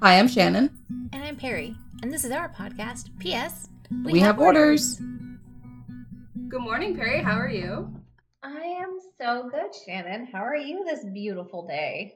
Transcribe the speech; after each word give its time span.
Hi, 0.00 0.18
I'm 0.18 0.28
Shannon. 0.28 0.70
And 1.12 1.24
I'm 1.24 1.34
Perry, 1.34 1.74
and 2.02 2.12
this 2.12 2.24
is 2.24 2.30
our 2.30 2.48
podcast. 2.48 3.10
P.S. 3.18 3.68
We, 4.04 4.20
have, 4.20 4.38
orders. 4.38 5.00
Good 6.48 6.60
morning, 6.60 6.94
Perry. 6.94 7.20
How 7.20 7.36
are 7.36 7.50
you? 7.50 7.92
I 8.42 8.60
am 8.60 8.98
so 9.18 9.50
good, 9.50 9.74
Shannon. 9.84 10.28
How 10.32 10.44
are 10.44 10.56
you 10.56 10.84
this 10.84 11.04
beautiful 11.04 11.66
day? 11.66 12.14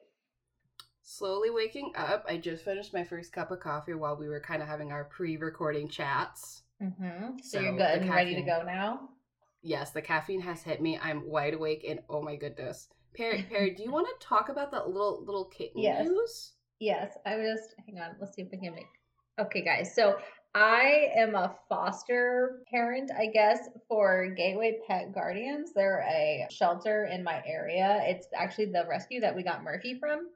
Slowly 1.02 1.50
waking 1.50 1.92
up. 1.96 2.24
I 2.28 2.36
just 2.36 2.64
finished 2.64 2.94
my 2.94 3.02
first 3.02 3.32
cup 3.32 3.50
of 3.50 3.58
coffee 3.58 3.94
while 3.94 4.16
we 4.16 4.28
were 4.28 4.40
kind 4.40 4.62
of 4.62 4.68
having 4.68 4.92
our 4.92 5.04
pre-recording 5.04 5.88
chats. 5.88 6.62
Mm-hmm. 6.80 7.38
So, 7.42 7.58
So, 7.58 7.60
you're 7.60 7.76
good 7.76 8.02
and 8.02 8.10
ready 8.10 8.36
to 8.36 8.42
go 8.42 8.62
now? 8.64 9.08
Yes, 9.62 9.90
the 9.90 10.02
caffeine 10.02 10.40
has 10.40 10.62
hit 10.62 10.80
me. 10.80 10.98
I'm 11.02 11.28
wide 11.28 11.54
awake, 11.54 11.84
and 11.88 12.00
oh 12.08 12.22
my 12.22 12.36
goodness, 12.36 12.88
Perry, 13.14 13.42
Perry, 13.48 13.74
do 13.74 13.82
you 13.82 13.92
want 13.92 14.06
to 14.08 14.26
talk 14.26 14.48
about 14.48 14.70
that 14.72 14.88
little 14.88 15.22
little 15.24 15.46
kitten 15.46 15.82
Yes. 15.82 16.06
news? 16.06 16.52
Yes, 16.78 17.16
I 17.26 17.36
was 17.36 17.46
just 17.46 17.74
hang 17.86 17.98
on. 18.00 18.16
Let's 18.18 18.34
see 18.34 18.42
if 18.42 18.48
we 18.50 18.58
can 18.58 18.74
make. 18.74 18.86
Okay, 19.38 19.62
guys. 19.62 19.94
So 19.94 20.18
I 20.54 21.10
am 21.16 21.34
a 21.34 21.54
foster 21.68 22.62
parent, 22.70 23.10
I 23.16 23.26
guess, 23.26 23.68
for 23.88 24.28
Gateway 24.36 24.80
Pet 24.86 25.12
Guardians. 25.14 25.72
They're 25.72 26.00
a 26.00 26.46
shelter 26.50 27.06
in 27.06 27.24
my 27.24 27.42
area. 27.46 28.02
It's 28.04 28.26
actually 28.36 28.66
the 28.66 28.84
rescue 28.88 29.20
that 29.20 29.34
we 29.34 29.42
got 29.42 29.62
Murphy 29.62 29.98
from. 29.98 30.28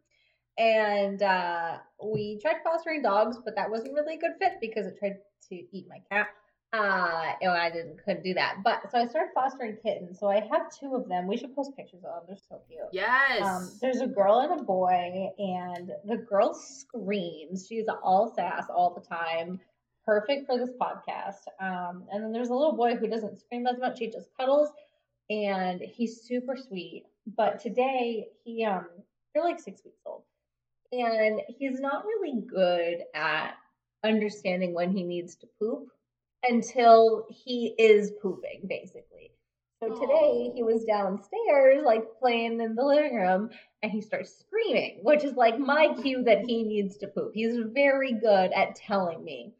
And 0.59 1.23
uh, 1.23 1.79
we 2.03 2.39
tried 2.41 2.63
fostering 2.65 3.03
dogs, 3.03 3.37
but 3.45 3.55
that 3.57 3.71
wasn't 3.71 3.93
really 3.93 4.15
a 4.15 4.19
good 4.19 4.37
fit 4.41 4.55
because 4.61 4.87
it 4.87 4.99
tried 4.99 5.19
to 5.51 5.55
eat 5.55 5.87
my 5.89 5.99
cat. 6.11 6.29
Uh, 6.73 7.33
and 7.41 7.53
I 7.53 7.71
didn't 7.71 8.05
couldn't 8.05 8.25
do 8.25 8.35
that. 8.35 8.57
But 8.65 8.91
so 8.91 8.99
I 8.99 9.07
started 9.07 9.31
fostering 9.35 9.77
kittens. 9.83 10.19
So 10.19 10.29
I 10.29 10.41
have 10.41 10.71
two 10.79 10.95
of 10.95 11.09
them. 11.09 11.27
We 11.27 11.37
should 11.37 11.55
post 11.55 11.77
pictures 11.77 12.03
of 12.05 12.13
them. 12.15 12.23
They're 12.27 12.37
so 12.49 12.61
cute. 12.69 12.81
Yes. 12.93 13.43
Um, 13.43 13.71
there's 13.81 14.01
a 14.01 14.07
girl 14.07 14.41
and 14.41 14.61
a 14.61 14.63
boy, 14.63 15.31
and 15.39 15.93
the 16.05 16.17
girl 16.17 16.55
screams. 16.55 17.67
She's 17.69 17.87
all 18.03 18.33
sass 18.35 18.67
all 18.69 18.95
the 18.95 19.07
time. 19.07 19.61
Perfect 20.05 20.47
for 20.47 20.59
this 20.59 20.71
podcast. 20.81 21.47
Um, 21.61 22.05
and 22.13 22.23
then 22.23 22.33
there's 22.33 22.51
a 22.51 22.55
little 22.55 22.77
boy 22.77 22.97
who 22.97 23.09
doesn't 23.09 23.41
scream 23.41 23.67
as 23.67 23.79
much. 23.79 23.99
He 23.99 24.11
just 24.11 24.29
cuddles, 24.39 24.71
and 25.31 25.81
he's 25.81 26.23
super 26.23 26.57
sweet. 26.57 27.05
But 27.37 27.61
today 27.61 28.29
he 28.45 28.65
um 28.65 28.87
they're 29.35 29.45
like 29.45 29.61
six 29.61 29.83
weeks 29.85 30.01
old, 30.05 30.25
and 30.93 31.41
he's 31.49 31.81
not 31.81 32.05
really 32.05 32.41
good 32.41 33.05
at 33.15 33.55
understanding 34.05 34.75
when 34.75 34.91
he 34.91 35.03
needs 35.03 35.37
to 35.37 35.47
poop 35.59 35.89
until 36.49 37.27
he 37.31 37.75
is 37.79 38.13
pooping, 38.23 38.63
basically. 38.69 39.33
So 39.83 39.89
today 39.91 40.53
he 40.55 40.63
was 40.63 40.85
downstairs, 40.85 41.83
like 41.85 42.05
playing 42.19 42.61
in 42.61 42.75
the 42.75 42.85
living 42.85 43.15
room, 43.15 43.51
and 43.83 43.93
he 43.93 44.01
starts 44.01 44.35
screaming, 44.39 45.01
which 45.03 45.23
is 45.23 45.35
like 45.35 45.59
my 45.59 45.95
cue 46.03 46.25
that 46.25 46.47
he 46.47 46.63
needs 46.63 46.97
to 46.99 47.09
poop. 47.09 47.33
He's 47.35 47.59
very 47.73 48.13
good 48.13 48.53
at 48.53 48.75
telling 48.75 49.23
me. 49.23 49.53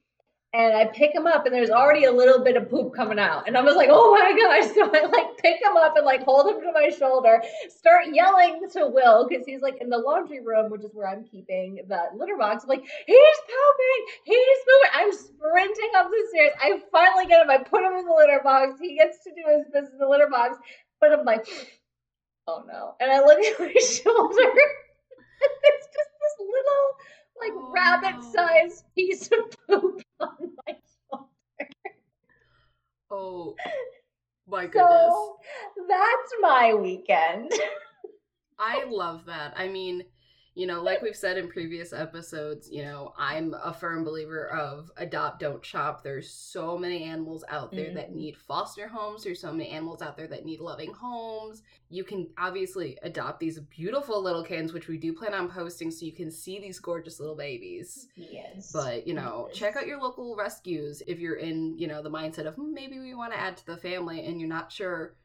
And 0.57 0.75
I 0.75 0.87
pick 0.87 1.15
him 1.15 1.27
up, 1.27 1.45
and 1.45 1.55
there's 1.55 1.69
already 1.69 2.05
a 2.05 2.13
little 2.13 2.43
bit 2.43 2.57
of 2.57 2.71
poop 2.71 2.95
coming 2.95 3.19
out. 3.19 3.47
And 3.47 3.59
I 3.59 3.61
was 3.61 3.77
like, 3.77 3.91
oh 3.93 4.13
my 4.15 4.33
gosh. 4.33 4.73
So 4.75 4.91
I 4.91 5.05
like 5.05 5.37
pick 5.37 5.61
him 5.61 5.77
up 5.77 5.97
and 5.97 6.07
like 6.07 6.23
hold 6.23 6.47
him 6.49 6.63
to 6.63 6.73
my 6.73 6.89
shoulder, 6.89 7.43
start 7.69 8.07
yelling 8.13 8.63
to 8.73 8.87
Will, 8.89 9.29
because 9.29 9.45
he's 9.45 9.61
like 9.61 9.77
in 9.83 9.91
the 9.91 9.99
laundry 9.99 10.41
room, 10.41 10.71
which 10.71 10.83
is 10.83 10.95
where 10.95 11.09
I'm 11.09 11.25
keeping 11.25 11.81
the 11.87 12.01
litter 12.17 12.39
box. 12.39 12.65
I'm 12.65 12.71
like, 12.71 12.85
he's 13.07 13.39
pooping, 13.47 14.03
he's 14.25 14.59
pooping. 14.65 14.93
I'm 14.95 15.13
sprinting 15.13 15.91
up 15.97 16.11
the 16.11 16.27
stairs. 16.31 16.53
I 16.61 16.81
finally 16.91 17.27
get 17.27 17.43
him. 17.43 17.51
I 17.51 17.59
put 17.59 17.85
him 17.85 17.93
in 17.93 18.07
the 18.07 18.15
litter 18.15 18.41
box. 18.43 18.79
He 18.81 18.97
gets 18.97 19.23
to 19.25 19.31
do 19.31 19.43
his 19.59 19.67
business 19.67 19.93
in 19.93 19.99
the 19.99 20.09
litter 20.09 20.29
box. 20.31 20.57
But 21.01 21.13
I'm 21.13 21.27
like, 21.27 21.47
oh 22.47 22.65
no. 22.67 22.95
And 23.01 23.11
I 23.11 23.21
look 23.21 23.39
at 23.39 23.61
my 23.61 23.73
shoulder. 23.81 24.53
It's 25.39 25.87
just 25.87 26.11
this 26.17 26.37
little, 26.41 26.87
like, 27.41 27.53
Oh, 27.55 27.73
rabbit 27.75 28.23
sized 28.25 28.85
piece 28.95 29.27
of 29.29 29.51
poop 29.69 30.03
on 30.21 30.37
my 30.67 30.77
shoulder. 31.11 31.71
oh 33.11 33.55
my 34.49 34.67
goodness. 34.67 34.91
So 34.91 35.37
that's 35.89 36.33
my 36.41 36.75
weekend. 36.75 37.53
I 38.59 38.85
love 38.89 39.27
that. 39.27 39.55
I 39.57 39.69
mean, 39.69 40.05
you 40.57 40.67
know, 40.67 40.83
like 40.83 41.03
we've 41.03 41.15
said 41.15 41.37
in 41.37 41.49
previous 41.49 41.93
episodes, 41.93 42.71
you 42.73 42.83
know, 42.83 43.13
I'm 43.19 43.55
a 43.63 43.75
firm 43.75 44.05
believer 44.05 44.49
of 44.49 44.91
adopt, 44.97 45.39
don't 45.39 45.63
shop. 45.63 46.03
There's 46.03 46.31
so 46.31 46.79
many 46.79 47.03
animals 47.05 47.45
out 47.49 47.73
there 47.73 47.93
that 47.93 48.11
Mhm. 48.11 48.15
need 48.15 48.37
foster 48.39 48.89
homes. 48.89 49.23
There's 49.23 49.39
so 49.39 49.53
many 49.53 49.69
animals 49.69 50.01
out 50.01 50.17
there 50.17 50.27
that 50.29 50.47
need 50.47 50.61
loving 50.61 50.95
homes. 50.95 51.63
You 51.91 52.05
can 52.05 52.31
obviously 52.39 52.99
adopt 53.03 53.39
these 53.39 53.61
beautiful 53.61 54.23
little 54.23 54.43
kittens, 54.43 54.73
which 54.73 54.89
we 54.89 54.97
do 54.97 55.13
plan 55.13 55.35
on 55.35 55.51
posting 55.51 55.91
so 55.91 56.07
you 56.07 56.13
can 56.13 56.31
see 56.31 56.59
these 56.59 56.79
gorgeous 56.81 57.21
little 57.21 57.37
babies. 57.37 58.09
Yes. 58.17 58.73
But, 58.73 59.07
you 59.07 59.13
know, 59.13 59.49
Yes. 59.49 59.59
check 59.59 59.77
out 59.77 59.87
your 59.87 60.01
local 60.01 60.37
rescues 60.37 61.03
if 61.07 61.19
you're 61.19 61.37
in, 61.37 61.77
you 61.79 61.87
know, 61.87 62.03
the 62.03 62.11
mindset 62.11 62.47
of 62.47 62.55
"Hmm, 62.55 62.73
maybe 62.73 62.99
we 62.99 63.13
want 63.15 63.35
to 63.35 63.39
add 63.39 63.59
to 63.59 63.67
the 63.67 63.77
family 63.77 64.25
and 64.25 64.41
you're 64.41 64.49
not 64.49 64.73
sure 64.73 65.17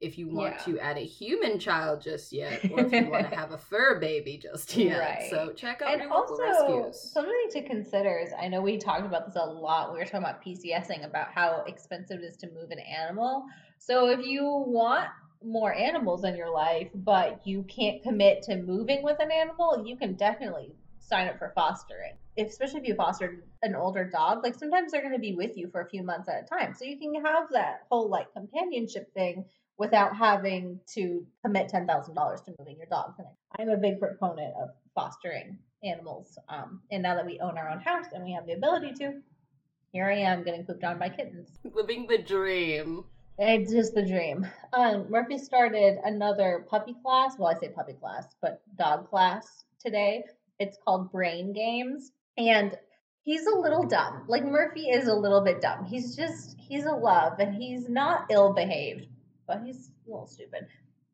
if 0.00 0.16
you 0.16 0.28
want 0.28 0.54
Yeah. 0.54 0.62
to 0.74 0.78
add 0.80 0.96
a 0.96 1.04
human 1.04 1.58
child 1.58 2.00
just 2.00 2.32
yet 2.32 2.62
or 2.70 2.80
if 2.86 2.92
you 2.92 3.10
want 3.10 3.28
to 3.28 3.36
have 3.42 3.52
a 3.52 3.58
fur 3.58 4.00
baby 4.00 4.38
just 4.38 4.74
yet. 4.76 4.98
Right. 4.98 5.30
So 5.30 5.52
check 5.52 5.82
out 5.82 5.92
and 5.92 6.02
your 6.02 6.10
local 6.10 6.38
also 6.40 6.78
rescues. 6.78 7.12
something 7.12 7.46
to 7.50 7.62
consider 7.62 8.18
is 8.18 8.30
I 8.38 8.48
know 8.48 8.62
we 8.62 8.78
talked 8.78 9.04
about 9.04 9.26
this 9.26 9.36
a 9.36 9.44
lot. 9.44 9.92
We 9.92 9.98
were 9.98 10.04
talking 10.04 10.20
about 10.20 10.42
PCSing 10.44 11.04
about 11.04 11.28
how 11.34 11.64
expensive 11.66 12.20
it 12.20 12.24
is 12.24 12.36
to 12.38 12.50
move 12.50 12.70
an 12.70 12.78
animal. 12.78 13.44
So 13.78 14.08
if 14.08 14.24
you 14.24 14.44
want 14.66 15.08
more 15.42 15.74
animals 15.74 16.24
in 16.24 16.36
your 16.36 16.50
life, 16.50 16.88
but 16.94 17.46
you 17.46 17.62
can't 17.64 18.02
commit 18.02 18.42
to 18.42 18.56
moving 18.56 19.02
with 19.02 19.18
an 19.20 19.30
animal, 19.30 19.82
you 19.86 19.96
can 19.96 20.14
definitely 20.14 20.74
sign 20.98 21.28
up 21.28 21.38
for 21.38 21.52
fostering. 21.54 22.12
If, 22.36 22.48
especially 22.48 22.80
if 22.80 22.86
you 22.88 22.94
fostered 22.94 23.42
an 23.62 23.74
older 23.74 24.04
dog, 24.04 24.44
like 24.44 24.54
sometimes 24.54 24.92
they're 24.92 25.00
going 25.02 25.14
to 25.14 25.18
be 25.18 25.34
with 25.34 25.56
you 25.56 25.68
for 25.70 25.80
a 25.80 25.88
few 25.88 26.02
months 26.02 26.28
at 26.28 26.44
a 26.44 26.46
time. 26.46 26.74
So 26.74 26.84
you 26.84 26.98
can 26.98 27.14
have 27.24 27.48
that 27.52 27.82
whole 27.90 28.08
like 28.08 28.32
companionship 28.32 29.12
thing 29.14 29.44
without 29.80 30.14
having 30.14 30.78
to 30.94 31.26
commit 31.42 31.68
ten 31.68 31.86
thousand 31.86 32.14
dollars 32.14 32.40
to 32.42 32.54
moving 32.58 32.76
your 32.76 32.86
dog. 32.86 33.14
And 33.18 33.26
I'm 33.58 33.70
a 33.70 33.76
big 33.76 33.98
proponent 33.98 34.54
of 34.62 34.68
fostering 34.94 35.58
animals. 35.82 36.38
Um, 36.48 36.82
and 36.92 37.02
now 37.02 37.14
that 37.16 37.26
we 37.26 37.40
own 37.40 37.56
our 37.58 37.70
own 37.70 37.80
house 37.80 38.06
and 38.12 38.22
we 38.22 38.32
have 38.32 38.46
the 38.46 38.52
ability 38.52 38.92
to, 39.00 39.20
here 39.90 40.06
I 40.06 40.18
am 40.18 40.44
getting 40.44 40.64
pooped 40.66 40.84
on 40.84 40.98
by 40.98 41.08
kittens. 41.08 41.48
Living 41.74 42.06
the 42.06 42.18
dream. 42.18 43.04
It's 43.38 43.72
just 43.72 43.94
the 43.94 44.06
dream. 44.06 44.46
Um, 44.74 45.06
Murphy 45.08 45.38
started 45.38 45.96
another 46.04 46.66
puppy 46.68 46.94
class. 47.02 47.36
Well, 47.38 47.48
I 47.48 47.58
say 47.58 47.70
puppy 47.70 47.94
class, 47.94 48.26
but 48.42 48.60
dog 48.78 49.08
class 49.08 49.64
today. 49.82 50.24
It's 50.58 50.76
called 50.84 51.10
Brain 51.10 51.54
Games. 51.54 52.12
And 52.36 52.76
he's 53.22 53.46
a 53.46 53.56
little 53.56 53.86
dumb. 53.86 54.26
Like, 54.28 54.44
Murphy 54.44 54.90
is 54.90 55.08
a 55.08 55.14
little 55.14 55.40
bit 55.40 55.62
dumb. 55.62 55.86
He's 55.86 56.14
just, 56.14 56.56
he's 56.58 56.84
a 56.84 56.92
love 56.92 57.38
and 57.38 57.54
he's 57.54 57.88
not 57.88 58.26
ill 58.30 58.52
behaved, 58.52 59.06
but 59.50 59.62
he's 59.64 59.90
a 60.06 60.10
little 60.10 60.26
stupid. 60.28 60.66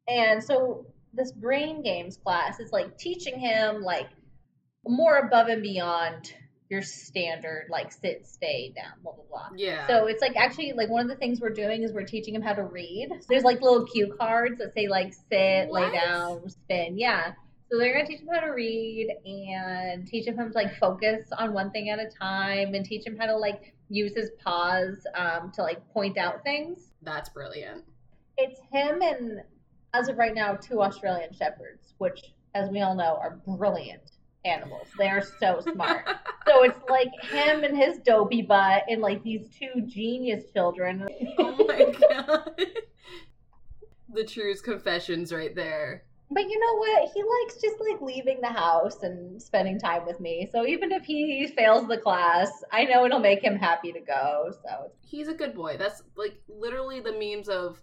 And 0.09 0.45
so, 0.45 0.87
this 1.15 1.33
Brain 1.33 1.83
Games 1.83 2.19
class 2.19 2.61
is 2.61 2.71
like 2.71 2.99
teaching 2.99 3.39
him, 3.41 3.81
like, 3.81 4.09
more 4.87 5.17
above 5.17 5.49
and 5.49 5.63
beyond 5.63 6.35
your 6.69 6.83
standard, 6.83 7.69
like, 7.71 7.91
sit, 7.91 8.27
stay, 8.27 8.75
down, 8.77 8.93
blah, 9.03 9.13
blah, 9.13 9.25
blah. 9.31 9.49
Yeah. 9.57 9.87
So 9.87 10.07
it's 10.07 10.21
like 10.21 10.37
actually 10.37 10.73
like 10.73 10.91
one 10.91 11.03
of 11.03 11.09
the 11.09 11.17
things 11.17 11.41
we're 11.41 11.51
doing 11.51 11.83
is 11.83 11.93
we're 11.93 12.05
teaching 12.05 12.35
him 12.35 12.43
how 12.43 12.53
to 12.53 12.65
read. 12.65 13.09
There's 13.29 13.45
like 13.45 13.63
little 13.63 13.87
cue 13.87 14.15
cards 14.19 14.59
that 14.59 14.75
say 14.75 14.89
like 14.89 15.15
sit, 15.15 15.71
lay 15.71 15.91
down, 15.91 16.51
spin. 16.51 16.99
Yeah. 16.99 17.33
So 17.71 17.79
they're 17.79 17.95
gonna 17.95 18.07
teach 18.07 18.21
him 18.21 18.29
how 18.33 18.41
to 18.41 18.53
read 18.53 19.09
and 19.25 20.07
teach 20.07 20.27
him 20.27 20.37
how 20.37 20.45
to 20.45 20.53
like 20.53 20.77
focus 20.77 21.29
on 21.37 21.55
one 21.55 21.71
thing 21.71 21.89
at 21.89 21.99
a 21.99 22.11
time 22.21 22.75
and 22.75 22.85
teach 22.85 23.07
him 23.07 23.17
how 23.17 23.27
to 23.27 23.37
like 23.37 23.75
use 23.89 24.15
his 24.15 24.31
paws 24.45 25.07
um, 25.15 25.51
to 25.55 25.63
like 25.63 25.89
point 25.93 26.19
out 26.19 26.43
things. 26.45 26.93
That's 27.03 27.29
brilliant. 27.29 27.85
It's 28.39 28.61
him 28.71 29.03
and 29.03 29.43
as 29.95 30.09
of 30.09 30.19
right 30.19 30.35
now 30.35 30.55
two 30.55 30.83
Australian 30.83 31.33
shepherds, 31.33 31.95
which 31.99 32.35
as 32.55 32.71
we 32.71 32.81
all 32.81 32.95
know 32.95 33.19
are 33.21 33.41
brilliant 33.47 34.13
animals. 34.45 34.89
They 34.99 35.09
are 35.09 35.23
so 35.23 35.61
smart. 35.61 36.07
so 36.47 36.63
it's 36.63 36.79
like 36.89 37.09
him 37.23 37.65
and 37.65 37.77
his 37.77 37.99
dopey 37.99 38.43
butt 38.43 38.85
and 38.89 39.01
like 39.01 39.23
these 39.23 39.49
two 39.49 39.83
genius 39.83 40.45
children. 40.53 41.07
oh 41.39 41.67
my 41.67 41.93
god. 42.09 42.61
the 44.13 44.25
truest 44.25 44.65
confessions 44.65 45.33
right 45.33 45.55
there. 45.55 46.05
But 46.29 46.51
you 46.51 46.59
know 46.59 46.77
what? 46.79 47.11
He 47.15 47.23
likes 47.23 47.61
just 47.61 47.77
like 47.81 48.01
leaving 48.01 48.41
the 48.41 48.49
house 48.49 49.03
and 49.03 49.41
spending 49.41 49.79
time 49.79 50.05
with 50.05 50.19
me. 50.19 50.49
So 50.51 50.67
even 50.67 50.91
if 50.91 51.05
he 51.05 51.47
fails 51.57 51.87
the 51.87 51.99
class, 51.99 52.51
I 52.73 52.85
know 52.85 53.05
it'll 53.05 53.21
make 53.21 53.43
him 53.43 53.55
happy 53.55 53.93
to 53.93 54.01
go. 54.01 54.53
So 54.65 54.91
He's 55.01 55.29
a 55.29 55.35
good 55.35 55.55
boy. 55.55 55.77
That's 55.79 56.03
like 56.17 56.35
literally 56.49 56.99
the 56.99 57.13
memes 57.13 57.49
of 57.49 57.81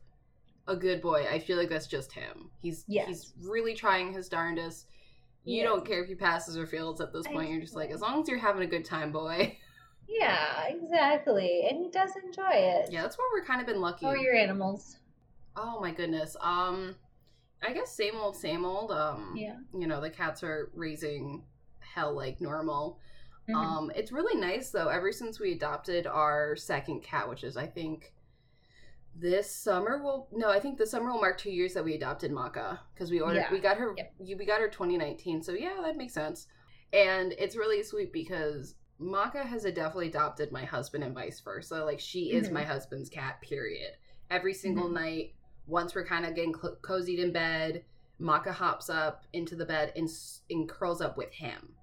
a 0.68 0.76
good 0.76 1.02
boy. 1.02 1.26
I 1.30 1.40
feel 1.40 1.58
like 1.58 1.70
that's 1.70 1.88
just 1.88 2.12
him. 2.14 2.50
He's 2.62 2.86
Yes. 2.88 3.08
he's 3.08 3.34
really 3.50 3.74
trying 3.74 4.14
his 4.14 4.30
darndest. 4.30 4.88
You 5.44 5.58
Yes. 5.58 5.66
don't 5.66 5.86
care 5.86 6.02
if 6.02 6.08
he 6.08 6.16
passes 6.16 6.58
or 6.58 6.66
fails 6.66 7.02
at 7.02 7.12
this 7.12 7.28
point. 7.28 7.50
You're 7.52 7.60
just 7.62 7.76
like, 7.76 7.92
as 7.92 8.00
long 8.02 8.22
as 8.22 8.30
you're 8.30 8.38
having 8.38 8.64
a 8.64 8.68
good 8.68 8.86
time, 8.86 9.12
boy. 9.12 9.58
yeah, 10.08 10.68
exactly. 10.68 11.68
And 11.70 11.80
he 11.80 11.90
does 11.90 12.12
enjoy 12.24 12.52
it. 12.54 12.92
Yeah, 12.92 13.02
that's 13.02 13.18
where 13.18 13.28
we're 13.34 13.46
kind 13.46 13.60
of 13.60 13.68
been 13.68 13.82
lucky. 13.82 14.06
Are 14.06 14.18
your 14.18 14.36
animals? 14.36 14.98
Oh 15.56 15.80
my 15.82 15.92
goodness. 15.92 16.36
Um 16.40 16.96
I 17.66 17.72
guess 17.74 17.96
same 17.96 18.16
old, 18.16 18.36
same 18.36 18.66
old. 18.66 18.92
Um, 18.92 19.34
Yeah. 19.38 19.56
You 19.74 19.88
know, 19.88 20.02
the 20.02 20.10
cats 20.10 20.44
are 20.44 20.70
raising 20.74 21.46
hell 21.80 22.14
like 22.14 22.42
normal. 22.42 23.00
Mhm. 23.50 23.56
Um, 23.56 23.92
it's 23.96 24.12
really 24.12 24.40
nice 24.40 24.70
though. 24.72 24.88
Ever 24.90 25.12
since 25.14 25.40
we 25.40 25.52
adopted 25.54 26.06
our 26.08 26.56
second 26.58 27.04
cat, 27.04 27.30
which 27.30 27.44
is 27.44 27.56
I 27.58 27.68
think 27.68 28.14
this 29.16 29.50
summer 29.54 30.02
will 30.02 30.28
no, 30.32 30.50
I 30.50 30.60
think 30.60 30.78
the 30.78 30.86
summer 30.88 31.12
will 31.12 31.20
mark 31.22 31.38
two 31.38 31.52
years 31.52 31.74
that 31.74 31.84
we 31.84 31.94
adopted 31.96 32.32
Maka 32.32 32.80
because 32.94 33.12
we 33.12 33.20
ordered 33.20 33.40
Yeah. 33.42 33.52
we 33.52 33.60
got 33.60 33.78
her 33.78 33.94
Yep. 33.98 34.14
we 34.38 34.46
got 34.46 34.60
her 34.62 34.70
2019. 34.70 35.42
So 35.44 35.52
yeah, 35.54 35.80
that 35.84 35.98
makes 35.98 36.14
sense. 36.14 36.48
And 36.92 37.34
it's 37.38 37.56
really 37.56 37.84
sweet 37.84 38.12
because 38.14 38.76
Maka 39.00 39.44
has 39.44 39.64
definitely 39.64 40.08
adopted 40.08 40.52
my 40.52 40.64
husband 40.66 41.04
and 41.04 41.14
vice 41.14 41.40
versa. 41.40 41.84
Like 41.84 42.00
she 42.00 42.32
is 42.32 42.50
Mhm. 42.50 42.54
my 42.54 42.64
husband's 42.64 43.10
cat. 43.10 43.42
Period. 43.42 43.98
Every 44.30 44.54
single 44.54 44.90
Mhm. 44.90 44.94
night, 44.94 45.36
once 45.68 45.94
we're 45.96 46.06
kind 46.06 46.26
of 46.26 46.36
getting 46.36 46.54
cl- 46.54 46.78
cozied 46.82 47.20
in 47.20 47.32
bed, 47.32 47.86
Maka 48.20 48.52
hops 48.54 48.90
up 48.90 49.26
into 49.34 49.56
the 49.56 49.66
bed 49.66 49.92
and, 49.96 50.10
and 50.50 50.70
curls 50.70 51.02
up 51.02 51.18
with 51.18 51.32
him. 51.34 51.76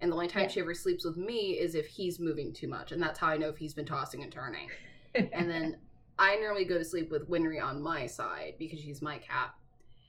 And 0.00 0.10
the 0.10 0.16
only 0.16 0.28
time 0.28 0.44
Yeah. 0.44 0.48
she 0.48 0.60
ever 0.60 0.74
sleeps 0.74 1.04
with 1.04 1.16
me 1.16 1.58
is 1.58 1.74
if 1.74 1.86
he's 1.86 2.18
moving 2.18 2.52
too 2.52 2.68
much, 2.68 2.92
and 2.92 3.02
that's 3.02 3.18
how 3.18 3.28
I 3.28 3.36
know 3.36 3.48
if 3.48 3.56
he's 3.58 3.74
been 3.74 3.86
tossing 3.86 4.22
and 4.22 4.32
turning. 4.32 4.68
And 5.32 5.48
then 5.50 5.80
I 6.18 6.36
normally 6.36 6.64
go 6.64 6.78
to 6.78 6.84
sleep 6.84 7.10
with 7.10 7.28
Winry 7.28 7.62
on 7.62 7.82
my 7.82 8.06
side 8.06 8.54
because 8.58 8.80
she's 8.80 9.02
my 9.02 9.18
cat, 9.18 9.54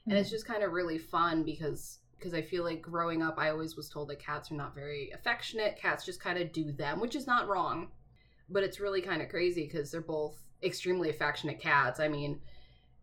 and 0.09 0.18
Mm-hmm. 0.18 0.19
it's 0.19 0.30
just 0.30 0.45
kind 0.48 0.63
of 0.63 0.71
really 0.71 0.98
fun 0.98 1.44
because 1.44 2.00
because 2.18 2.33
I 2.33 2.42
feel 2.42 2.63
like 2.63 2.81
growing 2.81 3.21
up, 3.21 3.36
I 3.38 3.51
always 3.51 3.75
was 3.75 3.89
told 3.89 4.09
that 4.09 4.19
cats 4.19 4.51
are 4.51 4.56
not 4.56 4.74
very 4.74 5.12
affectionate. 5.12 5.77
Cats 5.77 6.04
just 6.06 6.19
kind 6.19 6.39
of 6.39 6.51
do 6.51 6.71
them, 6.71 7.00
which 7.00 7.15
is 7.15 7.27
not 7.27 7.48
wrong, 7.48 7.89
but 8.50 8.63
it's 8.63 8.80
really 8.80 9.01
kind 9.01 9.21
of 9.21 9.30
crazy 9.30 9.65
because 9.65 9.92
they're 9.92 10.01
both 10.01 10.36
extremely 10.63 11.09
affectionate 11.12 11.59
cats. 11.59 12.00
I 12.00 12.07
mean, 12.07 12.42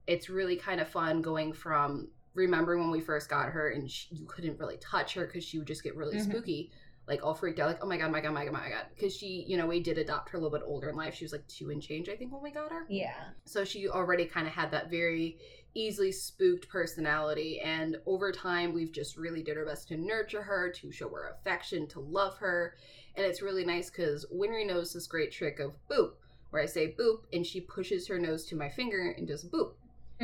it's 0.06 0.28
really 0.28 0.56
kind 0.56 0.80
of 0.80 0.88
fun 0.88 1.22
going 1.22 1.52
from 1.52 2.08
remembering 2.34 2.80
when 2.80 2.90
we 2.90 3.00
first 3.00 3.30
got 3.30 3.50
her 3.50 3.70
and 3.70 3.90
she, 3.90 4.08
you 4.14 4.26
couldn't 4.26 4.58
really 4.58 4.76
touch 4.78 5.14
her 5.14 5.26
because 5.26 5.44
she 5.44 5.58
would 5.58 5.66
just 5.66 5.82
get 5.84 5.96
really 5.96 6.18
Mhm. 6.18 6.18
spooky 6.18 6.70
like 7.06 7.24
all 7.24 7.34
freaked 7.34 7.60
out 7.60 7.68
like 7.68 7.78
oh 7.82 7.86
my 7.86 7.96
god 7.96 8.10
my 8.10 8.20
god 8.20 8.32
my 8.32 8.44
god 8.44 8.52
my 8.52 8.68
god. 8.68 8.86
Because 8.94 9.14
she 9.14 9.44
you 9.46 9.56
know 9.56 9.66
we 9.66 9.80
did 9.80 9.98
adopt 9.98 10.30
her 10.30 10.38
a 10.38 10.40
little 10.40 10.56
bit 10.56 10.66
older 10.66 10.88
in 10.88 10.96
life. 10.96 11.14
She 11.14 11.24
was 11.24 11.32
like 11.32 11.46
two 11.48 11.70
and 11.70 11.82
change 11.82 12.08
i 12.08 12.16
think 12.16 12.32
when 12.32 12.42
we 12.42 12.50
got 12.50 12.72
her. 12.72 12.86
Yeah. 12.88 13.14
so 13.44 13.64
she 13.64 13.88
already 13.88 14.24
kind 14.24 14.46
of 14.46 14.52
had 14.52 14.70
that 14.70 14.90
very 14.90 15.38
easily 15.74 16.12
spooked 16.12 16.68
personality 16.68 17.60
and 17.60 17.96
over 18.06 18.30
time 18.30 18.72
we've 18.72 18.92
just 18.92 19.16
really 19.16 19.42
did 19.42 19.56
our 19.56 19.66
best 19.66 19.88
to 19.88 19.96
nurture 19.96 20.42
her 20.42 20.70
to 20.70 20.92
show 20.92 21.08
her 21.08 21.34
affection 21.38 21.86
to 21.88 22.00
love 22.00 22.36
her. 22.38 22.74
And 23.16 23.26
it's 23.26 23.42
really 23.42 23.64
nice 23.64 23.90
because 23.90 24.26
winry 24.32 24.66
knows 24.66 24.92
this 24.92 25.06
great 25.06 25.32
trick 25.32 25.60
of 25.60 25.72
boop 25.90 26.12
where 26.50 26.62
i 26.62 26.66
say 26.66 26.94
boop 26.98 27.24
and 27.32 27.44
she 27.44 27.60
pushes 27.60 28.06
her 28.06 28.18
nose 28.18 28.44
to 28.46 28.56
my 28.56 28.68
finger 28.68 29.14
and 29.16 29.26
just 29.26 29.50
boop 29.50 29.72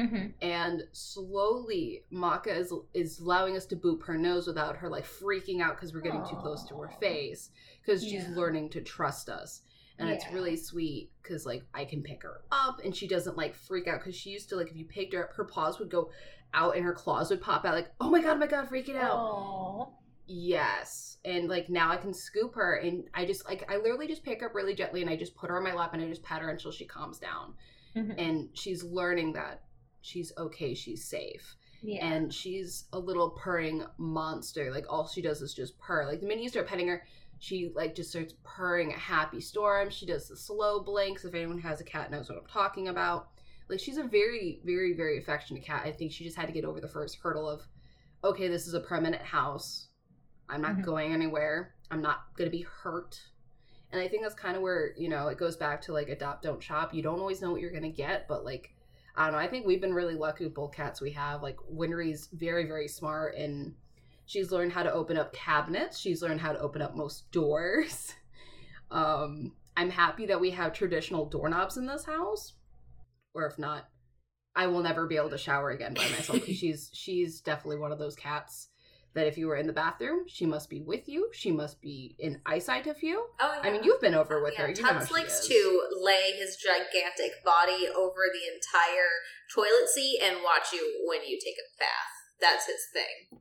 hmm 0.08 0.26
and 0.40 0.82
slowly 0.92 2.04
Maka 2.10 2.54
is 2.54 2.72
is 2.94 3.20
allowing 3.20 3.56
us 3.56 3.66
to 3.66 3.76
boop 3.76 4.02
her 4.04 4.16
nose 4.16 4.46
without 4.46 4.76
her 4.76 4.88
like 4.88 5.04
freaking 5.04 5.60
out 5.60 5.76
because 5.76 5.92
we're 5.94 6.00
getting 6.00 6.24
too 6.28 6.36
close 6.36 6.64
to 6.68 6.76
her 6.76 6.88
face 7.00 7.50
because 7.80 8.02
she's 8.02 8.24
Yeah. 8.28 8.34
learning 8.36 8.70
to 8.70 8.80
trust 8.80 9.28
us. 9.28 9.62
And 9.98 10.08
it's 10.08 10.24
really 10.32 10.56
sweet 10.56 11.10
because 11.22 11.44
like 11.44 11.62
i 11.74 11.84
can 11.84 12.02
pick 12.02 12.22
her 12.22 12.40
up 12.50 12.80
and 12.82 12.96
she 12.96 13.06
doesn't 13.06 13.36
like 13.36 13.54
freak 13.54 13.86
out 13.86 14.00
because 14.00 14.16
she 14.16 14.30
used 14.30 14.48
to 14.48 14.56
like 14.56 14.70
if 14.70 14.76
you 14.76 14.86
picked 14.86 15.12
her 15.12 15.24
up 15.24 15.34
her 15.34 15.44
paws 15.44 15.78
would 15.78 15.90
go 15.90 16.10
out 16.54 16.74
and 16.74 16.84
her 16.86 16.94
claws 16.94 17.28
would 17.28 17.42
pop 17.42 17.66
out 17.66 17.74
like 17.74 17.90
oh 18.00 18.08
my 18.08 18.22
god 18.22 18.36
oh 18.36 18.38
my 18.38 18.46
god 18.46 18.66
freaking 18.70 18.96
out. 18.96 19.12
Oh. 19.12 19.92
yes. 20.26 21.18
And 21.22 21.48
like 21.50 21.68
now 21.68 21.90
i 21.90 21.98
can 21.98 22.14
scoop 22.14 22.54
her 22.54 22.76
and 22.76 23.04
i 23.12 23.26
just 23.26 23.46
like 23.46 23.70
i 23.70 23.76
literally 23.76 24.06
just 24.08 24.24
pick 24.24 24.40
her 24.40 24.46
up 24.46 24.54
really 24.54 24.74
gently 24.74 25.02
and 25.02 25.10
i 25.10 25.16
just 25.16 25.34
put 25.36 25.50
her 25.50 25.58
on 25.58 25.64
my 25.64 25.74
lap 25.74 25.92
and 25.92 26.02
i 26.02 26.08
just 26.08 26.22
pat 26.22 26.40
her 26.40 26.48
until 26.48 26.72
she 26.72 26.86
calms 26.86 27.18
down. 27.18 27.52
Mhm. 27.94 28.14
and 28.18 28.48
she's 28.54 28.82
learning 28.84 29.32
that 29.34 29.64
she's 30.02 30.32
okay 30.38 30.74
she's 30.74 31.04
safe 31.04 31.56
Yeah. 31.82 32.06
and 32.06 32.32
she's 32.32 32.84
a 32.92 32.98
little 32.98 33.30
purring 33.30 33.84
monster. 33.98 34.70
Like 34.72 34.86
all 34.88 35.06
she 35.08 35.22
does 35.22 35.40
is 35.42 35.54
just 35.54 35.78
purr. 35.78 36.06
Like 36.06 36.20
the 36.20 36.26
minute 36.26 36.42
you 36.42 36.48
start 36.48 36.66
petting 36.66 36.88
her, 36.88 37.02
she 37.38 37.72
like 37.74 37.94
just 37.94 38.10
starts 38.10 38.34
purring 38.44 38.92
a 38.92 38.98
happy 38.98 39.40
storm. 39.40 39.88
She 39.90 40.06
does 40.06 40.28
the 40.28 40.36
slow 40.36 40.80
blinks. 40.80 41.24
If 41.24 41.34
anyone 41.34 41.58
has 41.60 41.80
a 41.80 41.84
cat 41.84 42.10
knows 42.10 42.28
what 42.28 42.38
I'm 42.38 42.46
talking 42.46 42.88
about. 42.88 43.28
Like 43.68 43.80
she's 43.80 43.98
a 43.98 44.02
very, 44.04 44.60
very, 44.64 44.94
very 44.94 45.18
affectionate 45.18 45.64
cat. 45.64 45.82
I 45.86 45.92
think 45.92 46.12
she 46.12 46.24
just 46.24 46.36
had 46.36 46.46
to 46.46 46.52
get 46.52 46.64
over 46.64 46.80
the 46.80 46.88
first 46.88 47.18
hurdle 47.22 47.48
of, 47.48 47.62
okay, 48.24 48.48
this 48.48 48.66
is 48.66 48.74
a 48.74 48.80
permanent 48.80 49.22
house. 49.22 49.88
I'm 50.48 50.60
not 50.60 50.76
Mhm. 50.76 50.84
going 50.84 51.12
anywhere. 51.12 51.74
I'm 51.90 52.02
not 52.02 52.34
gonna 52.36 52.50
be 52.50 52.62
hurt. 52.82 53.20
And 53.92 54.00
I 54.00 54.08
think 54.08 54.22
that's 54.22 54.34
kind 54.34 54.56
of 54.56 54.62
where, 54.62 54.92
you 54.96 55.08
know, 55.08 55.28
it 55.28 55.38
goes 55.38 55.56
back 55.56 55.80
to 55.82 55.92
like 55.92 56.08
adopt, 56.08 56.42
don't 56.42 56.62
shop. 56.62 56.92
You 56.94 57.02
don't 57.02 57.20
always 57.20 57.40
know 57.40 57.52
what 57.52 57.60
you're 57.60 57.72
gonna 57.72 57.90
get, 57.90 58.26
but 58.28 58.44
like 58.44 58.74
I 59.20 59.24
don't 59.24 59.32
know. 59.32 59.38
I 59.38 59.48
think 59.48 59.66
we've 59.66 59.82
been 59.82 59.92
really 59.92 60.14
lucky 60.14 60.44
with 60.44 60.54
both 60.54 60.72
cats 60.72 61.02
we 61.02 61.10
have. 61.10 61.42
Like 61.42 61.58
Winry's 61.70 62.30
very, 62.32 62.64
very 62.64 62.88
smart 62.88 63.36
and 63.36 63.74
she's 64.24 64.50
learned 64.50 64.72
how 64.72 64.82
to 64.82 64.90
open 64.90 65.18
up 65.18 65.34
cabinets. 65.34 65.98
She's 65.98 66.22
learned 66.22 66.40
how 66.40 66.54
to 66.54 66.58
open 66.58 66.80
up 66.80 66.96
most 66.96 67.30
doors. 67.30 68.14
Um, 68.92 69.52
I'm 69.76 69.88
happy 69.88 70.26
that 70.26 70.40
we 70.40 70.50
have 70.50 70.72
traditional 70.72 71.24
doorknobs 71.24 71.76
in 71.76 71.86
this 71.86 72.04
house. 72.04 72.54
Or 73.34 73.46
if 73.46 73.56
not, 73.56 73.88
I 74.56 74.66
will 74.66 74.82
never 74.82 75.06
be 75.06 75.16
able 75.16 75.30
to 75.30 75.38
shower 75.38 75.70
again 75.70 75.94
by 75.94 76.02
myself 76.08 76.40
because 76.40 76.56
she's 76.58 76.90
she's 76.92 77.40
definitely 77.40 77.78
one 77.78 77.92
of 77.92 78.00
those 78.00 78.16
cats 78.16 78.70
that 79.14 79.26
if 79.26 79.36
you 79.36 79.48
were 79.48 79.56
in 79.56 79.66
the 79.66 79.72
bathroom, 79.72 80.24
she 80.28 80.46
must 80.46 80.70
be 80.70 80.80
with 80.80 81.08
you. 81.08 81.30
She 81.32 81.50
must 81.50 81.80
be 81.80 82.14
in 82.18 82.40
eyesight 82.46 82.86
of 82.86 83.02
you. 83.02 83.26
Oh, 83.40 83.60
yeah. 83.62 83.68
I 83.68 83.72
mean, 83.72 83.82
you've 83.82 84.00
been 84.00 84.14
over 84.14 84.42
with 84.42 84.54
yeah, 84.54 84.66
her. 84.66 84.70
You 84.70 84.84
likes 85.12 85.46
to 85.48 85.80
lay 86.00 86.32
his 86.38 86.56
gigantic 86.56 87.44
body 87.44 87.88
over 87.88 88.20
the 88.32 88.54
entire 88.54 89.10
toilet 89.54 89.88
seat 89.92 90.20
and 90.22 90.38
watch 90.44 90.72
you 90.72 91.04
when 91.08 91.20
you 91.26 91.38
take 91.42 91.56
a 91.56 91.78
bath. 91.78 91.88
That's 92.40 92.66
his 92.66 92.86
thing. 92.92 93.40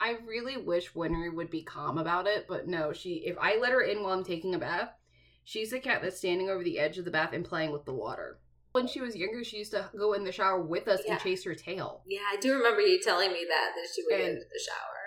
I 0.00 0.16
really 0.26 0.56
wish 0.56 0.94
Winry 0.94 1.32
would 1.34 1.50
be 1.50 1.62
calm 1.62 1.98
about 1.98 2.26
it, 2.26 2.46
but 2.48 2.66
no, 2.66 2.92
she 2.92 3.22
if 3.26 3.36
I 3.38 3.58
let 3.58 3.72
her 3.72 3.82
in 3.82 4.02
while 4.02 4.14
I'm 4.14 4.24
taking 4.24 4.54
a 4.54 4.58
bath, 4.58 4.88
she's 5.44 5.70
the 5.70 5.78
cat 5.78 6.00
that's 6.02 6.16
standing 6.16 6.48
over 6.48 6.64
the 6.64 6.78
edge 6.78 6.96
of 6.96 7.04
the 7.04 7.10
bath 7.10 7.34
and 7.34 7.44
playing 7.44 7.70
with 7.70 7.84
the 7.84 7.92
water. 7.92 8.38
When 8.72 8.86
she 8.86 9.00
was 9.02 9.14
younger, 9.16 9.44
she 9.44 9.58
used 9.58 9.72
to 9.72 9.90
go 9.98 10.14
in 10.14 10.24
the 10.24 10.32
shower 10.32 10.62
with 10.62 10.88
us 10.88 11.00
Yeah. 11.04 11.12
and 11.12 11.20
chase 11.20 11.44
her 11.44 11.54
tail. 11.54 12.02
Yeah, 12.06 12.20
I 12.32 12.36
do 12.40 12.54
remember 12.54 12.80
you 12.80 12.98
telling 13.02 13.30
me 13.30 13.44
that 13.46 13.72
that 13.74 13.88
she 13.94 14.02
would 14.04 14.20
And- 14.20 14.28
into 14.38 14.44
the 14.50 14.60
shower. 14.64 14.99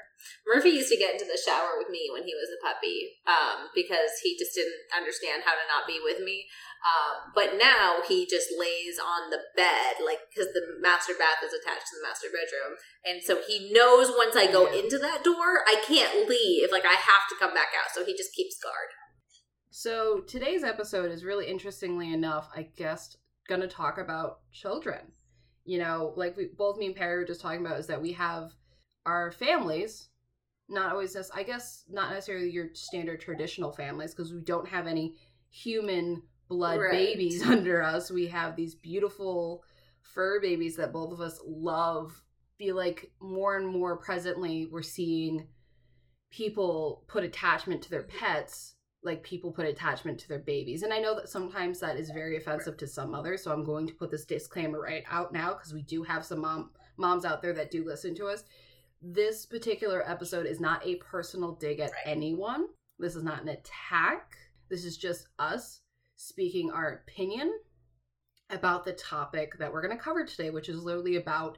Murphy 0.46 0.70
used 0.70 0.90
to 0.92 0.98
get 0.98 1.14
into 1.14 1.26
the 1.26 1.40
shower 1.40 1.76
with 1.78 1.90
me 1.90 2.10
when 2.12 2.24
he 2.24 2.36
was 2.36 2.50
a 2.52 2.60
puppy 2.64 3.20
um, 3.26 3.70
because 3.76 4.20
he 4.22 4.38
just 4.38 4.54
didn't 4.56 4.78
understand 4.96 5.44
how 5.46 5.54
to 5.54 5.66
not 5.68 5.88
be 5.88 6.00
with 6.04 6.20
me. 6.24 6.46
Um, 6.84 7.32
but 7.34 7.56
now 7.58 8.04
he 8.08 8.28
just 8.28 8.52
lays 8.60 9.00
on 9.00 9.30
the 9.30 9.40
bed, 9.56 10.04
like 10.04 10.20
because 10.28 10.52
the 10.52 10.76
master 10.82 11.14
bath 11.18 11.40
is 11.40 11.54
attached 11.56 11.88
to 11.88 11.96
the 11.96 12.08
master 12.08 12.28
bedroom, 12.28 12.76
and 13.06 13.24
so 13.24 13.40
he 13.48 13.72
knows 13.72 14.12
once 14.18 14.36
I 14.36 14.52
go 14.52 14.68
Yeah. 14.68 14.84
into 14.84 15.00
that 15.00 15.24
door, 15.24 15.64
I 15.66 15.82
can't 15.88 16.28
leave. 16.28 16.72
Like 16.72 16.86
I 16.86 16.96
have 17.00 17.28
to 17.30 17.36
come 17.40 17.54
back 17.54 17.72
out, 17.72 17.96
so 17.96 18.04
he 18.04 18.12
just 18.18 18.34
keeps 18.34 18.60
guard. 18.60 18.92
So 19.72 20.20
today's 20.28 20.64
episode 20.64 21.10
is 21.12 21.24
really 21.24 21.48
interestingly 21.48 22.14
enough, 22.14 22.50
I 22.56 22.64
guess, 22.64 23.16
gonna 23.48 23.68
talk 23.68 23.98
about 23.98 24.42
children. 24.52 25.14
You 25.66 25.80
know, 25.80 26.14
like 26.18 26.36
we 26.36 26.48
both 26.48 26.78
me 26.78 26.88
and 26.88 26.96
Perry 26.96 27.18
were 27.20 27.26
just 27.26 27.42
talking 27.42 27.66
about 27.66 27.80
is 27.80 27.88
that 27.88 28.02
we 28.02 28.12
have 28.12 28.52
our 29.06 29.32
families, 29.32 30.10
not 30.70 30.92
always 30.92 31.14
this 31.14 31.30
I 31.34 31.44
guess 31.44 31.84
not 31.90 32.12
necessarily 32.12 32.50
your 32.50 32.70
standard 32.74 33.22
traditional 33.22 33.72
families, 33.72 34.14
because 34.14 34.34
we 34.34 34.42
don't 34.42 34.68
have 34.68 34.88
any 34.88 35.16
human 35.50 36.24
blood 36.50 36.80
Right. 36.80 36.92
babies 36.92 37.42
under 37.48 37.82
us. 37.82 38.12
We 38.12 38.28
have 38.28 38.56
these 38.56 38.76
beautiful 38.76 39.64
fur 40.02 40.40
babies 40.40 40.76
that 40.78 40.94
both 40.94 41.12
of 41.12 41.22
us 41.22 41.40
love. 41.46 42.22
Feel 42.58 42.76
like 42.76 43.12
more 43.20 43.58
and 43.58 43.68
more 43.68 43.98
presently 43.98 44.68
we're 44.72 44.84
seeing 44.84 45.48
people 46.32 47.04
put 47.08 47.24
attachment 47.24 47.82
to 47.84 47.90
their 47.90 48.04
pets 48.04 48.76
like 49.04 49.22
people 49.22 49.52
put 49.52 49.66
attachment 49.66 50.18
to 50.18 50.28
their 50.30 50.40
babies. 50.40 50.82
And 50.84 50.94
I 50.94 51.00
know 51.00 51.14
that 51.16 51.28
sometimes 51.28 51.80
that 51.82 51.98
is 51.98 52.10
very 52.12 52.38
offensive 52.38 52.78
to 52.78 52.88
some 52.88 53.12
mothers, 53.12 53.44
so 53.44 53.52
I'm 53.52 53.66
going 53.66 53.86
to 53.88 53.94
put 53.94 54.10
this 54.10 54.24
disclaimer 54.24 54.80
right 54.80 55.04
out 55.12 55.34
now 55.34 55.54
because 55.56 55.74
we 55.74 55.82
do 55.82 56.04
have 56.04 56.24
some 56.26 56.40
mom 56.40 56.70
moms 56.96 57.26
out 57.26 57.42
there 57.42 57.54
that 57.54 57.70
do 57.72 57.84
listen 57.84 58.16
to 58.16 58.28
us. 58.28 58.46
This 59.06 59.46
particular 59.46 60.10
episode 60.10 60.46
is 60.46 60.62
not 60.62 60.86
a 60.86 60.96
personal 60.96 61.52
dig 61.56 61.82
at 61.82 61.92
Right. 61.92 62.04
anyone. 62.08 62.70
This 62.98 63.18
is 63.18 63.24
not 63.24 63.42
an 63.42 63.50
attack. 63.50 64.38
This 64.70 64.86
is 64.86 64.96
just 64.96 65.28
us 65.38 65.82
speaking 66.16 66.72
our 66.72 66.94
opinion 66.94 67.60
about 68.50 68.86
the 68.86 68.94
topic 68.94 69.58
that 69.58 69.74
we're 69.74 69.82
going 69.82 69.98
to 69.98 70.02
cover 70.02 70.24
today, 70.24 70.52
which 70.52 70.70
is 70.70 70.82
literally 70.82 71.18
about 71.18 71.58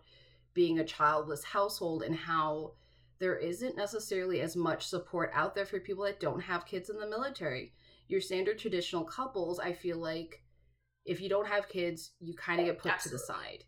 being 0.55 0.79
a 0.79 0.83
childless 0.83 1.43
household 1.43 2.01
and 2.01 2.15
how 2.15 2.73
there 3.19 3.37
isn't 3.37 3.77
necessarily 3.77 4.41
as 4.41 4.55
much 4.55 4.87
support 4.87 5.29
out 5.31 5.53
there 5.53 5.67
for 5.67 5.79
people 5.79 6.05
that 6.05 6.19
don't 6.19 6.41
have 6.41 6.65
kids 6.65 6.89
in 6.89 6.97
the 6.97 7.07
military. 7.07 7.75
Your 8.07 8.21
standard 8.21 8.57
traditional 8.57 9.03
couples, 9.03 9.59
I 9.59 9.73
feel 9.73 9.97
like 9.97 10.41
if 11.05 11.21
you 11.21 11.29
don't 11.29 11.47
have 11.47 11.69
kids, 11.69 12.13
you 12.19 12.33
kind 12.33 12.59
of 12.59 12.65
get 12.65 12.79
put 12.79 12.99
to 13.01 13.09
the 13.09 13.19
side. 13.19 13.65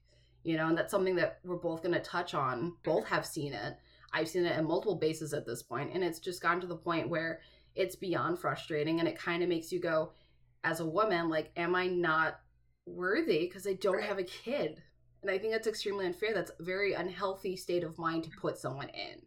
You 0.48 0.56
know, 0.56 0.70
and 0.70 0.78
that's 0.78 0.92
something 0.92 1.18
that 1.18 1.40
we're 1.44 1.58
both 1.58 1.84
going 1.84 1.94
to 1.94 2.00
touch 2.00 2.34
on. 2.34 2.72
Both 2.86 3.06
have 3.08 3.26
seen 3.26 3.52
it. 3.52 3.74
I've 4.14 4.30
seen 4.30 4.46
it 4.46 4.58
in 4.58 4.64
multiple 4.64 4.96
bases 4.96 5.34
at 5.34 5.46
this 5.46 5.62
point, 5.62 5.92
and 5.94 6.06
it's 6.06 6.20
just 6.20 6.42
gotten 6.42 6.62
to 6.62 6.68
the 6.68 6.78
point 6.78 7.10
where 7.10 7.42
it's 7.76 7.98
beyond 7.98 8.40
frustrating 8.40 9.02
and 9.02 9.10
it 9.10 9.20
kind 9.20 9.44
of 9.44 9.50
makes 9.50 9.74
you 9.74 9.82
go 9.82 10.14
as 10.64 10.80
a 10.80 10.86
woman 10.86 11.28
like 11.28 11.52
am 11.58 11.76
I 11.76 11.88
not 11.88 12.40
worthy 12.86 13.40
because 13.40 13.68
I 13.68 13.74
don't 13.74 13.98
Right. 13.98 14.06
have 14.06 14.20
a 14.20 14.24
kid? 14.24 14.82
And 15.22 15.30
I 15.30 15.38
think 15.38 15.52
that's 15.52 15.68
extremely 15.68 16.06
unfair. 16.06 16.34
That's 16.34 16.52
a 16.58 16.64
very 16.64 16.94
unhealthy 16.94 17.58
state 17.58 17.84
of 17.84 17.98
mind 17.98 18.24
to 18.24 18.30
put 18.40 18.58
someone 18.58 18.90
in. 18.90 19.22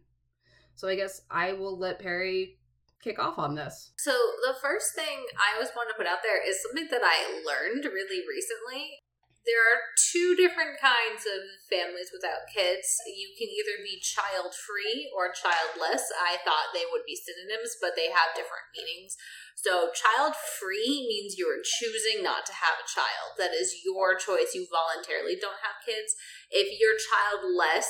So 0.73 0.87
I 0.87 0.95
guess 0.95 1.21
I 1.29 1.53
will 1.53 1.77
let 1.77 1.99
Perry 1.99 2.57
kick 3.03 3.19
off 3.19 3.37
on 3.37 3.53
this. 3.53 3.91
So 3.97 4.11
the 4.11 4.55
first 4.59 4.95
thing 4.95 5.25
I 5.37 5.53
always 5.53 5.69
want 5.75 5.89
to 5.89 5.95
put 5.95 6.07
out 6.07 6.23
there 6.23 6.41
is 6.41 6.57
something 6.63 6.87
that 6.89 7.01
I 7.03 7.43
learned 7.45 7.85
really 7.85 8.25
recently. 8.27 8.97
There 9.41 9.57
are 9.57 9.89
two 9.97 10.37
different 10.37 10.77
kinds 10.77 11.25
of 11.25 11.41
families 11.65 12.13
without 12.13 12.45
kids. 12.53 12.85
You 13.09 13.33
can 13.33 13.49
either 13.49 13.81
be 13.81 13.97
child 13.97 14.53
free 14.53 15.09
or 15.09 15.33
childless. 15.33 16.13
I 16.13 16.37
thought 16.45 16.77
they 16.77 16.85
would 16.85 17.01
be 17.09 17.17
synonyms, 17.17 17.73
but 17.81 17.97
they 17.97 18.13
have 18.13 18.37
different 18.37 18.69
meanings. 18.77 19.17
So, 19.57 19.89
child 19.97 20.37
free 20.37 21.09
means 21.09 21.41
you 21.41 21.49
are 21.49 21.65
choosing 21.65 22.21
not 22.21 22.45
to 22.49 22.61
have 22.61 22.77
a 22.77 22.89
child. 22.89 23.41
That 23.41 23.57
is 23.57 23.81
your 23.81 24.13
choice. 24.13 24.53
You 24.53 24.69
voluntarily 24.69 25.41
don't 25.41 25.65
have 25.65 25.81
kids. 25.81 26.13
If 26.53 26.77
you're 26.77 27.01
childless, 27.01 27.89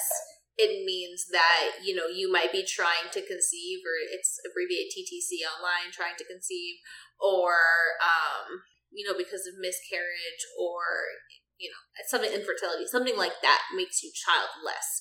it 0.56 0.84
means 0.86 1.28
that 1.32 1.80
you 1.84 1.96
know 1.96 2.08
you 2.08 2.32
might 2.32 2.52
be 2.52 2.64
trying 2.64 3.08
to 3.12 3.24
conceive 3.24 3.80
or 3.88 3.96
it's 4.12 4.36
abbreviated 4.44 4.92
ttc 4.92 5.42
online 5.48 5.90
trying 5.96 6.20
to 6.20 6.28
conceive 6.28 6.76
or 7.18 7.56
um, 8.04 8.68
you 8.92 9.08
know 9.08 9.16
because 9.18 9.48
of 9.48 9.56
miscarriage 9.58 10.44
or 10.60 10.84
you 11.62 11.70
know 11.70 11.84
something 12.10 12.34
infertility 12.34 12.90
something 12.90 13.16
like 13.16 13.38
that 13.46 13.62
makes 13.78 14.02
you 14.02 14.10
childless. 14.12 15.00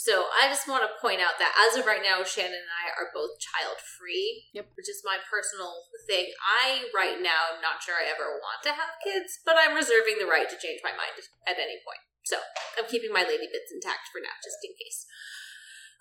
So 0.00 0.32
i 0.40 0.48
just 0.48 0.64
want 0.64 0.80
to 0.80 0.96
point 0.96 1.20
out 1.20 1.36
that 1.36 1.52
as 1.60 1.76
of 1.76 1.84
right 1.84 2.00
now 2.00 2.24
shannon 2.24 2.56
and 2.56 2.72
i 2.72 2.88
are 2.96 3.12
both 3.12 3.36
child 3.36 3.76
free 4.00 4.48
Yep. 4.56 4.72
which 4.72 4.88
is 4.88 5.04
my 5.04 5.20
personal 5.28 5.84
thing. 6.08 6.32
I 6.40 6.88
right 6.96 7.20
now 7.20 7.52
am 7.52 7.60
not 7.60 7.84
sure 7.84 8.00
i 8.00 8.08
ever 8.08 8.40
want 8.40 8.64
to 8.64 8.72
have 8.72 8.96
kids 9.04 9.44
but 9.44 9.60
i'm 9.60 9.76
reserving 9.76 10.16
the 10.16 10.26
right 10.30 10.48
to 10.48 10.56
change 10.56 10.80
my 10.80 10.96
mind 10.96 11.20
at 11.44 11.60
any 11.60 11.84
point. 11.84 12.00
So 12.24 12.40
i'm 12.80 12.88
keeping 12.88 13.12
my 13.12 13.28
lady 13.28 13.44
bits 13.52 13.68
intact 13.68 14.08
for 14.08 14.24
now 14.24 14.34
just 14.40 14.58
in 14.64 14.72
case. 14.80 15.04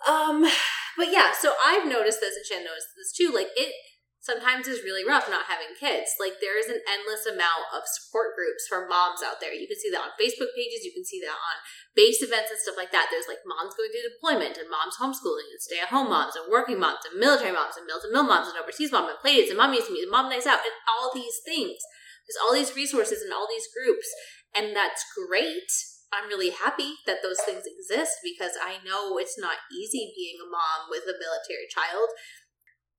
Um 0.07 0.47
but 0.95 1.11
yeah 1.11 1.35
so 1.35 1.59
i've 1.59 1.83
noticed 1.83 2.23
this 2.23 2.39
and 2.39 2.47
shannon 2.47 2.71
noticed 2.71 2.95
this 2.95 3.11
too 3.11 3.35
like 3.35 3.51
it 3.59 3.75
sometimes 4.19 4.67
is 4.67 4.83
really 4.83 5.07
rough 5.07 5.31
not 5.31 5.47
having 5.47 5.71
kids. 5.79 6.11
Like 6.19 6.43
there 6.43 6.59
is 6.59 6.67
an 6.67 6.83
endless 6.83 7.23
amount 7.23 7.71
of 7.71 7.87
support 7.87 8.35
groups 8.35 8.67
for 8.67 8.87
moms 8.87 9.23
out 9.23 9.39
there. 9.39 9.55
You 9.55 9.67
can 9.67 9.79
see 9.79 9.89
that 9.95 10.03
on 10.03 10.19
Facebook 10.19 10.51
pages, 10.53 10.83
you 10.83 10.91
can 10.91 11.07
see 11.07 11.23
that 11.23 11.39
on 11.39 11.55
base 11.95 12.19
events 12.19 12.51
and 12.51 12.59
stuff 12.59 12.75
like 12.75 12.91
that. 12.91 13.07
There's 13.07 13.31
like 13.31 13.47
moms 13.47 13.79
going 13.79 13.89
through 13.89 14.11
deployment 14.11 14.59
and 14.59 14.67
moms 14.67 14.99
homeschooling 14.99 15.47
and 15.49 15.63
stay 15.63 15.79
at 15.79 15.91
home 15.91 16.11
moms 16.11 16.35
and 16.35 16.51
working 16.51 16.79
moms 16.79 17.07
and 17.07 17.15
military 17.15 17.55
moms 17.55 17.79
and 17.79 17.87
mill 17.87 18.03
to 18.03 18.11
mill 18.11 18.27
moms 18.27 18.51
and 18.51 18.59
overseas 18.59 18.91
moms 18.91 19.15
and 19.15 19.21
playdates 19.23 19.47
and 19.47 19.59
mom 19.59 19.71
needs 19.71 19.87
to 19.87 19.95
meet 19.95 20.03
and 20.03 20.13
mom 20.13 20.27
nights 20.27 20.47
out 20.47 20.61
and 20.67 20.75
all 20.85 21.15
these 21.15 21.39
things. 21.47 21.79
There's 22.27 22.39
all 22.43 22.53
these 22.53 22.77
resources 22.77 23.25
and 23.25 23.33
all 23.33 23.49
these 23.49 23.65
groups, 23.73 24.05
and 24.53 24.75
that's 24.75 25.01
great. 25.17 25.71
I'm 26.13 26.29
really 26.29 26.49
happy 26.49 26.97
that 27.05 27.21
those 27.21 27.41
things 27.41 27.65
exist 27.65 28.21
because 28.21 28.53
I 28.57 28.81
know 28.85 29.17
it's 29.17 29.37
not 29.37 29.65
easy 29.73 30.13
being 30.13 30.37
a 30.41 30.49
mom 30.49 30.89
with 30.89 31.05
a 31.05 31.17
military 31.17 31.69
child. 31.69 32.09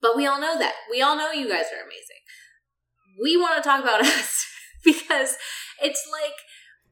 But 0.01 0.17
we 0.17 0.27
all 0.27 0.41
know 0.41 0.59
that. 0.59 0.75
We 0.91 1.03
all 1.03 1.17
know 1.17 1.31
you 1.31 1.49
guys 1.49 1.69
are 1.73 1.85
amazing. 1.85 2.25
We 3.21 3.37
want 3.37 3.57
to 3.57 3.69
talk 3.69 3.83
about 3.83 4.01
us 4.05 4.47
because 4.85 5.37
it's 5.83 6.09
like 6.11 6.37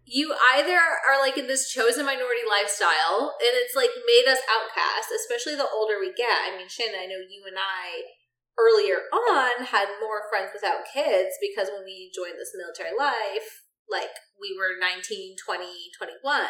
you 0.05 0.33
either 0.57 0.77
are 0.77 1.21
like 1.21 1.37
in 1.37 1.47
this 1.47 1.69
chosen 1.69 2.05
minority 2.05 2.45
lifestyle 2.49 3.37
and 3.41 3.53
it's 3.61 3.77
like 3.77 3.93
made 4.09 4.25
us 4.31 4.41
outcast, 4.49 5.13
especially 5.13 5.57
the 5.57 5.69
older 5.69 6.01
we 6.01 6.13
get. 6.17 6.49
I 6.49 6.57
mean, 6.57 6.69
Shannon, 6.69 7.01
I 7.01 7.07
know 7.07 7.21
you 7.21 7.45
and 7.45 7.61
I 7.61 8.17
earlier 8.57 9.05
on 9.13 9.69
had 9.69 10.01
more 10.01 10.25
friends 10.33 10.51
without 10.53 10.89
kids 10.89 11.37
because 11.41 11.69
when 11.69 11.85
we 11.85 12.11
joined 12.17 12.41
this 12.41 12.57
military 12.57 12.97
life, 12.97 13.69
like 13.89 14.17
we 14.41 14.57
were 14.57 14.81
19, 14.81 15.37
20, 15.37 15.93
21. 15.97 16.49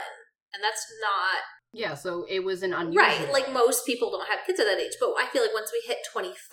And 0.54 0.62
that's 0.62 0.86
not 1.02 1.42
Yeah, 1.72 1.94
so 1.94 2.24
it 2.28 2.44
was 2.44 2.62
an 2.62 2.72
unusual. 2.72 3.02
Right. 3.02 3.32
Like 3.32 3.52
most 3.52 3.84
people 3.84 4.10
don't 4.10 4.28
have 4.28 4.46
kids 4.46 4.58
at 4.60 4.64
that 4.64 4.80
age. 4.80 4.96
But 4.98 5.12
I 5.18 5.28
feel 5.32 5.42
like 5.42 5.52
once 5.52 5.70
we 5.72 5.84
hit 5.86 5.98
25, 6.10 6.48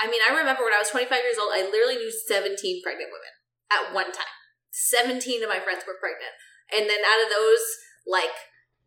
I 0.00 0.10
mean, 0.10 0.20
I 0.24 0.34
remember 0.34 0.64
when 0.64 0.74
I 0.74 0.80
was 0.80 0.90
25 0.90 1.10
years 1.12 1.38
old, 1.38 1.52
I 1.52 1.62
literally 1.62 1.96
knew 1.96 2.10
17 2.10 2.82
pregnant 2.82 3.12
women 3.12 3.34
at 3.70 3.94
one 3.94 4.10
time. 4.10 4.34
17 4.72 5.42
of 5.42 5.48
my 5.48 5.60
friends 5.60 5.84
were 5.86 6.00
pregnant. 6.00 6.34
And 6.72 6.90
then 6.90 7.04
out 7.04 7.22
of 7.22 7.30
those, 7.30 7.62
like, 8.08 8.34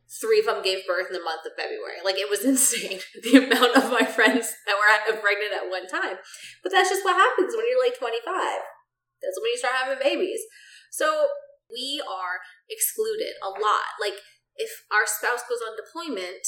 three 0.09 0.43
of 0.43 0.47
them 0.49 0.59
gave 0.59 0.87
birth 0.87 1.07
in 1.07 1.15
the 1.15 1.23
month 1.23 1.47
of 1.47 1.55
February. 1.55 2.03
Like, 2.03 2.19
it 2.19 2.27
was 2.27 2.43
insane 2.51 2.99
the 3.23 3.47
amount 3.47 3.77
of 3.77 3.93
my 3.93 4.03
friends 4.03 4.51
that 4.67 4.75
were 4.75 5.21
pregnant 5.23 5.55
at 5.55 5.71
one 5.71 5.87
time. 5.87 6.19
But 6.59 6.75
that's 6.75 6.89
just 6.89 7.05
what 7.05 7.15
happens 7.15 7.55
when 7.55 7.69
you're 7.69 7.79
like 7.79 7.95
25. 7.95 8.19
That's 9.23 9.39
when 9.39 9.53
you 9.53 9.61
start 9.61 9.79
having 9.79 10.01
babies. 10.01 10.43
So 10.91 11.31
we 11.71 12.03
are 12.03 12.43
excluded 12.67 13.39
a 13.39 13.49
lot. 13.49 13.95
Like, 14.03 14.19
if 14.57 14.85
our 14.91 15.05
spouse 15.05 15.45
goes 15.47 15.61
on 15.61 15.77
deployment, 15.77 16.45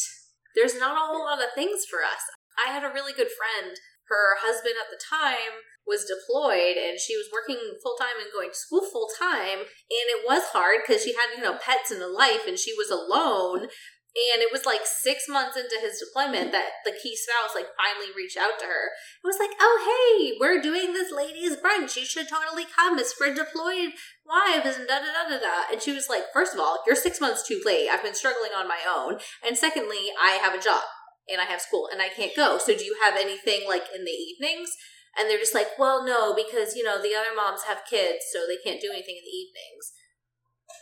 there's 0.56 0.78
not 0.78 0.98
a 0.98 1.06
whole 1.06 1.26
lot 1.26 1.42
of 1.42 1.54
things 1.54 1.86
for 1.86 2.02
us. 2.02 2.26
I 2.58 2.74
had 2.74 2.84
a 2.84 2.94
really 2.94 3.14
good 3.14 3.30
friend. 3.30 3.78
Her 4.10 4.42
husband 4.42 4.76
at 4.82 4.90
the 4.90 5.00
time 5.00 5.62
was 5.86 6.06
deployed 6.06 6.78
and 6.78 7.00
she 7.00 7.16
was 7.16 7.30
working 7.32 7.78
full 7.82 7.96
time 7.96 8.18
and 8.22 8.34
going 8.34 8.50
to 8.50 8.58
school 8.58 8.82
full 8.82 9.10
time. 9.18 9.62
And 9.62 10.06
it 10.10 10.26
was 10.26 10.50
hard 10.54 10.82
because 10.82 11.04
she 11.04 11.14
had, 11.14 11.38
you 11.38 11.44
know, 11.44 11.58
pets 11.62 11.92
and 11.92 12.02
a 12.02 12.08
life 12.08 12.46
and 12.48 12.58
she 12.58 12.74
was 12.74 12.90
alone. 12.90 13.70
And 14.10 14.42
it 14.42 14.52
was 14.52 14.66
like 14.66 14.82
six 14.86 15.30
months 15.30 15.56
into 15.56 15.78
his 15.80 16.02
deployment 16.02 16.52
that 16.52 16.82
the 16.84 16.98
key 16.98 17.16
spouse 17.16 17.54
like 17.54 17.70
finally 17.78 18.10
reached 18.18 18.38
out 18.38 18.58
to 18.60 18.66
her. 18.66 18.90
It 19.22 19.28
was 19.28 19.38
like, 19.38 19.54
oh 19.62 19.78
hey, 19.86 20.36
we're 20.40 20.62
doing 20.62 20.94
this 20.94 21.14
ladies 21.14 21.56
brunch. 21.58 21.96
You 21.96 22.06
should 22.06 22.28
totally 22.28 22.66
come. 22.66 22.98
It's 22.98 23.14
for 23.14 23.30
deployed 23.30 23.94
wives 24.26 24.78
and 24.78 24.88
da 24.90 24.98
da 24.98 25.14
da 25.14 25.30
da 25.30 25.38
da. 25.38 25.72
And 25.72 25.82
she 25.82 25.94
was 25.94 26.10
like, 26.10 26.34
first 26.34 26.54
of 26.54 26.60
all, 26.60 26.82
you're 26.88 26.96
six 26.96 27.22
months 27.22 27.48
too 27.48 27.62
late. 27.64 27.88
I've 27.88 28.04
been 28.04 28.18
struggling 28.18 28.52
on 28.58 28.68
my 28.68 28.82
own. 28.90 29.20
And 29.46 29.56
secondly, 29.56 30.10
I 30.20 30.42
have 30.42 30.58
a 30.58 30.62
job 30.62 30.84
and 31.30 31.40
I 31.40 31.46
have 31.46 31.62
school 31.62 31.88
and 31.92 32.02
I 32.02 32.10
can't 32.10 32.36
go. 32.36 32.58
So 32.58 32.76
do 32.76 32.84
you 32.84 32.98
have 33.04 33.16
anything 33.16 33.68
like 33.68 33.86
in 33.94 34.06
the 34.06 34.12
evenings? 34.12 34.72
And 35.18 35.30
they're 35.30 35.38
just 35.38 35.56
like, 35.56 35.78
well, 35.78 36.06
no, 36.06 36.34
because 36.34 36.76
you 36.76 36.84
know 36.84 37.02
the 37.02 37.14
other 37.14 37.36
moms 37.36 37.64
have 37.68 37.82
kids, 37.90 38.26
so 38.32 38.46
they 38.48 38.58
can't 38.58 38.82
do 38.82 38.90
anything 38.92 39.18
in 39.18 39.26
the 39.26 39.38
evenings. 39.38 39.94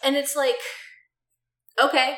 And 0.04 0.16
it's 0.16 0.36
like, 0.36 0.58
okay, 1.82 2.18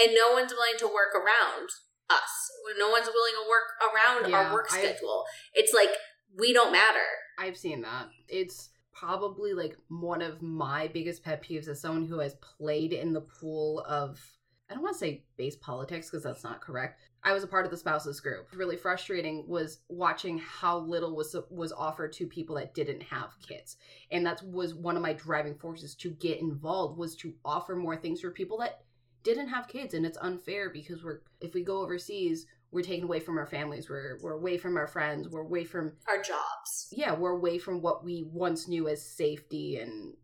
and 0.00 0.14
no 0.14 0.32
one's 0.32 0.52
willing 0.52 0.78
to 0.78 0.86
work 0.86 1.14
around 1.14 1.68
us. 2.10 2.50
No 2.78 2.90
one's 2.90 3.06
willing 3.06 3.32
to 3.42 3.48
work 3.48 3.92
around 3.92 4.30
Yeah, 4.30 4.48
our 4.48 4.52
work 4.52 4.70
schedule. 4.70 5.24
it's 5.54 5.72
like 5.72 5.90
we 6.38 6.52
don't 6.52 6.72
matter. 6.72 6.98
I've 7.38 7.56
seen 7.56 7.82
that. 7.82 8.08
It's 8.28 8.70
probably 8.92 9.52
like 9.54 9.76
one 9.88 10.22
of 10.22 10.42
my 10.42 10.88
biggest 10.88 11.24
pet 11.24 11.42
peeves 11.42 11.68
as 11.68 11.80
someone 11.80 12.06
who 12.06 12.18
has 12.20 12.34
played 12.36 12.92
in 12.92 13.12
the 13.12 13.20
pool 13.20 13.84
of 13.88 14.20
I 14.70 14.74
don't 14.74 14.82
want 14.84 14.94
to 14.94 15.00
say 15.00 15.24
base 15.36 15.56
politics 15.56 16.08
because 16.10 16.22
that's 16.24 16.44
not 16.44 16.62
correct. 16.62 16.98
I 17.24 17.34
was 17.34 17.44
a 17.44 17.46
part 17.48 17.66
of 17.66 17.70
the 17.70 17.76
spouses 17.76 18.20
group. 18.20 18.48
Really 18.54 18.76
frustrating 18.76 19.44
was 19.46 19.80
watching 19.88 20.38
how 20.38 20.78
little 20.78 21.14
was 21.14 21.36
was 21.50 21.72
offered 21.72 22.12
to 22.14 22.26
people 22.26 22.56
that 22.56 22.74
didn't 22.74 23.02
have 23.02 23.30
kids. 23.46 23.76
And 24.10 24.24
that 24.24 24.42
was 24.42 24.74
one 24.74 24.96
of 24.96 25.02
my 25.02 25.12
driving 25.12 25.56
forces 25.56 25.94
to 25.96 26.10
get 26.10 26.40
involved 26.40 26.96
was 26.96 27.14
to 27.16 27.34
offer 27.44 27.76
more 27.76 27.96
things 27.96 28.20
for 28.22 28.30
people 28.30 28.58
that 28.58 28.80
didn't 29.24 29.48
have 29.48 29.68
kids 29.68 29.94
and 29.94 30.04
it's 30.06 30.18
unfair 30.20 30.70
because 30.70 31.04
we're 31.04 31.20
if 31.40 31.54
we 31.54 31.62
go 31.62 31.80
overseas, 31.82 32.46
we're 32.70 32.82
taken 32.82 33.04
away 33.04 33.20
from 33.20 33.38
our 33.38 33.46
families, 33.46 33.88
we're 33.88 34.18
we're 34.22 34.32
away 34.32 34.58
from 34.58 34.76
our 34.76 34.86
friends, 34.86 35.28
we're 35.28 35.40
away 35.42 35.64
from 35.64 35.92
Our 36.08 36.22
jobs. 36.22 36.88
yeah, 36.92 37.14
we're 37.14 37.36
away 37.36 37.58
from 37.58 37.80
what 37.82 38.04
we 38.04 38.24
once 38.32 38.68
knew 38.68 38.88
as 38.88 39.04
safety 39.04 39.76
and 39.78 40.14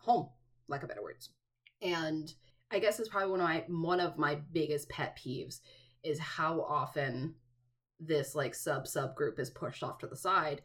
home, 0.00 0.28
lack 0.68 0.82
of 0.82 0.88
better 0.88 1.02
words. 1.02 1.30
And 1.82 2.32
I 2.70 2.78
guess 2.78 3.00
it's 3.00 3.08
probably 3.08 3.30
one 3.30 3.40
of 3.40 3.46
my 3.46 3.64
one 3.68 4.00
of 4.00 4.18
my 4.18 4.36
biggest 4.52 4.88
pet 4.88 5.18
peeves 5.18 5.60
is 6.02 6.18
how 6.18 6.60
often 6.62 7.34
this 7.98 8.34
like 8.34 8.54
sub 8.54 8.86
sub 8.86 9.14
group 9.14 9.38
is 9.38 9.50
pushed 9.50 9.82
off 9.82 9.98
to 9.98 10.06
the 10.06 10.16
side. 10.16 10.62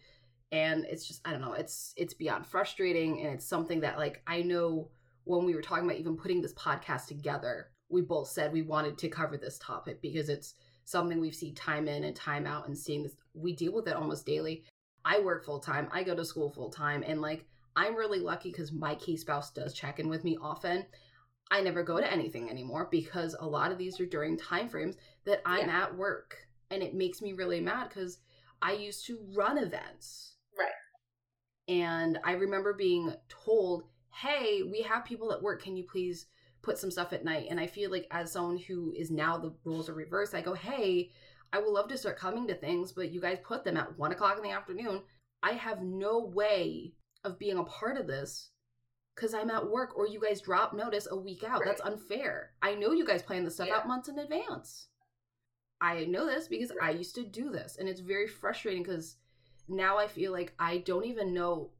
And 0.51 0.85
it's 0.85 1.05
just 1.07 1.27
I 1.27 1.31
don't 1.31 1.41
know, 1.41 1.53
it's 1.53 1.93
it's 1.97 2.13
beyond 2.13 2.45
frustrating 2.45 3.21
and 3.21 3.33
it's 3.33 3.47
something 3.47 3.81
that 3.81 3.97
like 3.97 4.21
I 4.27 4.41
know 4.41 4.89
when 5.25 5.45
we 5.45 5.53
were 5.53 5.61
talking 5.61 5.85
about 5.85 5.97
even 5.97 6.17
putting 6.17 6.41
this 6.41 6.53
podcast 6.53 7.07
together, 7.07 7.69
we 7.89 8.01
both 8.01 8.29
said 8.29 8.51
we 8.51 8.61
wanted 8.61 8.97
to 8.97 9.09
cover 9.09 9.37
this 9.37 9.59
topic 9.59 10.01
because 10.01 10.29
it's 10.29 10.55
something 10.85 11.19
we've 11.19 11.35
seen 11.35 11.53
time 11.53 11.87
in 11.87 12.03
and 12.03 12.15
time 12.15 12.47
out 12.47 12.67
and 12.67 12.77
seeing 12.77 13.03
this 13.03 13.15
we 13.33 13.53
deal 13.53 13.73
with 13.73 13.87
it 13.87 13.95
almost 13.95 14.25
daily 14.25 14.63
I 15.05 15.19
work 15.19 15.45
full 15.45 15.59
time, 15.59 15.87
I 15.91 16.01
go 16.01 16.15
to 16.15 16.25
school 16.25 16.49
full 16.49 16.71
time, 16.71 17.03
and 17.05 17.21
like 17.21 17.45
I'm 17.75 17.95
really 17.95 18.19
lucky 18.19 18.49
because 18.49 18.71
my 18.71 18.95
key 18.95 19.15
spouse 19.15 19.51
does 19.51 19.73
check 19.73 19.99
in 19.99 20.09
with 20.09 20.23
me 20.23 20.35
often. 20.41 20.85
I 21.51 21.61
never 21.61 21.83
go 21.83 21.99
to 21.99 22.11
anything 22.11 22.49
anymore 22.49 22.87
because 22.89 23.35
a 23.39 23.45
lot 23.45 23.71
of 23.71 23.77
these 23.77 23.99
are 23.99 24.05
during 24.07 24.35
time 24.35 24.67
frames 24.67 24.95
that 25.25 25.41
I'm 25.45 25.69
at 25.69 25.95
work, 25.95 26.35
and 26.71 26.81
it 26.81 26.95
makes 26.95 27.21
me 27.21 27.33
really 27.33 27.61
mad 27.61 27.89
because 27.89 28.17
I 28.63 28.73
used 28.73 29.05
to 29.05 29.19
run 29.35 29.59
events. 29.59 30.37
Right. 30.57 30.71
And 31.67 32.17
I 32.23 32.31
remember 32.31 32.73
being 32.73 33.13
told, 33.29 33.83
"Hey, 34.21 34.63
we 34.63 34.81
have 34.81 35.05
people 35.05 35.31
at 35.31 35.41
work. 35.41 35.61
Can 35.61 35.75
you 35.77 35.83
please 35.83 36.27
put 36.61 36.77
some 36.77 36.91
stuff 36.91 37.13
at 37.13 37.25
night?" 37.25 37.47
And 37.49 37.59
I 37.59 37.67
feel 37.67 37.91
like 37.91 38.07
as 38.11 38.31
someone 38.31 38.57
who 38.57 38.93
is 38.93 39.11
now 39.11 39.37
the 39.37 39.53
roles 39.63 39.89
are 39.89 39.93
reversed, 39.93 40.33
I 40.33 40.41
go, 40.41 40.53
"Hey." 40.53 41.11
I 41.53 41.59
would 41.59 41.71
love 41.71 41.87
to 41.89 41.97
start 41.97 42.17
coming 42.17 42.47
to 42.47 42.55
things, 42.55 42.91
but 42.91 43.11
you 43.11 43.21
guys 43.21 43.37
put 43.41 43.63
them 43.63 43.77
at 43.77 43.97
one 43.97 44.11
o'clock 44.11 44.35
in 44.35 44.43
the 44.43 44.49
afternoon. 44.49 45.03
I 45.41 45.53
have 45.53 45.81
no 45.81 46.19
way 46.19 46.95
of 47.23 47.39
being 47.39 47.57
a 47.57 47.63
part 47.63 47.97
of 47.97 48.07
this 48.07 48.49
because 49.15 49.33
I'm 49.33 49.49
at 49.49 49.69
work 49.69 49.95
or 49.95 50.05
you 50.05 50.19
guys 50.19 50.41
drop 50.41 50.73
notice 50.73 51.07
a 51.09 51.15
week 51.15 51.45
out. 51.45 51.61
That's 51.63 51.79
unfair. 51.79 52.55
I 52.61 52.75
know 52.75 52.91
you 52.91 53.05
guys 53.05 53.23
plan 53.23 53.45
this 53.45 53.53
stuff 53.53 53.67
Yeah. 53.67 53.77
out 53.77 53.87
months 53.87 54.09
in 54.09 54.19
advance. 54.19 54.89
I 55.79 56.05
know 56.05 56.25
this 56.25 56.49
because 56.49 56.73
I 56.81 56.89
used 56.89 57.15
to 57.15 57.23
do 57.23 57.49
this, 57.51 57.77
and 57.77 57.87
it's 57.87 58.01
very 58.01 58.27
frustrating 58.27 58.83
because 58.83 59.17
now 59.69 59.97
I 59.97 60.07
feel 60.07 60.33
like 60.33 60.53
I 60.59 60.79
don't 60.79 61.05
even 61.05 61.33
know 61.33 61.71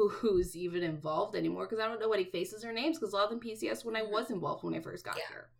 who, 0.00 0.08
who's 0.08 0.56
even 0.56 0.82
involved 0.82 1.36
anymore 1.36 1.66
because 1.66 1.78
I 1.78 1.86
don't 1.86 2.00
know 2.00 2.12
any 2.12 2.24
faces 2.24 2.64
or 2.64 2.72
names 2.72 2.98
because 2.98 3.12
a 3.12 3.16
lot 3.16 3.24
of 3.24 3.30
them 3.30 3.40
PCS 3.40 3.84
when 3.84 3.96
I 3.96 4.00
Mhm. 4.02 4.10
was 4.10 4.30
involved 4.30 4.64
when 4.64 4.74
I 4.74 4.80
first 4.80 5.04
got 5.04 5.18
Yeah. 5.18 5.28
here. 5.28 5.50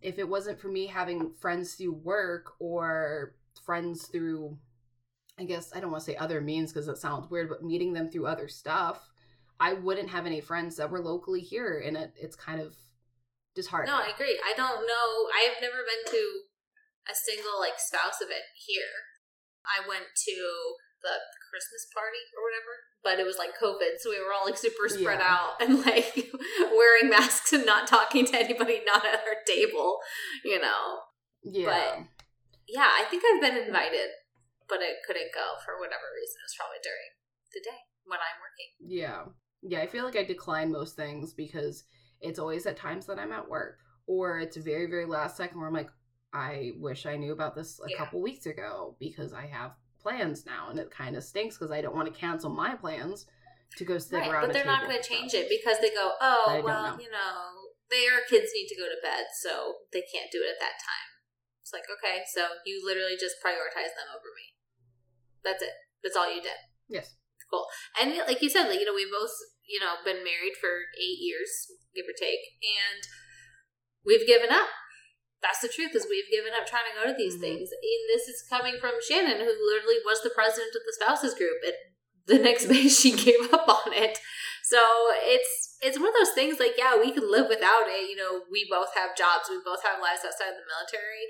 If 0.00 0.18
it 0.18 0.28
wasn't 0.28 0.58
for 0.58 0.68
me 0.68 0.86
having 0.86 1.32
friends 1.34 1.74
through 1.74 1.92
work 1.92 2.54
or 2.60 3.36
friends 3.62 4.08
through, 4.08 4.58
I 5.38 5.44
guess 5.44 5.74
I 5.74 5.80
don't 5.80 5.92
want 5.92 6.02
to 6.04 6.10
say 6.10 6.16
other 6.16 6.40
means 6.40 6.72
because 6.72 6.88
it 6.88 6.98
sounds 6.98 7.30
weird, 7.30 7.48
but 7.48 7.62
meeting 7.62 7.92
them 7.92 8.10
through 8.10 8.26
other 8.26 8.48
stuff, 8.48 9.12
I 9.60 9.74
wouldn't 9.74 10.10
have 10.10 10.26
any 10.26 10.40
friends 10.40 10.76
that 10.76 10.90
were 10.90 11.00
locally 11.00 11.40
here, 11.40 11.78
and 11.78 11.96
it, 11.96 12.12
it's 12.16 12.36
kind 12.36 12.60
of 12.60 12.76
disheartening. 13.54 13.94
No, 13.94 14.02
I 14.02 14.08
agree. 14.08 14.40
I 14.44 14.54
don't 14.54 14.86
know. 14.86 15.30
I 15.34 15.48
have 15.48 15.62
never 15.62 15.82
been 15.84 16.12
to 16.12 16.42
a 17.10 17.14
single 17.14 17.58
like 17.60 17.78
spouse 17.78 18.20
event 18.20 18.44
here. 18.66 18.94
I 19.66 19.86
went 19.86 20.06
to 20.14 20.76
the 21.02 21.14
Christmas 21.50 21.86
party 21.92 22.22
or 22.36 22.44
whatever, 22.44 22.72
but 23.02 23.18
it 23.18 23.26
was 23.26 23.38
like 23.38 23.56
COVID, 23.56 23.98
so 23.98 24.10
we 24.10 24.20
were 24.20 24.32
all 24.32 24.44
like 24.46 24.56
super 24.58 24.88
spread 24.88 25.20
Yeah. 25.20 25.32
out 25.32 25.60
and 25.60 25.80
like 25.84 26.30
wearing 26.76 27.08
masks 27.10 27.52
and 27.52 27.64
not 27.66 27.86
talking 27.88 28.26
to 28.26 28.36
anybody 28.38 28.80
not 28.86 29.04
at 29.04 29.20
our 29.26 29.40
table, 29.46 29.98
you 30.44 30.60
know. 30.60 31.00
yeah. 31.42 32.04
Yeah, 32.68 32.84
I 33.00 33.04
think 33.08 33.22
I've 33.24 33.40
been 33.40 33.56
invited, 33.66 34.10
but 34.68 34.80
I 34.80 35.00
couldn't 35.06 35.32
go 35.34 35.56
for 35.64 35.78
whatever 35.80 36.04
reason. 36.14 36.36
It 36.36 36.48
was 36.48 36.56
probably 36.58 36.82
during 36.84 37.10
the 37.54 37.60
day 37.64 37.78
when 38.04 38.18
I'm 38.20 38.38
working. 38.44 38.70
Yeah. 38.80 39.24
Yeah, 39.62 39.80
I 39.82 39.86
feel 39.86 40.04
like 40.04 40.16
I 40.16 40.24
decline 40.24 40.70
most 40.70 40.94
things 40.94 41.32
because 41.32 41.84
it's 42.20 42.38
always 42.38 42.66
at 42.66 42.76
times 42.76 43.06
that 43.06 43.18
I'm 43.18 43.32
at 43.32 43.48
work 43.48 43.78
or 44.06 44.38
it's 44.38 44.56
very, 44.58 44.86
very 44.86 45.06
last 45.06 45.36
second 45.36 45.58
where 45.58 45.66
I'm 45.68 45.74
like, 45.74 45.88
I 46.34 46.72
wish 46.76 47.06
I 47.06 47.16
knew 47.16 47.32
about 47.32 47.54
this 47.54 47.80
a 47.80 47.90
Yeah. 47.90 47.96
couple 47.96 48.20
weeks 48.20 48.44
ago 48.44 48.96
because 49.00 49.32
I 49.32 49.46
have 49.46 49.72
plans 50.00 50.46
now 50.46 50.70
and 50.70 50.78
it 50.78 50.90
kind 50.90 51.16
of 51.16 51.24
stinks 51.24 51.56
because 51.56 51.72
I 51.72 51.80
don't 51.80 51.94
want 51.94 52.12
to 52.12 52.18
cancel 52.18 52.50
my 52.50 52.74
plans 52.74 53.26
to 53.76 53.84
go 53.84 53.98
sit 53.98 54.16
Right, 54.16 54.30
around 54.30 54.46
but 54.46 54.52
they're 54.54 54.64
not 54.64 54.88
going 54.88 54.96
to 54.96 55.06
change 55.06 55.34
it 55.34 55.48
because 55.48 55.78
they 55.80 55.90
go, 55.90 56.12
oh, 56.20 56.62
well, 56.64 56.96
know. 56.96 57.02
you 57.02 57.10
know, 57.10 57.68
their 57.90 58.24
kids 58.28 58.50
need 58.54 58.68
to 58.68 58.76
go 58.76 58.88
to 58.88 58.96
bed, 59.02 59.28
so 59.44 59.84
they 59.92 60.04
can't 60.12 60.32
do 60.32 60.40
it 60.44 60.56
at 60.56 60.60
that 60.60 60.80
time. 60.80 61.08
It's 61.60 61.72
like, 61.72 61.88
okay, 61.88 62.24
so 62.32 62.56
you 62.64 62.80
literally 62.80 63.16
just 63.20 63.36
prioritize 63.44 63.92
them 63.92 64.08
over 64.08 64.32
me. 64.32 64.56
That's 65.44 65.62
it. 65.62 65.76
That's 66.02 66.16
all 66.16 66.32
you 66.32 66.40
did. 66.40 66.56
Yes. 66.88 67.16
Cool. 67.52 67.66
And 68.00 68.16
like 68.28 68.40
you 68.40 68.48
said, 68.48 68.68
like 68.68 68.80
you 68.80 68.84
know, 68.84 68.94
we've 68.96 69.12
both 69.12 69.32
you 69.64 69.80
know 69.80 70.00
been 70.04 70.24
married 70.24 70.56
for 70.60 70.88
eight 71.00 71.20
years, 71.20 71.48
give 71.96 72.04
or 72.04 72.16
take, 72.16 72.60
and 72.60 73.00
we've 74.04 74.26
given 74.26 74.52
up. 74.52 74.68
That's 75.42 75.60
the 75.60 75.68
truth. 75.68 75.94
Is 75.94 76.06
we've 76.08 76.30
given 76.30 76.52
up 76.52 76.66
trying 76.66 76.90
to 76.90 76.98
go 76.98 77.06
to 77.06 77.16
these 77.16 77.36
Mhm. 77.36 77.40
things. 77.40 77.70
And 77.70 78.02
this 78.08 78.28
is 78.28 78.44
coming 78.48 78.78
from 78.80 79.00
Shannon, 79.00 79.38
who 79.38 79.52
literally 79.66 80.00
was 80.04 80.22
the 80.22 80.30
president 80.30 80.74
of 80.74 80.82
the 80.84 80.92
spouses 80.92 81.34
group, 81.34 81.62
and 81.64 81.76
the 82.26 82.38
next 82.38 82.66
day 82.72 82.88
she 82.88 83.12
gave 83.12 83.52
up 83.52 83.68
on 83.68 83.92
it. 83.92 84.18
So 84.64 84.78
it's 85.22 85.78
it's 85.80 85.98
one 85.98 86.08
of 86.08 86.14
those 86.14 86.34
things. 86.34 86.58
Like, 86.58 86.74
yeah, 86.76 86.98
we 86.98 87.12
can 87.12 87.30
live 87.30 87.48
without 87.48 87.86
it. 87.88 88.10
You 88.10 88.16
know, 88.16 88.44
we 88.50 88.66
both 88.68 88.94
have 88.94 89.16
jobs. 89.16 89.48
We 89.48 89.60
both 89.64 89.82
have 89.84 90.02
lives 90.02 90.24
outside 90.26 90.50
of 90.50 90.58
the 90.58 90.66
military. 90.66 91.26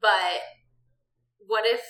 But 0.00 0.42
what 1.38 1.64
if 1.64 1.82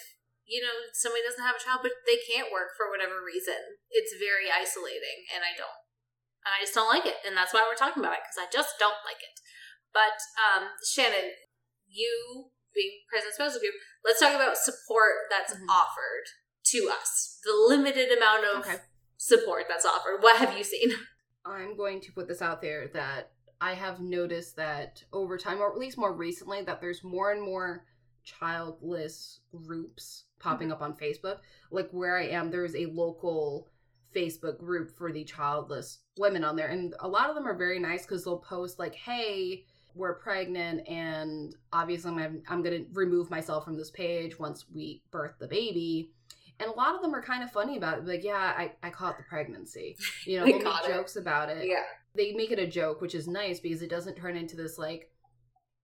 you 0.52 0.60
know, 0.60 0.90
somebody 0.92 1.22
doesn't 1.22 1.40
have 1.40 1.56
a 1.56 1.64
child, 1.64 1.80
but 1.80 2.02
they 2.04 2.18
can't 2.18 2.52
work 2.52 2.74
for 2.76 2.90
whatever 2.90 3.22
reason. 3.22 3.78
It's 3.88 4.12
very 4.18 4.50
isolating, 4.50 5.24
and 5.30 5.46
I 5.46 5.54
don't, 5.54 5.80
and 6.44 6.52
I 6.52 6.66
just 6.66 6.74
don't 6.74 6.90
like 6.90 7.06
it, 7.06 7.22
and 7.22 7.32
that's 7.32 7.54
why 7.54 7.62
we're 7.64 7.78
talking 7.78 8.02
about 8.02 8.20
it 8.20 8.26
because 8.26 8.42
I 8.42 8.50
just 8.50 8.76
don't 8.76 9.00
like 9.06 9.22
it. 9.22 9.36
But 9.94 10.18
um, 10.36 10.76
Shannon, 10.82 11.32
you 11.92 12.50
being 12.74 13.00
president 13.08 13.32
of 13.32 13.34
Spousal 13.34 13.60
Group, 13.60 13.74
let's 14.04 14.20
talk 14.20 14.34
about 14.34 14.56
support 14.56 15.28
that's 15.30 15.54
Mhm. 15.54 15.68
offered 15.68 16.24
to 16.64 16.88
us. 16.90 17.38
The 17.44 17.52
limited 17.52 18.10
amount 18.16 18.44
of 18.44 18.60
Okay. 18.60 18.82
support 19.16 19.66
that's 19.68 19.84
offered. 19.84 20.22
What 20.22 20.36
have 20.36 20.56
you 20.56 20.64
seen? 20.64 20.92
I'm 21.44 21.76
going 21.76 22.00
to 22.02 22.12
put 22.12 22.28
this 22.28 22.40
out 22.40 22.62
there 22.62 22.88
that 22.88 23.32
I 23.60 23.74
have 23.74 24.00
noticed 24.00 24.56
that 24.56 25.04
over 25.12 25.36
time, 25.38 25.60
or 25.60 25.70
at 25.70 25.78
least 25.78 25.98
more 25.98 26.12
recently, 26.12 26.62
that 26.62 26.80
there's 26.80 27.04
more 27.04 27.30
and 27.30 27.42
more 27.42 27.84
childless 28.24 29.40
groups 29.52 30.24
popping 30.38 30.72
up 30.72 30.80
on 30.82 30.96
Facebook. 30.96 31.40
Like 31.70 31.90
where 31.90 32.16
I 32.16 32.28
am, 32.28 32.50
there's 32.50 32.74
a 32.74 32.86
local 32.86 33.68
Facebook 34.14 34.58
group 34.58 34.96
for 34.96 35.12
the 35.12 35.24
childless 35.24 36.00
women 36.16 36.44
on 36.44 36.56
there. 36.56 36.68
And 36.68 36.94
a 37.00 37.08
lot 37.08 37.28
of 37.28 37.34
them 37.34 37.46
are 37.46 37.56
very 37.56 37.78
nice 37.78 38.02
because 38.02 38.24
they'll 38.24 38.38
post, 38.38 38.78
like, 38.78 38.94
hey, 38.94 39.66
we're 39.94 40.14
pregnant, 40.14 40.88
and 40.88 41.54
obviously 41.72 42.10
I'm, 42.12 42.42
I'm 42.48 42.62
going 42.62 42.84
to 42.84 42.90
remove 42.92 43.30
myself 43.30 43.64
from 43.64 43.76
this 43.76 43.90
page 43.90 44.38
once 44.38 44.64
we 44.72 45.02
birth 45.10 45.34
the 45.38 45.48
baby. 45.48 46.10
And 46.60 46.70
a 46.70 46.74
lot 46.74 46.94
of 46.94 47.02
them 47.02 47.14
are 47.14 47.22
kind 47.22 47.42
of 47.42 47.50
funny 47.50 47.76
about 47.76 47.98
it. 47.98 48.06
Like, 48.06 48.22
yeah, 48.22 48.54
I, 48.56 48.72
I 48.82 48.90
caught 48.90 49.16
the 49.16 49.24
pregnancy. 49.24 49.96
You 50.26 50.38
know, 50.38 50.46
they'll 50.46 50.56
make 50.58 50.64
caught 50.64 50.84
it. 50.84 50.92
jokes 50.92 51.16
about 51.16 51.48
it 51.48 51.66
Yeah, 51.66 51.82
they 52.14 52.32
make 52.32 52.52
it 52.52 52.58
a 52.60 52.66
joke, 52.66 53.00
which 53.00 53.14
is 53.14 53.26
nice 53.26 53.58
because 53.58 53.82
it 53.82 53.90
doesn't 53.90 54.16
turn 54.16 54.36
into 54.36 54.56
this 54.56 54.78
like 54.78 55.10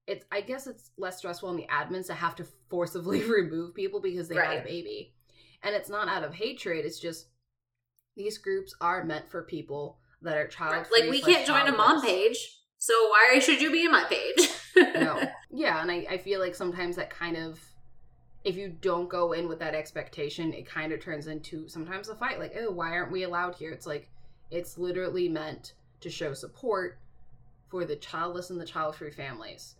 it's 0.06 0.24
I 0.30 0.40
guess 0.40 0.66
it's 0.66 0.90
less 0.96 1.18
stressful 1.18 1.48
on 1.48 1.56
the 1.56 1.66
admins 1.70 2.06
to 2.06 2.14
have 2.14 2.36
to 2.36 2.46
forcibly 2.70 3.22
remove 3.28 3.74
people 3.74 4.00
because 4.00 4.28
they 4.28 4.36
had 4.36 4.58
a 4.58 4.64
baby. 4.64 5.14
And 5.62 5.74
it's 5.74 5.90
not 5.90 6.08
out 6.08 6.22
of 6.22 6.34
hatred, 6.34 6.84
it's 6.84 7.00
just 7.00 7.26
these 8.16 8.38
groups 8.38 8.74
are 8.80 9.04
meant 9.04 9.30
for 9.30 9.42
people 9.42 9.98
that 10.22 10.36
are 10.36 10.46
child 10.48 10.86
like 10.90 11.08
we 11.10 11.20
can't 11.22 11.46
join 11.46 11.66
a 11.68 11.72
mom 11.72 12.02
page, 12.02 12.57
so 12.78 12.94
why 13.08 13.38
should 13.40 13.60
you 13.60 13.70
be 13.70 13.84
in 13.84 13.92
my 13.92 14.04
page? 14.04 14.50
no. 14.76 15.22
Yeah, 15.50 15.80
and 15.80 15.90
I, 15.90 16.06
I 16.10 16.18
feel 16.18 16.40
like 16.40 16.54
sometimes 16.54 16.94
that 16.96 17.08
kind 17.08 17.36
of 17.36 17.58
if 18.44 18.56
you 18.56 18.68
don't 18.80 19.08
go 19.08 19.32
in 19.32 19.48
with 19.48 19.58
that 19.58 19.74
expectation, 19.74 20.52
it 20.52 20.66
kind 20.66 20.92
of 20.92 21.00
turns 21.00 21.26
into 21.26 21.68
sometimes 21.68 22.08
a 22.08 22.14
fight. 22.14 22.38
Like, 22.38 22.54
oh, 22.58 22.70
why 22.70 22.92
aren't 22.92 23.10
we 23.10 23.24
allowed 23.24 23.54
here? 23.54 23.72
It's 23.72 23.86
like 23.86 24.10
it's 24.50 24.78
literally 24.78 25.28
meant 25.28 25.72
to 26.00 26.10
show 26.10 26.32
support 26.32 26.98
for 27.68 27.84
the 27.84 27.96
childless 27.96 28.50
and 28.50 28.60
the 28.60 28.64
child-free 28.64 29.10
families. 29.10 29.74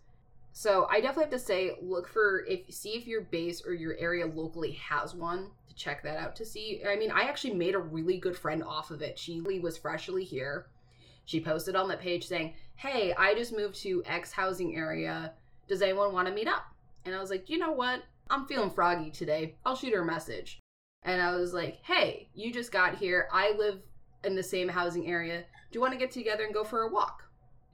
So 0.51 0.87
I 0.91 0.99
definitely 0.99 1.23
have 1.25 1.31
to 1.31 1.39
say, 1.39 1.71
look 1.81 2.07
for 2.07 2.45
if 2.45 2.73
see 2.73 2.91
if 2.97 3.07
your 3.07 3.21
base 3.21 3.65
or 3.65 3.73
your 3.73 3.95
area 3.97 4.25
locally 4.25 4.73
has 4.73 5.15
one 5.15 5.49
to 5.67 5.75
check 5.75 6.03
that 6.03 6.17
out 6.17 6.35
to 6.37 6.45
see. 6.45 6.81
I 6.87 6.95
mean, 6.95 7.11
I 7.11 7.21
actually 7.21 7.53
made 7.53 7.75
a 7.75 7.79
really 7.79 8.17
good 8.17 8.37
friend 8.37 8.63
off 8.63 8.91
of 8.91 9.01
it. 9.01 9.17
She 9.17 9.39
was 9.41 9.77
freshly 9.77 10.23
here. 10.23 10.67
She 11.25 11.39
posted 11.39 11.75
on 11.75 11.87
that 11.89 12.01
page 12.01 12.27
saying, 12.27 12.55
"Hey, 12.79 13.13
I 13.13 13.35
just 13.35 13.51
moved 13.51 13.75
to 13.81 14.03
X 14.05 14.31
housing 14.31 14.75
area. 14.75 15.33
Does 15.67 15.81
anyone 15.81 16.13
want 16.13 16.27
to 16.27 16.33
meet 16.33 16.47
up?" 16.47 16.63
And 17.03 17.13
I 17.13 17.19
was 17.19 17.29
like, 17.29 17.49
"You 17.49 17.57
know 17.57 17.71
what? 17.71 18.03
I'm 18.29 18.45
feeling 18.47 18.71
froggy 18.71 19.11
today. 19.11 19.55
I'll 19.65 19.75
shoot 19.75 19.93
her 19.93 20.01
a 20.01 20.05
message." 20.05 20.59
And 21.03 21.21
I 21.21 21.35
was 21.35 21.53
like, 21.53 21.83
"Hey, 21.83 22.29
you 22.33 22.53
just 22.53 22.71
got 22.71 22.97
here. 22.97 23.27
I 23.31 23.51
live 23.51 23.81
in 24.23 24.35
the 24.35 24.43
same 24.43 24.69
housing 24.69 25.07
area. 25.07 25.41
Do 25.41 25.77
you 25.77 25.81
want 25.81 25.93
to 25.93 25.99
get 25.99 26.11
together 26.11 26.45
and 26.45 26.53
go 26.53 26.63
for 26.63 26.81
a 26.83 26.91
walk?" 26.91 27.23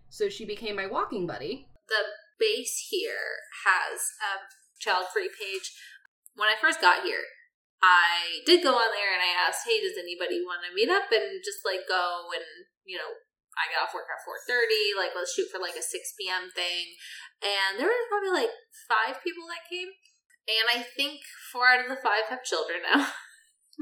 So 0.09 0.29
she 0.29 0.45
became 0.45 0.75
my 0.75 0.87
walking 0.87 1.27
buddy. 1.27 1.69
the 1.87 2.03
base 2.39 2.87
here 2.89 3.45
has 3.65 4.01
a 4.21 4.41
child 4.79 5.05
free 5.13 5.29
page. 5.29 5.71
When 6.35 6.49
I 6.49 6.55
first 6.59 6.81
got 6.81 7.03
here, 7.03 7.23
I 7.81 8.41
did 8.45 8.63
go 8.63 8.73
on 8.73 8.91
there 8.91 9.13
and 9.13 9.21
I 9.21 9.47
asked, 9.47 9.67
"Hey, 9.67 9.79
does 9.81 9.97
anybody 9.97 10.41
want 10.41 10.61
to 10.65 10.73
meet 10.73 10.89
up 10.89 11.11
and 11.11 11.43
just 11.43 11.63
like 11.63 11.87
go 11.87 12.31
and 12.33 12.43
you 12.83 12.97
know?" 12.97 13.13
I 13.55 13.71
got 13.71 13.87
off 13.87 13.95
work 13.95 14.07
at 14.11 14.23
four 14.23 14.35
thirty. 14.43 14.91
Like, 14.95 15.15
let's 15.15 15.31
shoot 15.33 15.47
for 15.51 15.59
like 15.59 15.79
a 15.79 15.83
six 15.83 16.11
p.m. 16.19 16.51
thing, 16.51 16.95
and 17.43 17.79
there 17.79 17.87
was 17.87 18.07
probably 18.11 18.35
like 18.35 18.53
five 18.87 19.23
people 19.23 19.47
that 19.47 19.67
came, 19.71 19.89
and 20.47 20.65
I 20.71 20.83
think 20.83 21.23
four 21.51 21.67
out 21.67 21.83
of 21.83 21.87
the 21.89 21.99
five 21.99 22.27
have 22.29 22.43
children 22.43 22.83
now. 22.83 23.07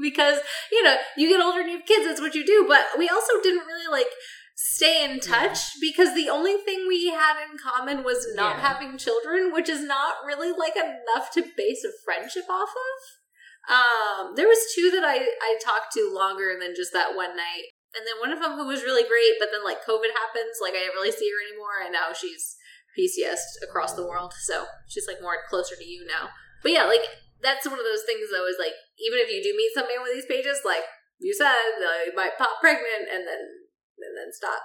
because 0.00 0.38
you 0.72 0.82
know 0.82 0.96
you 1.16 1.28
get 1.28 1.40
older 1.40 1.60
and 1.60 1.70
you 1.70 1.76
have 1.78 1.86
kids 1.86 2.04
that's 2.04 2.20
what 2.20 2.34
you 2.34 2.44
do 2.44 2.64
but 2.66 2.82
we 2.98 3.08
also 3.08 3.34
didn't 3.42 3.66
really 3.66 3.86
like 3.86 4.10
stay 4.56 5.04
in 5.04 5.20
touch 5.20 5.58
because 5.80 6.14
the 6.14 6.28
only 6.28 6.56
thing 6.56 6.86
we 6.88 7.10
had 7.10 7.34
in 7.48 7.56
common 7.58 8.02
was 8.02 8.26
not 8.34 8.56
Yeah. 8.56 8.74
having 8.74 8.98
children 8.98 9.52
which 9.52 9.68
is 9.68 9.82
not 9.82 10.16
really 10.26 10.50
like 10.50 10.74
enough 10.74 11.30
to 11.34 11.42
base 11.56 11.84
a 11.84 11.92
friendship 12.04 12.44
off 12.50 12.70
of 12.70 13.74
um 13.74 14.32
there 14.34 14.48
was 14.48 14.58
two 14.74 14.90
that 14.90 15.04
i 15.04 15.14
i 15.40 15.58
talked 15.64 15.92
to 15.94 16.10
longer 16.12 16.56
than 16.60 16.74
just 16.74 16.92
that 16.92 17.14
one 17.14 17.36
night 17.36 17.70
and 17.94 18.02
then 18.04 18.18
one 18.18 18.34
of 18.34 18.42
them 18.42 18.58
who 18.58 18.66
was 18.66 18.82
really 18.82 19.06
great 19.06 19.38
but 19.38 19.48
then 19.54 19.62
like 19.62 19.82
covid 19.86 20.10
happens 20.12 20.58
like 20.58 20.74
i 20.74 20.82
didn't 20.82 20.98
really 20.98 21.14
see 21.14 21.30
her 21.30 21.40
anymore 21.42 21.82
and 21.82 21.94
now 21.94 22.10
she's 22.10 22.58
pcs 22.94 23.58
across 23.62 23.94
the 23.94 24.06
world 24.06 24.32
so 24.46 24.66
she's 24.86 25.06
like 25.06 25.20
more 25.20 25.42
closer 25.50 25.74
to 25.74 25.84
you 25.84 26.06
now. 26.06 26.30
But 26.62 26.72
yeah 26.72 26.86
like 26.86 27.04
that's 27.42 27.66
one 27.68 27.78
of 27.78 27.84
those 27.84 28.06
things 28.06 28.30
though 28.32 28.46
is 28.46 28.56
like 28.56 28.72
even 29.02 29.20
if 29.20 29.28
you 29.28 29.42
do 29.42 29.52
meet 29.52 29.74
somebody 29.74 29.98
on 29.98 30.08
these 30.08 30.30
pages 30.30 30.64
like 30.64 30.86
you 31.18 31.34
said 31.34 31.76
they 31.82 32.14
might 32.14 32.38
pop 32.38 32.62
pregnant 32.62 33.10
and 33.10 33.26
then 33.26 33.42
and 34.00 34.14
then 34.16 34.30
stop 34.32 34.62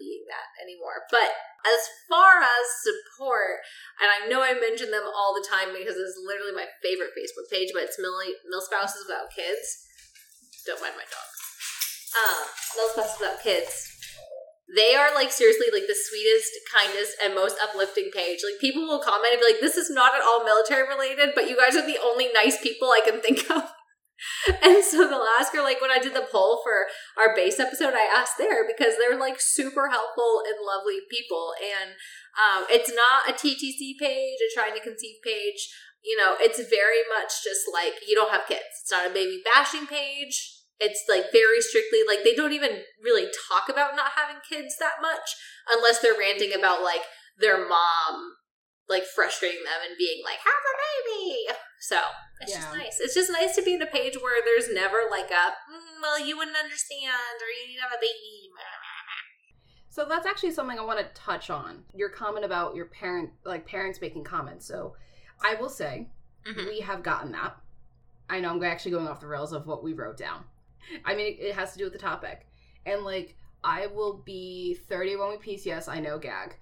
being 0.00 0.24
that 0.28 0.50
anymore. 0.60 1.04
But 1.12 1.30
as 1.62 1.82
far 2.10 2.42
as 2.42 2.64
support 2.82 3.62
and 4.02 4.10
i 4.10 4.26
know 4.26 4.42
i 4.42 4.50
mention 4.50 4.90
them 4.90 5.06
all 5.06 5.30
the 5.30 5.46
time 5.46 5.70
because 5.70 5.94
it's 5.94 6.18
literally 6.18 6.50
my 6.50 6.66
favorite 6.82 7.14
facebook 7.14 7.46
page 7.46 7.70
but 7.70 7.86
it's 7.86 8.02
mill, 8.02 8.18
mill 8.50 8.64
spouses 8.64 9.06
without 9.06 9.30
kids. 9.30 9.62
Don't 10.66 10.82
mind 10.82 10.98
my 10.98 11.06
dogs 11.06 11.41
Um, 12.12 12.44
Little 12.76 12.92
Specials 12.92 13.20
About 13.20 13.42
Kids. 13.42 13.88
They 14.74 14.94
are 14.94 15.14
like 15.14 15.30
seriously 15.30 15.66
like 15.72 15.86
the 15.86 15.96
sweetest, 15.96 16.52
kindest, 16.72 17.16
and 17.22 17.34
most 17.34 17.56
uplifting 17.62 18.10
page. 18.14 18.40
Like 18.40 18.60
people 18.60 18.82
will 18.82 19.00
comment 19.00 19.32
and 19.32 19.40
be 19.40 19.52
like, 19.52 19.60
"This 19.60 19.76
is 19.76 19.90
not 19.90 20.14
at 20.14 20.22
all 20.22 20.44
military 20.44 20.88
related, 20.88 21.34
but 21.34 21.48
you 21.48 21.56
guys 21.56 21.76
are 21.76 21.86
the 21.86 22.00
only 22.02 22.32
nice 22.32 22.60
people 22.62 22.88
I 22.88 23.02
can 23.04 23.20
think 23.20 23.50
of." 23.50 23.64
And 24.62 24.84
so 24.84 25.08
they'll 25.08 25.26
ask 25.38 25.52
her, 25.52 25.62
like, 25.62 25.80
when 25.80 25.90
I 25.90 25.98
did 25.98 26.14
the 26.14 26.26
poll 26.30 26.60
for 26.62 26.86
our 27.18 27.34
base 27.34 27.58
episode, 27.58 27.94
I 27.94 28.06
asked 28.06 28.38
there 28.38 28.64
because 28.66 28.94
they're 28.96 29.18
like 29.18 29.40
super 29.40 29.88
helpful 29.88 30.42
and 30.46 30.64
lovely 30.64 31.00
people. 31.10 31.54
And 31.58 31.90
um, 32.38 32.66
it's 32.70 32.90
not 32.90 33.28
a 33.28 33.32
TTC 33.32 33.98
page, 33.98 34.38
a 34.38 34.54
trying 34.54 34.74
to 34.74 34.80
conceive 34.80 35.16
page. 35.24 35.68
You 36.04 36.16
know, 36.16 36.36
it's 36.38 36.58
very 36.58 37.02
much 37.18 37.42
just 37.42 37.66
like 37.72 37.94
you 38.06 38.14
don't 38.14 38.30
have 38.30 38.46
kids. 38.46 38.82
It's 38.82 38.92
not 38.92 39.10
a 39.10 39.14
baby 39.14 39.42
bashing 39.42 39.86
page. 39.86 40.61
It's 40.82 41.04
like 41.08 41.30
very 41.30 41.60
strictly 41.62 42.00
like 42.06 42.24
they 42.24 42.34
don't 42.34 42.52
even 42.52 42.82
really 43.02 43.30
talk 43.48 43.68
about 43.70 43.94
not 43.94 44.18
having 44.18 44.42
kids 44.42 44.74
that 44.82 44.98
much 45.00 45.38
unless 45.70 46.00
they're 46.00 46.18
ranting 46.18 46.52
about 46.52 46.82
like 46.82 47.02
their 47.38 47.56
mom 47.68 48.34
like 48.88 49.04
frustrating 49.04 49.62
them 49.64 49.80
and 49.88 49.96
being 49.96 50.22
like, 50.24 50.38
have 50.42 50.52
a 50.52 50.74
baby. 50.82 51.46
So 51.80 51.98
it's 52.40 52.52
just 52.52 52.74
nice. 52.74 52.98
It's 53.00 53.14
just 53.14 53.30
nice 53.32 53.54
to 53.56 53.62
be 53.62 53.74
in 53.74 53.82
a 53.82 53.86
page 53.86 54.16
where 54.20 54.42
there's 54.44 54.68
never 54.72 54.98
like 55.10 55.30
a, 55.30 55.54
"Mm, 55.70 56.02
well, 56.02 56.18
you 56.20 56.36
wouldn't 56.36 56.56
understand 56.56 57.38
or 57.40 57.48
you 57.48 57.68
need 57.68 57.76
to 57.76 57.82
have 57.82 57.92
a 57.92 58.00
baby. 58.00 58.50
So 59.88 60.06
that's 60.06 60.26
actually 60.26 60.52
something 60.52 60.78
I 60.78 60.84
want 60.84 61.00
to 61.00 61.20
touch 61.20 61.50
on. 61.50 61.84
Your 61.94 62.08
comment 62.08 62.44
about 62.44 62.74
your 62.74 62.86
parent, 62.86 63.30
like 63.44 63.66
parents 63.66 64.00
making 64.00 64.24
comments. 64.24 64.66
So 64.66 64.96
I 65.42 65.54
will 65.54 65.68
say 65.68 66.08
Mhm. 66.46 66.66
we 66.66 66.80
have 66.80 67.02
gotten 67.02 67.32
that. 67.32 67.56
I 68.28 68.40
know 68.40 68.50
I'm 68.50 68.64
actually 68.64 68.92
going 68.92 69.06
off 69.06 69.20
the 69.20 69.26
rails 69.26 69.52
of 69.52 69.66
what 69.66 69.82
we 69.84 69.92
wrote 69.92 70.16
down. 70.16 70.44
I 71.04 71.14
mean, 71.14 71.36
it, 71.38 71.54
has 71.54 71.72
to 71.72 71.78
do 71.78 71.84
with 71.84 71.92
the 71.92 71.98
topic. 71.98 72.46
And 72.86 73.02
like, 73.02 73.36
I 73.64 73.86
will 73.86 74.22
be 74.24 74.74
30 74.88 75.16
when 75.16 75.30
we 75.30 75.36
PCS. 75.56 75.88
I 75.88 76.00
know, 76.00 76.18
gag. 76.18 76.56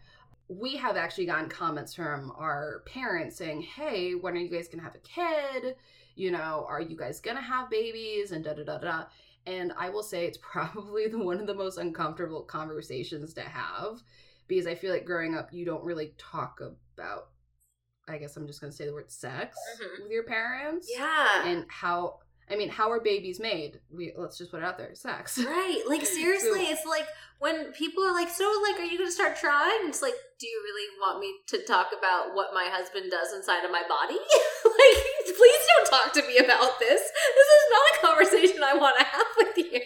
We 0.49 0.77
have 0.77 0.97
actually 0.97 1.27
gotten 1.27 1.49
comments 1.49 1.95
from 1.95 2.33
our 2.37 2.83
parents 2.87 3.37
saying, 3.37 3.63
hey, 3.63 4.15
when 4.15 4.35
are 4.35 4.41
you 4.41 4.49
guys 4.49 4.67
going 4.69 4.79
to 4.81 4.85
have 4.85 4.97
a 4.97 4.99
kid? 4.99 5.77
You 6.17 6.33
know, 6.33 6.67
are 6.69 6.81
you 6.81 6.97
guys 6.97 7.21
going 7.21 7.37
to 7.37 7.43
have 7.43 7.71
babies? 7.71 8.33
And 8.33 8.45
da 8.45 8.55
da 8.55 8.65
da 8.65 8.79
da. 8.79 9.05
And 9.47 9.73
I 9.79 9.89
will 9.91 10.03
say 10.03 10.27
it's 10.27 10.39
probably 10.43 11.07
the, 11.07 11.19
one 11.19 11.41
of 11.41 11.47
the 11.47 11.55
most 11.55 11.79
uncomfortable 11.79 12.43
conversations 12.43 13.33
to 13.35 13.43
have 13.43 14.01
because 14.49 14.67
I 14.67 14.75
feel 14.75 14.93
like 14.93 15.05
growing 15.07 15.37
up, 15.37 15.53
you 15.53 15.65
don't 15.65 15.85
really 15.85 16.13
talk 16.19 16.61
about, 16.61 17.29
I 18.09 18.19
guess 18.19 18.37
I'm 18.37 18.49
just 18.49 18.61
going 18.61 18.73
to 18.73 18.77
say 18.77 18.85
the 18.85 18.93
word 18.93 19.11
sex 19.11 19.57
Mhm. 19.81 20.03
with 20.03 20.11
your 20.11 20.25
parents. 20.25 20.91
Yeah. 20.93 21.47
And 21.47 21.65
how, 21.69 22.19
I 22.51 22.57
mean, 22.57 22.69
how 22.69 22.91
are 22.91 23.01
babies 23.01 23.39
made? 23.39 23.81
We 23.91 24.13
Let's 24.17 24.37
just 24.37 24.51
put 24.51 24.59
it 24.59 24.65
out 24.65 24.77
there 24.77 24.95
sex. 24.95 25.39
Right. 25.51 25.83
Like 25.87 26.05
seriously, 26.05 26.65
it's 26.65 26.87
like 26.87 27.07
when 27.39 27.73
people 27.73 28.05
are 28.05 28.13
like, 28.13 28.29
"So, 28.29 28.45
like, 28.63 28.81
are 28.81 28.85
you 28.85 28.99
going 28.99 29.09
to 29.09 29.13
start 29.13 29.37
trying?" 29.37 29.89
It's 29.89 30.03
like, 30.03 30.15
"Do 30.39 30.47
you 30.47 30.61
really 30.65 30.89
want 31.01 31.21
me 31.21 31.35
to 31.49 31.65
talk 31.65 31.89
about 31.97 32.35
what 32.35 32.55
my 32.55 32.69
husband 32.71 33.11
does 33.11 33.33
inside 33.33 33.65
of 33.65 33.71
my 33.71 33.83
body?" 33.89 34.15
like, 34.65 34.99
please 35.25 35.63
don't 35.77 35.91
talk 35.91 36.13
to 36.15 36.23
me 36.27 36.39
about 36.39 36.79
this. 36.79 37.01
This 37.01 37.49
is 37.59 37.65
not 37.71 37.91
a 37.95 38.07
conversation 38.07 38.63
I 38.63 38.75
want 38.75 38.99
to 38.99 39.05
have 39.05 39.27
with 39.39 39.59
you. 39.59 39.83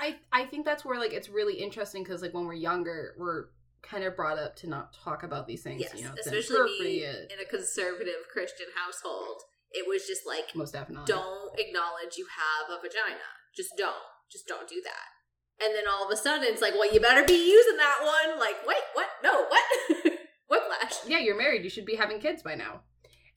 I, 0.00 0.16
I 0.32 0.44
think 0.46 0.64
that's 0.64 0.84
where 0.84 0.98
like 0.98 1.12
it's 1.12 1.28
really 1.28 1.54
interesting 1.54 2.02
because 2.02 2.22
like 2.22 2.34
when 2.34 2.46
we're 2.46 2.54
younger, 2.54 3.14
we're 3.18 3.46
kind 3.82 4.04
of 4.04 4.16
brought 4.16 4.38
up 4.38 4.56
to 4.56 4.68
not 4.68 4.94
talk 5.04 5.22
about 5.22 5.46
these 5.46 5.62
things. 5.62 5.80
Yes, 5.80 5.94
you 5.94 6.04
know, 6.04 6.14
especially 6.18 7.04
in 7.04 7.38
a 7.40 7.48
conservative 7.48 8.28
Christian 8.32 8.66
household. 8.74 9.42
It 9.72 9.86
was 9.88 10.06
just 10.06 10.26
like, 10.26 10.54
Most 10.54 10.72
definitely. 10.72 11.04
don't 11.06 11.58
acknowledge 11.58 12.16
you 12.18 12.26
have 12.36 12.76
a 12.78 12.80
vagina. 12.80 13.24
Just 13.56 13.70
don't. 13.76 13.94
Just 14.30 14.46
don't 14.46 14.68
do 14.68 14.80
that. 14.84 15.64
And 15.64 15.74
then 15.74 15.84
all 15.90 16.04
of 16.04 16.10
a 16.10 16.16
sudden, 16.16 16.44
it's 16.48 16.62
like, 16.62 16.74
well, 16.74 16.92
you 16.92 17.00
better 17.00 17.24
be 17.24 17.34
using 17.34 17.76
that 17.76 17.98
one. 18.02 18.38
Like, 18.38 18.66
wait, 18.66 18.82
what? 18.94 19.08
No, 19.22 19.44
what? 19.48 20.12
Whiplash. 20.48 21.06
yeah, 21.06 21.18
you're 21.18 21.36
married. 21.38 21.64
You 21.64 21.70
should 21.70 21.86
be 21.86 21.96
having 21.96 22.18
kids 22.18 22.42
by 22.42 22.54
now. 22.54 22.80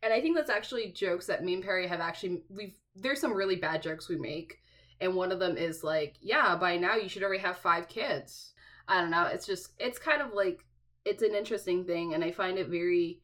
And 0.04 0.14
I 0.14 0.22
think 0.22 0.36
that's 0.36 0.50
actually 0.50 0.92
jokes 0.92 1.26
that 1.28 1.44
me 1.44 1.54
and 1.56 1.64
Perry 1.64 1.88
have 1.88 2.00
actually 2.00 2.44
we've 2.50 2.78
there's 2.96 3.20
some 3.20 3.34
really 3.34 3.56
bad 3.56 3.82
jokes 3.82 4.08
we 4.10 4.18
make. 4.18 4.58
And 5.02 5.16
one 5.16 5.32
of 5.32 5.40
them 5.40 5.58
is 5.58 5.84
like, 5.84 6.16
yeah, 6.22 6.56
by 6.56 6.78
now 6.78 6.96
you 6.96 7.10
should 7.10 7.24
already 7.24 7.42
have 7.42 7.58
five 7.58 7.88
kids. 7.88 8.54
I 8.88 9.02
don't 9.02 9.10
know. 9.12 9.26
It's 9.26 9.46
just 9.46 9.70
it's 9.80 9.98
kind 10.00 10.22
of 10.22 10.34
like 10.34 10.64
it's 11.06 11.24
an 11.24 11.36
interesting 11.36 11.86
thing 11.86 12.14
and 12.14 12.24
I 12.24 12.32
find 12.32 12.58
it 12.58 12.68
very 12.68 13.22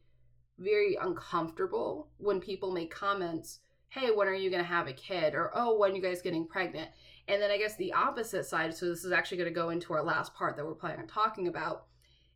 very 0.62 0.96
uncomfortable 0.96 2.10
when 2.18 2.40
people 2.40 2.72
make 2.72 2.92
comments, 2.94 3.60
"Hey, 3.90 4.12
when 4.12 4.28
are 4.28 4.34
you 4.34 4.50
going 4.50 4.62
to 4.62 4.68
have 4.68 4.88
a 4.88 4.94
kid?" 4.94 5.34
or 5.36 5.52
"Oh, 5.54 5.78
when 5.78 5.92
are 5.92 5.96
you 5.96 6.02
guys 6.02 6.22
getting 6.22 6.48
pregnant?" 6.48 6.92
And 7.28 7.42
then 7.42 7.52
I 7.52 7.58
guess 7.58 7.76
the 7.76 7.94
opposite 7.94 8.46
side, 8.46 8.76
so 8.76 8.88
this 8.88 9.06
is 9.06 9.12
actually 9.12 9.38
going 9.38 9.50
to 9.50 9.60
go 9.60 9.70
into 9.70 9.94
our 9.94 10.04
last 10.04 10.34
part 10.34 10.56
that 10.56 10.66
we're 10.66 10.76
planning 10.76 11.02
on 11.02 11.08
talking 11.08 11.48
about 11.48 11.86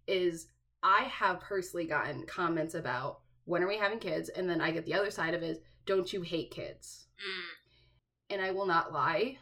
is 0.08 0.48
I 0.84 1.04
have 1.04 1.40
personally 1.40 1.86
gotten 1.86 2.26
comments 2.26 2.76
about 2.76 3.22
when 3.46 3.64
are 3.64 3.68
we 3.68 3.78
having 3.78 4.00
kids 4.00 4.30
and 4.30 4.50
then 4.50 4.62
I 4.62 4.72
get 4.72 4.86
the 4.86 4.94
other 4.94 5.10
side 5.10 5.34
of 5.34 5.44
it 5.44 5.50
is 5.50 5.60
don't 5.86 6.12
you 6.12 6.22
hate 6.22 6.52
kids? 6.52 7.08
Mm. 7.20 8.36
And 8.36 8.42
I 8.42 8.52
will 8.52 8.66
not 8.66 8.94
lie. 8.94 9.38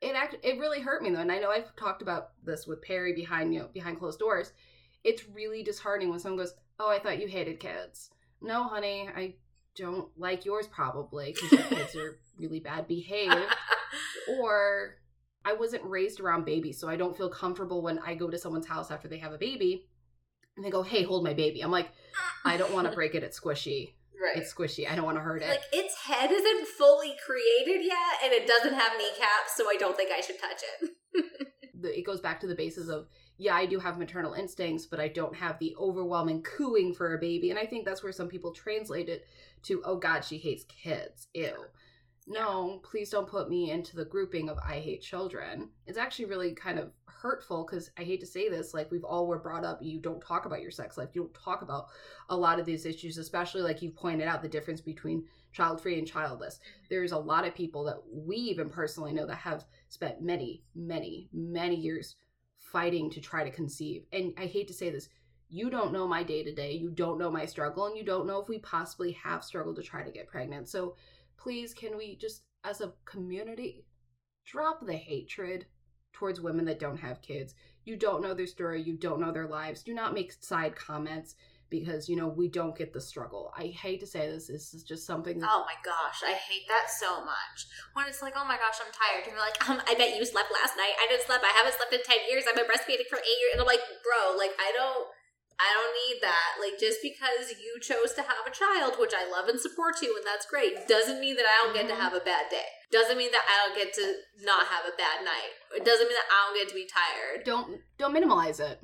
It 0.00 0.14
act 0.14 0.36
it 0.42 0.58
really 0.58 0.80
hurt 0.80 1.02
me 1.02 1.10
though, 1.10 1.20
and 1.20 1.30
I 1.30 1.38
know 1.38 1.50
I've 1.50 1.74
talked 1.76 2.02
about 2.02 2.30
this 2.42 2.66
with 2.66 2.82
Perry 2.82 3.12
behind 3.12 3.52
you 3.52 3.60
know, 3.60 3.68
behind 3.72 3.98
closed 3.98 4.18
doors. 4.18 4.52
It's 5.04 5.28
really 5.28 5.62
disheartening 5.62 6.10
when 6.10 6.18
someone 6.18 6.38
goes, 6.38 6.54
"Oh, 6.80 6.90
I 6.90 6.98
thought 6.98 7.20
you 7.20 7.28
hated 7.28 7.60
kids." 7.60 8.10
No, 8.40 8.64
honey, 8.64 9.08
I 9.14 9.34
don't 9.76 10.08
like 10.18 10.44
yours 10.44 10.66
probably 10.66 11.32
because 11.34 11.52
your 11.52 11.62
kids 11.78 11.94
are 11.94 12.18
really 12.38 12.58
bad 12.60 12.88
behaved, 12.88 13.36
or 14.40 14.96
I 15.44 15.52
wasn't 15.52 15.84
raised 15.84 16.20
around 16.20 16.44
babies, 16.44 16.80
so 16.80 16.88
I 16.88 16.96
don't 16.96 17.16
feel 17.16 17.28
comfortable 17.28 17.82
when 17.82 17.98
I 17.98 18.14
go 18.14 18.28
to 18.28 18.38
someone's 18.38 18.66
house 18.66 18.90
after 18.90 19.08
they 19.08 19.18
have 19.18 19.32
a 19.32 19.38
baby, 19.38 19.86
and 20.56 20.64
they 20.64 20.70
go, 20.70 20.82
"Hey, 20.82 21.02
hold 21.02 21.22
my 21.22 21.34
baby." 21.34 21.60
I'm 21.60 21.70
like, 21.70 21.90
I 22.44 22.56
don't 22.56 22.72
want 22.72 22.88
to 22.88 22.94
break 22.94 23.14
it. 23.14 23.22
It's 23.22 23.38
squishy. 23.38 23.94
Right. 24.20 24.36
It's 24.36 24.52
squishy. 24.52 24.86
I 24.86 24.94
don't 24.94 25.06
want 25.06 25.16
to 25.16 25.22
hurt 25.22 25.40
it. 25.40 25.48
like 25.48 25.62
its 25.72 25.96
head 25.96 26.30
isn't 26.30 26.68
fully 26.68 27.14
created 27.24 27.82
yet, 27.82 28.22
and 28.22 28.34
it 28.34 28.46
doesn't 28.46 28.74
have 28.74 28.92
kneecaps, 28.98 29.56
so 29.56 29.64
I 29.66 29.76
don't 29.78 29.96
think 29.96 30.10
I 30.12 30.20
should 30.20 30.38
touch 30.38 30.60
it. 30.82 30.90
it 31.82 32.04
goes 32.04 32.20
back 32.20 32.38
to 32.40 32.46
the 32.46 32.54
basis 32.54 32.90
of 32.90 33.06
yeah 33.40 33.54
i 33.54 33.64
do 33.64 33.78
have 33.78 33.98
maternal 33.98 34.34
instincts 34.34 34.86
but 34.86 35.00
i 35.00 35.08
don't 35.08 35.34
have 35.34 35.58
the 35.58 35.74
overwhelming 35.80 36.42
cooing 36.42 36.94
for 36.94 37.14
a 37.14 37.18
baby. 37.18 37.50
And 37.50 37.58
i 37.58 37.64
think 37.64 37.84
that's 37.84 38.02
where 38.02 38.12
some 38.12 38.28
people 38.28 38.52
translate 38.52 39.08
it 39.08 39.26
to 39.62 39.82
oh 39.84 39.96
god 39.96 40.24
she 40.24 40.38
hates 40.38 40.64
kids. 40.64 41.28
Ew. 41.34 41.64
No 42.26 42.80
please 42.84 43.10
don't 43.10 43.26
put 43.26 43.48
me 43.48 43.70
into 43.70 43.96
the 43.96 44.04
grouping 44.04 44.50
of 44.50 44.58
i 44.58 44.74
hate 44.74 45.00
children. 45.00 45.70
It's 45.86 45.98
actually 45.98 46.26
really 46.26 46.52
kind 46.52 46.78
of 46.78 46.92
hurtful 47.06 47.66
because 47.66 47.90
i 47.98 48.02
hate 48.02 48.20
to 48.20 48.26
say 48.26 48.48
this 48.48 48.72
like 48.72 48.90
we've 48.90 49.04
all 49.04 49.26
were 49.26 49.38
brought 49.38 49.64
up 49.64 49.82
you 49.82 50.00
don't 50.00 50.22
talk 50.22 50.44
about 50.44 50.60
your 50.60 50.70
sex 50.70 50.98
life. 50.98 51.08
You 51.14 51.22
don't 51.22 51.34
talk 51.34 51.62
about 51.62 51.86
a 52.28 52.36
lot 52.36 52.60
of 52.60 52.66
these 52.66 52.84
issues 52.84 53.16
especially 53.16 53.62
like 53.62 53.80
you 53.80 53.90
pointed 53.90 54.28
out 54.28 54.42
the 54.42 54.48
difference 54.48 54.82
between 54.82 55.24
child 55.52 55.80
free 55.80 55.98
and 55.98 56.06
childless. 56.06 56.56
Mm-hmm. 56.56 56.86
There's 56.90 57.12
a 57.12 57.18
lot 57.18 57.46
of 57.46 57.54
people 57.54 57.84
that 57.84 57.98
we 58.12 58.36
even 58.36 58.68
personally 58.68 59.12
know 59.12 59.26
that 59.26 59.36
have 59.36 59.64
spent 59.88 60.22
many, 60.22 60.62
many, 60.74 61.28
many 61.32 61.74
years 61.74 62.16
fighting 62.72 63.10
to 63.10 63.20
try 63.20 63.44
to 63.44 63.50
conceive. 63.50 64.04
And 64.12 64.32
I 64.38 64.46
hate 64.46 64.68
to 64.68 64.74
say 64.74 64.90
this, 64.90 65.08
you 65.48 65.68
don't 65.68 65.92
know 65.92 66.06
my 66.06 66.22
day 66.22 66.44
to 66.44 66.54
day, 66.54 66.72
you 66.72 66.90
don't 66.90 67.18
know 67.18 67.30
my 67.30 67.44
struggle, 67.44 67.86
and 67.86 67.96
you 67.96 68.04
don't 68.04 68.26
know 68.26 68.40
if 68.40 68.48
we 68.48 68.58
possibly 68.58 69.12
have 69.12 69.44
struggled 69.44 69.76
to 69.76 69.82
try 69.82 70.02
to 70.02 70.10
get 70.10 70.28
pregnant. 70.28 70.68
So 70.68 70.94
please, 71.36 71.74
can 71.74 71.96
we 71.96 72.16
just, 72.16 72.42
as 72.64 72.80
a 72.80 72.92
community, 73.04 73.84
drop 74.44 74.86
the 74.86 74.96
hatred 74.96 75.66
towards 76.12 76.40
women 76.40 76.64
that 76.66 76.78
don't 76.78 76.98
have 76.98 77.22
kids? 77.22 77.54
You 77.84 77.96
don't 77.96 78.22
know 78.22 78.34
their 78.34 78.46
story, 78.46 78.80
you 78.80 78.96
don't 78.96 79.20
know 79.20 79.32
their 79.32 79.48
lives. 79.48 79.82
Do 79.82 79.94
not 79.94 80.14
make 80.14 80.32
side 80.40 80.76
comments 80.76 81.34
because, 81.70 82.08
you 82.08 82.16
know, 82.16 82.28
we 82.28 82.48
don't 82.48 82.76
get 82.76 82.92
the 82.92 83.00
struggle. 83.00 83.52
I 83.56 83.66
hate 83.68 84.00
to 84.00 84.06
say 84.06 84.26
this, 84.28 84.48
this 84.48 84.74
is 84.74 84.82
just 84.82 85.06
something 85.06 85.38
that. 85.38 85.48
Oh 85.50 85.64
my 85.64 85.78
gosh, 85.84 86.20
I 86.26 86.32
hate 86.34 86.66
that 86.68 86.90
so 86.90 87.24
much. 87.24 87.56
When 87.94 88.06
it's 88.06 88.20
like, 88.20 88.34
oh 88.36 88.44
my 88.44 88.56
gosh, 88.58 88.78
I'm 88.84 88.92
tired, 88.92 89.24
and 89.24 89.32
you're 89.32 89.40
like, 89.40 89.56
um, 89.70 89.80
I 89.88 89.94
bet 89.94 90.18
you 90.18 90.24
slept 90.26 90.50
last 90.52 90.76
night. 90.76 90.92
I 90.98 91.06
didn't 91.08 91.24
sleep. 91.24 91.40
I 91.42 91.54
haven't 91.56 91.74
slept 91.78 91.94
in 91.94 92.02
ten 92.02 92.18
years. 92.28 92.44
I've 92.48 92.56
been 92.58 92.66
breastfeeding 92.68 93.06
for 93.08 93.18
eight 93.22 93.38
years, 93.40 93.52
and 93.54 93.60
I'm 93.62 93.70
like, 93.70 93.80
bro, 94.02 94.36
like 94.36 94.52
I 94.58 94.74
don't, 94.74 95.06
I 95.62 95.68
don't 95.76 95.94
need 95.94 96.18
that. 96.26 96.58
Like 96.58 96.80
just 96.80 96.98
because 97.04 97.54
you 97.56 97.78
chose 97.80 98.12
to 98.18 98.22
have 98.26 98.44
a 98.44 98.52
child, 98.52 98.98
which 98.98 99.14
I 99.14 99.30
love 99.30 99.46
and 99.48 99.60
support 99.60 100.02
you, 100.02 100.12
and 100.18 100.26
that's 100.26 100.44
great, 100.50 100.88
doesn't 100.90 101.20
mean 101.22 101.36
that 101.36 101.46
I 101.46 101.54
don't 101.62 101.74
get 101.76 101.86
to 101.88 101.94
Mhm. 101.94 102.02
have 102.02 102.14
a 102.14 102.24
bad 102.24 102.50
day. 102.50 102.66
Doesn't 102.90 103.18
mean 103.18 103.30
that 103.30 103.46
I 103.46 103.54
don't 103.68 103.76
get 103.78 103.94
to 103.94 104.04
not 104.42 104.66
have 104.66 104.82
a 104.84 104.96
bad 104.98 105.22
night. 105.22 105.54
It 105.76 105.84
doesn't 105.84 106.08
mean 106.08 106.16
that 106.18 106.26
I 106.26 106.38
don't 106.50 106.58
get 106.58 106.68
to 106.70 106.74
be 106.74 106.88
tired. 106.90 107.44
don't 107.46 107.80
don't 107.98 108.12
minimize 108.12 108.58
it 108.58 108.80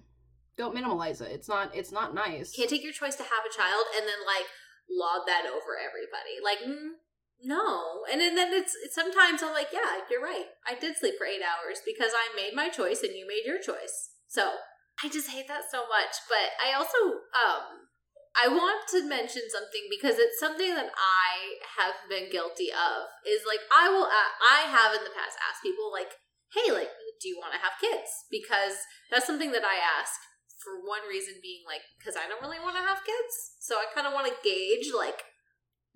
don't 0.57 0.75
minimalize 0.75 1.21
it 1.21 1.31
it's 1.31 1.49
not 1.49 1.75
it's 1.75 1.92
not 1.92 2.14
nice 2.14 2.53
can't 2.55 2.71
take 2.71 2.83
your 2.83 2.92
choice 2.92 3.14
to 3.14 3.23
have 3.23 3.45
a 3.45 3.55
child 3.55 3.85
and 3.97 4.07
then 4.07 4.21
like 4.27 4.47
laud 4.90 5.27
that 5.27 5.47
over 5.47 5.75
everybody. 5.79 6.38
Like, 6.42 6.62
mm, 6.62 7.03
no. 7.42 8.07
And 8.11 8.21
then, 8.21 8.35
then 8.35 8.53
it's, 8.53 8.75
it's 8.83 8.95
sometimes 8.95 9.42
I'm 9.42 9.53
like, 9.53 9.71
yeah, 9.73 10.07
you're 10.11 10.23
right. 10.23 10.47
I 10.66 10.79
did 10.79 10.97
sleep 10.97 11.14
for 11.19 11.27
eight 11.27 11.42
hours 11.42 11.83
because 11.85 12.12
I 12.14 12.35
made 12.35 12.55
my 12.55 12.69
choice 12.69 13.03
and 13.03 13.14
you 13.14 13.27
made 13.27 13.45
your 13.45 13.61
choice. 13.61 14.14
So 14.29 14.62
I 15.03 15.09
just 15.09 15.31
hate 15.31 15.49
that 15.49 15.71
so 15.71 15.85
much. 15.90 16.14
But 16.31 16.55
I 16.62 16.73
also, 16.75 17.23
um, 17.35 17.90
I 18.37 18.49
want 18.49 18.88
to 18.92 19.09
mention 19.09 19.49
something 19.49 19.88
because 19.88 20.19
it's 20.19 20.40
something 20.40 20.75
that 20.77 20.92
I 20.92 21.61
have 21.81 21.97
been 22.09 22.29
guilty 22.29 22.69
of. 22.69 23.09
Is 23.25 23.49
like 23.49 23.64
I 23.73 23.88
will, 23.88 24.05
I 24.05 24.69
have 24.69 24.92
in 24.92 25.09
the 25.09 25.16
past 25.16 25.40
asked 25.40 25.64
people 25.64 25.88
like, 25.88 26.21
"Hey, 26.53 26.69
like, 26.69 26.92
do 27.16 27.33
you 27.33 27.40
want 27.40 27.57
to 27.57 27.64
have 27.64 27.81
kids?" 27.81 28.29
Because 28.29 28.77
that's 29.09 29.25
something 29.25 29.57
that 29.57 29.64
I 29.64 29.81
ask 29.81 30.21
for 30.66 30.83
one 30.83 31.07
reason 31.07 31.38
being 31.38 31.62
like 31.62 31.87
because 31.94 32.18
I 32.18 32.26
don't 32.26 32.42
really 32.42 32.59
want 32.59 32.74
to 32.74 32.83
have 32.83 33.07
kids, 33.07 33.55
so 33.62 33.79
I 33.79 33.87
kind 33.94 34.07
of 34.07 34.12
want 34.12 34.26
to 34.26 34.35
gauge 34.42 34.90
like 34.90 35.22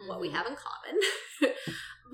what 0.07 0.23
we 0.23 0.31
Mhm. 0.31 0.39
have 0.39 0.47
in 0.47 0.55
common. 0.57 0.95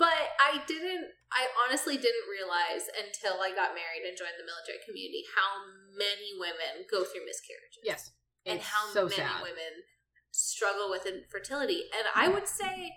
but 0.00 0.20
I 0.40 0.64
didn't, 0.66 1.12
I 1.30 1.46
honestly 1.62 1.96
didn't 2.00 2.26
realize 2.26 2.88
until 2.96 3.38
I 3.44 3.52
got 3.54 3.76
married 3.78 4.02
and 4.08 4.16
joined 4.16 4.40
the 4.40 4.48
military 4.48 4.80
community 4.82 5.22
how 5.36 5.62
many 5.94 6.32
women 6.40 6.88
go 6.90 7.04
through 7.04 7.24
miscarriages. 7.28 7.84
Yes. 7.84 8.10
And 8.44 8.60
how 8.60 8.88
so 8.92 9.04
many 9.04 9.16
sad. 9.22 9.42
women 9.42 9.84
struggle 10.32 10.90
with 10.90 11.06
infertility. 11.06 11.86
And 11.94 12.08
I 12.14 12.28
would 12.28 12.48
say 12.48 12.92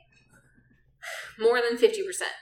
more 1.38 1.62
than 1.62 1.78
50% 1.78 2.34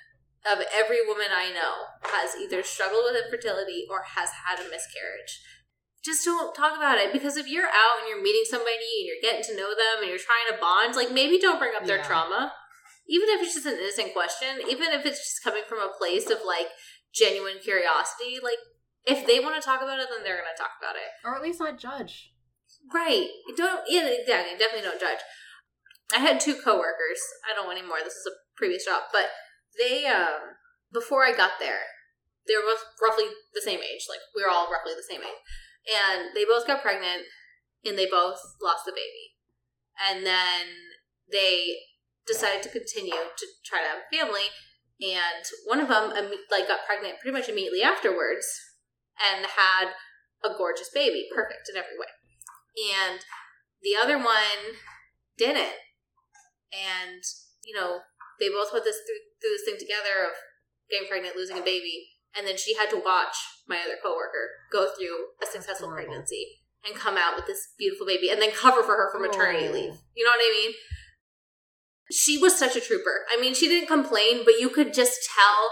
of 0.46 0.64
every 0.74 1.06
woman 1.06 1.28
I 1.32 1.52
know 1.52 1.92
has 2.04 2.36
either 2.36 2.64
struggled 2.64 3.04
with 3.12 3.24
infertility 3.26 3.86
or 3.90 4.04
has 4.16 4.30
had 4.46 4.60
a 4.60 4.70
miscarriage 4.70 5.44
just 6.08 6.24
don't 6.24 6.56
talk 6.56 6.78
about 6.80 6.98
it 6.98 7.12
because 7.12 7.36
if 7.36 7.48
you're 7.52 7.68
out 7.68 8.00
and 8.00 8.08
you're 8.08 8.24
meeting 8.24 8.48
somebody 8.48 8.88
and 9.04 9.06
you're 9.12 9.22
getting 9.22 9.44
to 9.52 9.56
know 9.60 9.76
them 9.76 10.02
and 10.02 10.08
you're 10.10 10.18
trying 10.24 10.48
to 10.50 10.56
bond, 10.58 10.96
like 10.96 11.12
maybe 11.12 11.38
don't 11.38 11.60
bring 11.60 11.76
up 11.76 11.84
their 11.86 12.00
Yeah. 12.00 12.08
trauma. 12.08 12.56
Even 13.08 13.28
if 13.30 13.42
it's 13.44 13.54
just 13.54 13.68
an 13.68 13.76
innocent 13.78 14.14
question, 14.14 14.64
even 14.68 14.92
if 14.96 15.06
it's 15.06 15.20
just 15.20 15.44
coming 15.44 15.64
from 15.68 15.80
a 15.80 15.92
place 16.00 16.30
of 16.32 16.40
like 16.48 16.68
genuine 17.14 17.60
curiosity, 17.60 18.40
like 18.42 18.60
if 19.06 19.28
they 19.28 19.40
want 19.40 19.56
to 19.56 19.62
talk 19.62 19.82
about 19.82 20.00
it, 20.00 20.08
then 20.10 20.24
they're 20.24 20.40
going 20.40 20.52
to 20.56 20.62
talk 20.62 20.76
about 20.80 20.96
it. 20.96 21.12
Or 21.24 21.36
at 21.36 21.42
least 21.42 21.60
not 21.60 21.80
judge. 21.80 22.32
Right. 22.94 23.28
Don't, 23.56 23.84
yeah, 23.88 24.08
exactly. 24.08 24.58
Definitely 24.58 24.88
don't 24.90 25.00
judge. 25.00 25.20
I 26.16 26.20
had 26.20 26.40
two 26.40 26.56
coworkers. 26.56 27.20
I 27.44 27.54
don't 27.56 27.72
anymore. 27.72 28.00
This 28.04 28.16
is 28.16 28.28
a 28.28 28.36
previous 28.56 28.86
job, 28.86 29.04
but 29.12 29.28
they, 29.78 30.06
um, 30.06 30.56
before 30.92 31.24
I 31.26 31.32
got 31.36 31.60
there, 31.60 31.84
they 32.48 32.56
were 32.56 32.64
both 32.64 32.84
roughly 33.02 33.26
the 33.54 33.62
same 33.62 33.80
age. 33.80 34.08
Like 34.10 34.24
we 34.36 34.44
were 34.44 34.50
all 34.50 34.72
roughly 34.72 34.94
the 34.96 35.04
same 35.04 35.22
age, 35.22 35.42
and 35.88 36.36
they 36.36 36.46
both 36.46 36.68
got 36.68 36.82
pregnant, 36.82 37.24
and 37.86 37.98
they 37.98 38.06
both 38.06 38.40
lost 38.62 38.86
the 38.86 38.92
baby, 38.92 39.36
and 39.98 40.26
then 40.26 40.68
they 41.32 41.76
decided 42.26 42.62
to 42.64 42.70
continue 42.70 43.14
to 43.38 43.46
try 43.66 43.82
to 43.82 43.88
have 43.88 44.00
a 44.00 44.16
family. 44.16 44.50
And 45.00 45.46
one 45.66 45.80
of 45.80 45.88
them, 45.88 46.12
like, 46.50 46.68
got 46.68 46.86
pregnant 46.86 47.20
pretty 47.22 47.38
much 47.38 47.48
immediately 47.48 47.84
afterwards, 47.84 48.48
and 49.18 49.46
had 49.46 49.94
a 50.44 50.56
gorgeous 50.58 50.90
baby, 50.94 51.28
perfect 51.34 51.70
in 51.70 51.78
every 51.78 51.98
way. 51.98 52.08
And 52.98 53.22
the 53.82 53.96
other 53.96 54.18
one 54.18 54.82
didn't. 55.38 55.78
And 56.74 57.24
you 57.68 57.76
know, 57.76 58.00
they 58.40 58.48
both 58.48 58.72
went 58.72 58.86
this 58.86 59.04
through, 59.04 59.20
through 59.44 59.52
this 59.52 59.68
thing 59.68 59.76
together 59.76 60.24
of 60.24 60.40
getting 60.90 61.08
pregnant, 61.08 61.36
losing 61.36 61.60
a 61.60 61.62
baby, 61.62 62.16
and 62.36 62.48
then 62.48 62.58
she 62.58 62.76
had 62.76 62.90
to 62.90 62.98
watch 63.04 63.36
my 63.68 63.78
other 63.78 63.98
coworker 64.02 64.50
go 64.72 64.90
through 64.96 65.28
a 65.42 65.46
successful 65.46 65.88
Horrible. 65.90 66.06
pregnancy 66.08 66.62
and 66.86 66.96
come 66.96 67.18
out 67.18 67.36
with 67.36 67.46
this 67.48 67.70
beautiful 67.78 68.06
baby, 68.06 68.30
and 68.30 68.42
then 68.42 68.52
cover 68.52 68.82
for 68.84 68.96
her 68.96 69.12
for 69.12 69.20
maternity 69.20 69.68
Oh. 69.68 69.72
leave. 69.72 69.94
You 70.16 70.24
know 70.26 70.32
what 70.32 70.40
I 70.40 70.52
mean? 70.66 70.74
She 72.12 72.38
was 72.38 72.58
such 72.58 72.76
a 72.76 72.82
trooper. 72.82 73.26
I 73.32 73.40
mean, 73.40 73.54
she 73.54 73.68
didn't 73.68 73.88
complain, 73.88 74.44
but 74.46 74.60
you 74.60 74.70
could 74.70 74.94
just 74.94 75.20
tell 75.36 75.72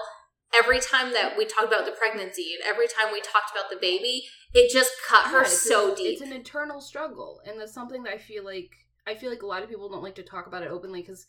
every 0.57 0.79
time 0.79 1.13
that 1.13 1.37
we 1.37 1.45
talked 1.45 1.67
about 1.71 1.85
the 1.85 1.91
pregnancy 1.91 2.53
and 2.53 2.67
every 2.67 2.87
time 2.87 3.13
we 3.13 3.21
talked 3.21 3.51
about 3.51 3.69
the 3.69 3.77
baby, 3.79 4.23
it 4.53 4.71
just 4.71 4.91
cut 5.07 5.27
her 5.27 5.39
Yeah, 5.39 5.43
it's 5.43 5.59
so 5.61 5.89
an- 5.91 5.95
deep. 5.95 6.13
It's 6.13 6.21
an 6.21 6.33
internal 6.33 6.81
struggle, 6.81 7.39
and 7.45 7.59
that's 7.59 7.73
something 7.73 8.03
that 8.03 8.13
I 8.13 8.17
feel 8.17 8.43
like 8.43 8.69
I 9.07 9.13
feel 9.15 9.29
like 9.29 9.43
a 9.43 9.45
lot 9.47 9.61
of 9.61 9.69
people 9.69 9.87
don't 9.87 10.01
like 10.03 10.15
to 10.15 10.23
talk 10.23 10.47
about 10.47 10.63
it 10.63 10.71
openly 10.71 11.01
because, 11.01 11.27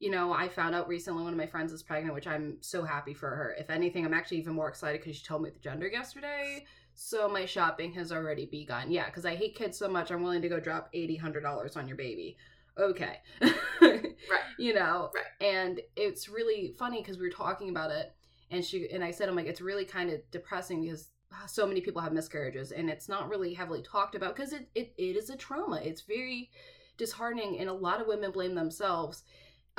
you 0.00 0.10
know, 0.10 0.32
I 0.32 0.48
found 0.48 0.74
out 0.74 0.88
recently 0.88 1.22
one 1.22 1.32
of 1.32 1.38
my 1.38 1.46
friends 1.46 1.72
is 1.72 1.82
pregnant, 1.82 2.14
which 2.14 2.26
I'm 2.26 2.56
so 2.60 2.82
happy 2.84 3.14
for 3.14 3.28
her. 3.30 3.54
If 3.58 3.70
anything, 3.70 4.04
I'm 4.04 4.14
actually 4.14 4.38
even 4.38 4.54
more 4.54 4.68
excited 4.68 5.00
because 5.00 5.16
she 5.16 5.24
told 5.24 5.42
me 5.42 5.50
the 5.50 5.60
gender 5.60 5.86
yesterday. 5.86 6.64
So 6.94 7.28
my 7.28 7.44
shopping 7.46 7.92
has 7.92 8.10
already 8.10 8.46
begun. 8.46 8.90
Yeah, 8.90 9.06
because 9.06 9.26
I 9.26 9.36
hate 9.36 9.54
kids 9.54 9.78
so 9.78 9.88
much, 9.88 10.10
I'm 10.10 10.22
willing 10.22 10.42
to 10.42 10.48
go 10.48 10.58
drop 10.60 10.88
eighty, 10.92 11.16
hundred 11.16 11.42
dollars 11.42 11.76
on 11.76 11.86
your 11.86 11.96
baby. 11.96 12.36
Okay, 12.78 13.18
right? 13.82 14.14
You 14.58 14.74
know, 14.74 15.10
Right. 15.14 15.24
And 15.46 15.80
it's 15.96 16.28
really 16.28 16.74
funny 16.78 17.02
because 17.02 17.18
we 17.18 17.26
were 17.26 17.32
talking 17.32 17.68
about 17.70 17.90
it, 17.90 18.12
and 18.50 18.64
she 18.64 18.88
and 18.90 19.04
I 19.04 19.10
said, 19.10 19.28
I'm 19.28 19.36
like, 19.36 19.46
it's 19.46 19.60
really 19.60 19.84
kind 19.84 20.10
of 20.10 20.20
depressing 20.30 20.82
because 20.82 21.08
so 21.46 21.66
many 21.66 21.80
people 21.80 22.02
have 22.02 22.12
miscarriages 22.12 22.72
and 22.72 22.90
it's 22.90 23.08
not 23.08 23.28
really 23.28 23.54
heavily 23.54 23.82
talked 23.82 24.14
about 24.14 24.34
because 24.34 24.52
it, 24.52 24.68
it, 24.74 24.92
it 24.98 25.16
is 25.16 25.30
a 25.30 25.36
trauma 25.36 25.80
it's 25.82 26.02
very 26.02 26.50
disheartening 26.98 27.58
and 27.60 27.68
a 27.68 27.72
lot 27.72 28.00
of 28.00 28.06
women 28.08 28.30
blame 28.32 28.54
themselves 28.54 29.22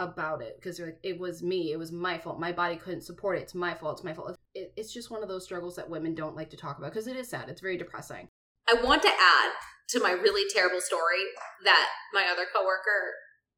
about 0.02 0.42
it 0.42 0.56
because 0.58 0.78
they're 0.78 0.88
like 0.88 1.00
it 1.04 1.20
was 1.20 1.42
me 1.44 1.72
it 1.72 1.78
was 1.78 1.92
my 1.92 2.18
fault 2.18 2.40
my 2.40 2.52
body 2.52 2.76
couldn't 2.76 3.02
support 3.02 3.38
it 3.38 3.42
it's 3.42 3.56
my 3.56 3.74
fault 3.74 4.00
it's 4.00 4.04
my 4.04 4.14
fault 4.14 4.36
it, 4.54 4.74
it's 4.76 4.92
just 4.92 5.12
one 5.12 5.22
of 5.22 5.30
those 5.30 5.44
struggles 5.44 5.76
that 5.76 5.90
women 5.90 6.16
don't 6.16 6.36
like 6.36 6.50
to 6.50 6.58
talk 6.58 6.78
about 6.78 6.92
because 6.92 7.08
it 7.08 7.16
is 7.16 7.30
sad 7.30 7.48
it's 7.50 7.62
very 7.62 7.78
depressing 7.78 8.28
I 8.68 8.76
want 8.84 9.02
to 9.04 9.10
add 9.10 9.52
to 9.90 10.00
my 10.00 10.12
really 10.12 10.50
terrible 10.54 10.82
story 10.82 11.24
that 11.64 11.90
my 12.14 12.26
other 12.32 12.46
coworker 12.54 13.14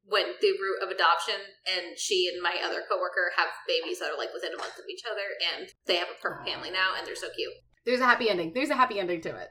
went 0.05 0.27
the 0.41 0.51
route 0.51 0.83
of 0.83 0.89
adoption 0.89 1.39
and 1.65 1.97
she 1.97 2.29
and 2.31 2.41
my 2.41 2.59
other 2.63 2.81
coworker 2.89 3.31
have 3.37 3.47
babies 3.67 3.99
that 3.99 4.11
are 4.11 4.17
like 4.17 4.33
within 4.33 4.53
a 4.53 4.57
month 4.57 4.77
of 4.77 4.85
each 4.89 5.03
other 5.09 5.23
and 5.55 5.69
they 5.87 5.95
have 5.95 6.09
a 6.11 6.21
perfect 6.21 6.47
family 6.47 6.71
now 6.71 6.91
and 6.97 7.07
they're 7.07 7.15
so 7.15 7.29
cute. 7.35 7.53
there's 7.85 8.01
a 8.01 8.05
happy 8.05 8.29
ending 8.29 8.51
there's 8.53 8.69
a 8.69 8.75
happy 8.75 8.99
ending 8.99 9.21
to 9.21 9.29
it 9.29 9.49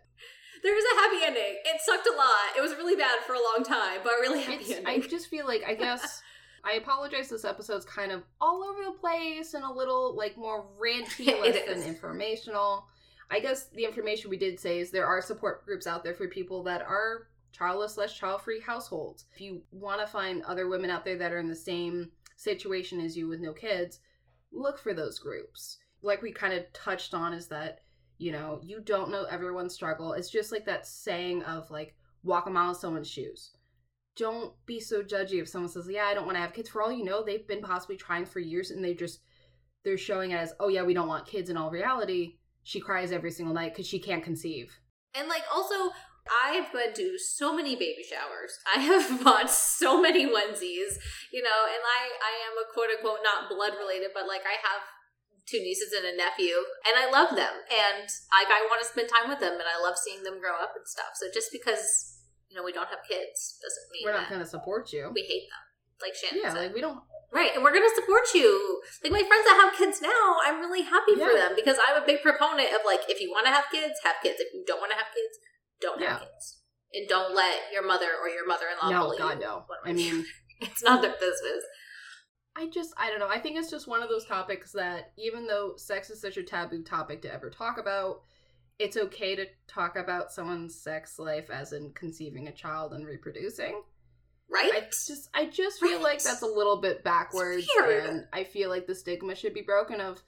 There 0.63 0.75
was 0.75 0.85
a 0.85 1.01
happy 1.01 1.27
ending. 1.27 1.59
It 1.65 1.81
sucked 1.81 2.07
a 2.07 2.17
lot. 2.17 2.55
It 2.57 2.61
was 2.61 2.71
really 2.77 2.95
bad 2.95 3.19
for 3.27 3.35
a 3.35 3.43
long 3.43 3.65
time, 3.65 3.99
but 4.05 4.13
really 4.21 4.43
happy 4.43 4.63
it's, 4.63 4.87
I 4.87 5.01
just 5.01 5.27
feel 5.27 5.45
like 5.45 5.65
I 5.67 5.75
guess 5.75 6.23
I 6.65 6.75
apologize. 6.75 7.29
This 7.29 7.45
episode's 7.45 7.85
kind 7.85 8.13
of 8.13 8.23
all 8.41 8.63
over 8.63 8.85
the 8.85 8.99
place 8.99 9.55
and 9.55 9.65
a 9.65 9.73
little 9.73 10.15
like 10.17 10.37
more 10.37 10.67
ranty, 10.81 11.27
less 11.41 11.67
than 11.67 11.83
informational. 11.83 12.87
I 13.31 13.41
guess 13.41 13.69
the 13.69 13.85
information 13.85 14.31
we 14.31 14.37
did 14.37 14.61
say 14.61 14.79
is 14.79 14.91
there 14.91 15.07
are 15.07 15.23
support 15.23 15.65
groups 15.65 15.87
out 15.87 16.05
there 16.05 16.15
for 16.15 16.29
people 16.29 16.63
that 16.65 16.83
are 16.83 17.29
childless 17.51 17.95
slash 17.95 18.19
child 18.19 18.43
free 18.43 18.61
households. 18.61 19.25
If 19.35 19.41
you 19.41 19.63
want 19.73 20.01
to 20.01 20.07
find 20.07 20.43
other 20.43 20.69
women 20.69 20.91
out 20.91 21.05
there 21.05 21.19
that 21.19 21.33
are 21.33 21.39
in 21.39 21.49
the 21.49 21.55
same 21.55 22.11
situation 22.37 23.01
as 23.01 23.17
you 23.17 23.29
with 23.29 23.41
no 23.41 23.53
kids, 23.53 24.01
look 24.53 24.79
for 24.79 24.95
those 24.95 25.19
groups. 25.19 25.79
Like 26.03 26.23
we 26.23 26.33
kind 26.33 26.53
of 26.53 26.71
touched 26.73 27.15
on, 27.15 27.33
is 27.33 27.49
that 27.49 27.81
you 28.19 28.33
know 28.33 28.61
you 28.63 28.81
don't 28.81 29.11
know 29.11 29.25
everyone's 29.25 29.75
struggle. 29.75 30.13
It's 30.13 30.31
just 30.31 30.53
like 30.53 30.67
that 30.67 30.87
saying 30.87 31.43
of 31.45 31.71
like 31.71 31.95
walk 32.23 32.47
a 32.47 32.51
mile 32.51 32.71
in 32.71 32.75
someone's 32.75 33.11
shoes 33.11 33.51
don't 34.17 34.55
be 34.67 34.81
so 34.81 35.03
judgy 35.03 35.41
if 35.41 35.49
someone 35.49 35.71
says, 35.71 35.89
"Yeah, 35.89 36.07
I 36.07 36.15
don't 36.15 36.27
want 36.27 36.37
to 36.37 36.43
have 36.43 36.53
kids." 36.53 36.69
For 36.69 36.83
all 36.83 36.93
you 36.93 37.05
know, 37.05 37.23
they've 37.23 37.47
been 37.47 37.63
possibly 37.63 37.97
trying 37.97 38.27
for 38.27 38.41
years, 38.41 38.71
and 38.71 38.85
they 38.85 38.95
just 38.95 39.21
they're 39.85 39.99
showing 39.99 40.33
as, 40.33 40.53
"Oh 40.61 40.69
yeah, 40.69 40.83
we 40.83 40.95
don't 40.95 41.09
want 41.09 41.27
kids." 41.27 41.51
In 41.51 41.57
all 41.57 41.71
reality, 41.71 42.39
she 42.63 42.81
cries 42.81 43.13
every 43.13 43.31
single 43.31 43.55
night 43.55 43.73
because 43.73 43.87
she 43.87 43.99
can't 43.99 44.25
conceive. 44.25 44.79
And 45.15 45.29
like 45.29 45.45
also 45.53 45.93
I've 46.31 46.73
been 46.73 46.95
to 46.95 47.19
so 47.19 47.55
many 47.55 47.75
baby 47.75 48.05
showers. 48.07 48.59
I 48.65 48.81
have 48.81 49.25
bought 49.25 49.51
so 49.51 50.01
many 50.01 50.25
onesies, 50.27 50.99
you 51.33 51.43
know, 51.43 51.61
and 51.67 51.83
I 51.83 52.03
I 52.23 52.33
am 52.47 52.55
a 52.63 52.73
quote 52.73 52.91
unquote 52.97 53.21
not 53.25 53.51
blood 53.51 53.73
related, 53.79 54.11
but 54.15 54.29
like 54.29 54.43
I 54.47 54.57
have 54.63 54.83
two 55.47 55.59
nieces 55.59 55.93
and 55.93 56.07
a 56.07 56.17
nephew, 56.17 56.55
and 56.87 56.95
I 56.95 57.11
love 57.11 57.35
them, 57.35 57.53
and 57.67 58.07
like 58.31 58.51
I 58.51 58.67
want 58.71 58.81
to 58.83 58.89
spend 58.89 59.11
time 59.11 59.29
with 59.29 59.41
them, 59.41 59.55
and 59.55 59.67
I 59.67 59.83
love 59.83 59.99
seeing 59.99 60.23
them 60.23 60.39
grow 60.39 60.55
up 60.55 60.75
and 60.77 60.87
stuff. 60.87 61.19
So 61.19 61.27
just 61.35 61.51
because 61.51 62.22
you 62.53 62.59
know 62.61 62.65
we 62.65 62.73
don't 62.73 62.89
have 62.89 63.01
kids 63.09 63.57
doesn't 63.65 63.89
mean 63.93 64.03
We're 64.05 64.13
not 64.21 64.29
going 64.29 64.41
to 64.43 64.47
support 64.47 64.93
you. 64.93 65.11
we 65.15 65.23
hate 65.23 65.49
them, 65.49 65.65
like 66.05 66.15
Shannon 66.15 66.45
Yeah, 66.45 66.53
said. 66.53 66.67
like 66.69 66.75
we 66.75 66.83
don't. 66.83 67.01
Right, 67.33 67.49
and 67.55 67.65
we're 67.65 67.73
gonna 67.73 67.89
support 67.97 68.25
you. 68.35 68.83
Like 69.03 69.11
my 69.13 69.23
friends 69.25 69.45
that 69.49 69.57
have 69.65 69.73
kids 69.79 70.03
now, 70.03 70.37
I'm 70.45 70.61
really 70.61 70.83
happy 70.83 71.15
for 71.15 71.33
them 71.33 71.53
because 71.57 71.79
I'm 71.81 72.03
a 72.03 72.05
big 72.05 72.21
proponent 72.21 72.69
of 72.75 72.83
like 72.85 73.01
if 73.09 73.23
you 73.23 73.31
want 73.31 73.47
to 73.47 73.53
have 73.53 73.65
kids, 73.73 73.95
have 74.05 74.17
kids. 74.23 74.37
If 74.39 74.53
you 74.53 74.63
don't 74.67 74.81
want 74.81 74.93
to 74.93 74.99
have 74.99 75.07
kids, 75.15 75.39
don't 75.81 75.99
Yeah. 75.99 76.11
have 76.11 76.21
kids, 76.29 76.61
and 76.93 77.09
don't 77.09 77.35
let 77.35 77.73
your 77.73 77.87
mother 77.87 78.09
or 78.21 78.29
your 78.29 78.47
mother-in-law 78.47 78.91
No, 78.91 79.05
bully 79.07 79.17
God 79.17 79.41
you. 79.41 79.47
no. 79.47 79.65
What 79.67 79.79
I 79.83 79.95
mean, 79.95 80.27
it's 80.61 80.83
not 80.83 81.01
their 81.01 81.13
business. 81.19 81.65
I 82.55 82.67
just 82.69 82.93
I 82.99 83.09
don't 83.09 83.19
know. 83.19 83.31
I 83.31 83.39
think 83.41 83.57
it's 83.57 83.71
just 83.71 83.89
one 83.89 84.03
of 84.03 84.11
those 84.11 84.27
topics 84.27 84.73
that 84.73 85.13
even 85.17 85.47
though 85.47 85.73
sex 85.79 86.11
is 86.11 86.21
such 86.21 86.37
a 86.37 86.43
taboo 86.43 86.83
topic 86.83 87.23
to 87.23 87.33
ever 87.33 87.49
talk 87.49 87.79
about, 87.79 88.21
it's 88.83 88.97
okay 88.97 89.37
to 89.37 89.47
talk 89.69 89.97
about 89.97 90.33
someone's 90.33 90.75
sex 90.75 91.19
life 91.19 91.51
as 91.51 91.73
in 91.73 91.93
conceiving 91.93 92.49
a 92.49 92.53
child 92.53 92.93
and 92.93 93.07
reproducing. 93.07 93.83
Right? 94.51 94.71
I 94.75 94.81
just 94.91 95.31
I 95.33 95.47
just 95.47 95.81
feel 95.81 96.03
like 96.03 96.23
that's 96.23 96.43
a 96.43 96.47
little 96.47 96.81
bit 96.81 97.03
backwards 97.03 97.67
and 97.83 98.27
I 98.33 98.45
feel 98.45 98.69
like 98.69 98.87
the 98.87 98.95
stigma 98.95 99.35
should 99.35 99.55
be 99.55 99.63
broken 99.63 100.01
of 100.01 100.23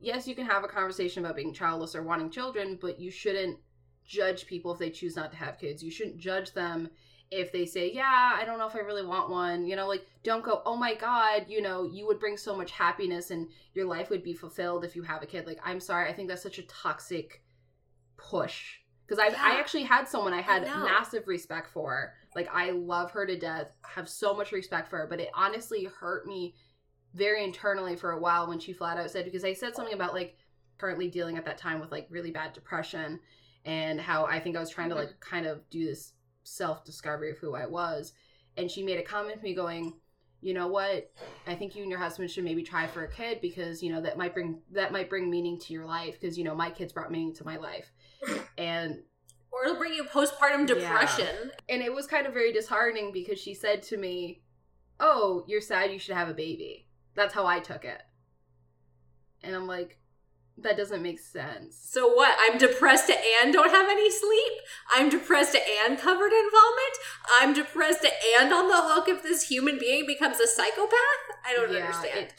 yes, 0.00 0.28
you 0.28 0.34
can 0.34 0.46
have 0.46 0.64
a 0.64 0.68
conversation 0.68 1.24
about 1.24 1.36
being 1.36 1.52
childless 1.52 1.94
or 1.94 2.02
wanting 2.02 2.30
children, 2.30 2.78
but 2.80 3.00
you 3.00 3.10
shouldn't 3.10 3.58
judge 4.04 4.46
people 4.46 4.72
if 4.72 4.78
they 4.78 4.90
choose 4.90 5.16
not 5.16 5.30
to 5.30 5.36
have 5.38 5.58
kids. 5.58 5.82
You 5.82 5.90
shouldn't 5.90 6.18
judge 6.18 6.52
them 6.52 6.90
if 7.30 7.50
they 7.52 7.64
say, 7.64 7.90
"Yeah, 7.90 8.32
I 8.36 8.44
don't 8.44 8.58
know 8.58 8.66
if 8.66 8.76
I 8.76 8.80
really 8.80 9.04
want 9.04 9.30
one." 9.30 9.66
You 9.66 9.76
know, 9.76 9.88
like 9.88 10.06
don't 10.22 10.44
go, 10.44 10.62
"Oh 10.66 10.76
my 10.76 10.94
god, 10.94 11.46
you 11.48 11.62
know, 11.62 11.84
you 11.84 12.06
would 12.06 12.20
bring 12.20 12.36
so 12.36 12.54
much 12.54 12.70
happiness 12.70 13.30
and 13.30 13.48
your 13.72 13.86
life 13.86 14.10
would 14.10 14.22
be 14.22 14.34
fulfilled 14.34 14.84
if 14.84 14.94
you 14.94 15.02
have 15.02 15.22
a 15.22 15.26
kid." 15.26 15.46
Like, 15.46 15.60
I'm 15.64 15.80
sorry, 15.80 16.08
I 16.08 16.12
think 16.12 16.28
that's 16.28 16.42
such 16.42 16.58
a 16.58 16.66
toxic 16.66 17.42
push. 18.16 18.78
Because 19.06 19.18
I 19.18 19.26
I 19.26 19.58
actually 19.58 19.84
had 19.84 20.08
someone 20.08 20.32
I 20.32 20.40
had 20.40 20.64
know. 20.64 20.84
massive 20.84 21.28
respect 21.28 21.70
for 21.70 22.14
Like 22.34 22.48
I 22.52 22.70
love 22.70 23.10
her 23.12 23.26
to 23.26 23.38
death, 23.38 23.76
have 23.82 24.08
so 24.08 24.34
much 24.34 24.52
respect 24.52 24.88
for 24.88 24.98
her, 24.98 25.06
but 25.06 25.20
it 25.20 25.30
honestly 25.34 25.84
hurt 25.84 26.26
me 26.26 26.54
very 27.14 27.44
internally 27.44 27.96
for 27.96 28.12
a 28.12 28.18
while 28.18 28.48
when 28.48 28.58
she 28.58 28.72
flat 28.72 28.98
out 28.98 29.10
said 29.10 29.24
because 29.24 29.44
I 29.44 29.52
said 29.52 29.76
something 29.76 29.94
about 29.94 30.14
like 30.14 30.36
currently 30.78 31.08
dealing 31.08 31.38
at 31.38 31.44
that 31.44 31.58
time 31.58 31.80
with 31.80 31.92
like 31.92 32.06
really 32.10 32.30
bad 32.30 32.52
depression 32.52 33.20
and 33.64 34.00
how 34.00 34.26
I 34.26 34.40
think 34.40 34.56
I 34.56 34.60
was 34.60 34.70
trying 34.70 34.88
to 34.90 34.94
mm-hmm. 34.94 35.06
like 35.06 35.20
kind 35.20 35.46
of 35.46 35.68
do 35.70 35.86
this 35.86 36.12
self 36.42 36.84
discovery 36.84 37.30
of 37.30 37.38
who 37.38 37.54
I 37.54 37.66
was. 37.66 38.12
And 38.56 38.70
she 38.70 38.82
made 38.82 38.98
a 38.98 39.02
comment 39.02 39.38
to 39.38 39.44
me 39.44 39.54
going, 39.54 39.94
you 40.44 40.52
know 40.52 40.68
what? 40.68 41.10
I 41.46 41.54
think 41.54 41.74
you 41.74 41.80
and 41.80 41.90
your 41.90 41.98
husband 41.98 42.30
should 42.30 42.44
maybe 42.44 42.62
try 42.62 42.86
for 42.86 43.02
a 43.04 43.10
kid 43.10 43.40
because, 43.40 43.82
you 43.82 43.90
know, 43.90 44.02
that 44.02 44.18
might 44.18 44.34
bring 44.34 44.60
that 44.72 44.92
might 44.92 45.08
bring 45.08 45.30
meaning 45.30 45.58
to 45.60 45.72
your 45.72 45.86
life 45.86 46.20
because, 46.20 46.36
you 46.36 46.44
know, 46.44 46.54
my 46.54 46.70
kids 46.70 46.92
brought 46.92 47.10
meaning 47.10 47.32
to 47.36 47.44
my 47.46 47.56
life. 47.56 47.90
And 48.58 49.02
Or 49.50 49.64
it'll 49.64 49.76
bring 49.78 49.94
you 49.94 50.04
postpartum 50.04 50.68
Yeah. 50.68 50.74
depression. 50.74 51.50
and 51.70 51.80
it 51.80 51.92
was 51.94 52.06
kind 52.06 52.26
of 52.26 52.34
very 52.34 52.52
disheartening 52.52 53.10
because 53.10 53.38
she 53.40 53.54
said 53.54 53.82
to 53.84 53.96
me, 53.96 54.42
"Oh, 55.00 55.44
you're 55.48 55.62
sad 55.62 55.90
you 55.90 55.98
should 55.98 56.14
have 56.14 56.28
a 56.28 56.34
baby." 56.34 56.88
That's 57.14 57.32
how 57.32 57.46
I 57.46 57.60
took 57.60 57.86
it. 57.86 58.02
And 59.42 59.56
I'm 59.56 59.66
like, 59.66 59.98
that 60.58 60.76
doesn't 60.76 61.02
make 61.02 61.18
sense. 61.18 61.76
So 61.76 62.14
what? 62.14 62.36
I'm 62.40 62.58
depressed 62.58 63.10
and 63.10 63.52
don't 63.52 63.70
have 63.70 63.88
any 63.88 64.10
sleep. 64.10 64.52
I'm 64.94 65.08
depressed 65.10 65.56
and 65.56 65.98
covered 65.98 66.32
in 66.32 66.48
vomit. 66.50 66.98
I'm 67.40 67.52
depressed 67.54 68.06
and 68.40 68.52
on 68.52 68.68
the 68.68 68.76
hook 68.80 69.08
if 69.08 69.22
this 69.22 69.48
human 69.48 69.78
being 69.78 70.06
becomes 70.06 70.38
a 70.40 70.46
psychopath. 70.46 71.22
I 71.44 71.54
don't 71.54 71.72
Yeah, 71.72 71.80
understand. 71.86 72.18
it- 72.20 72.34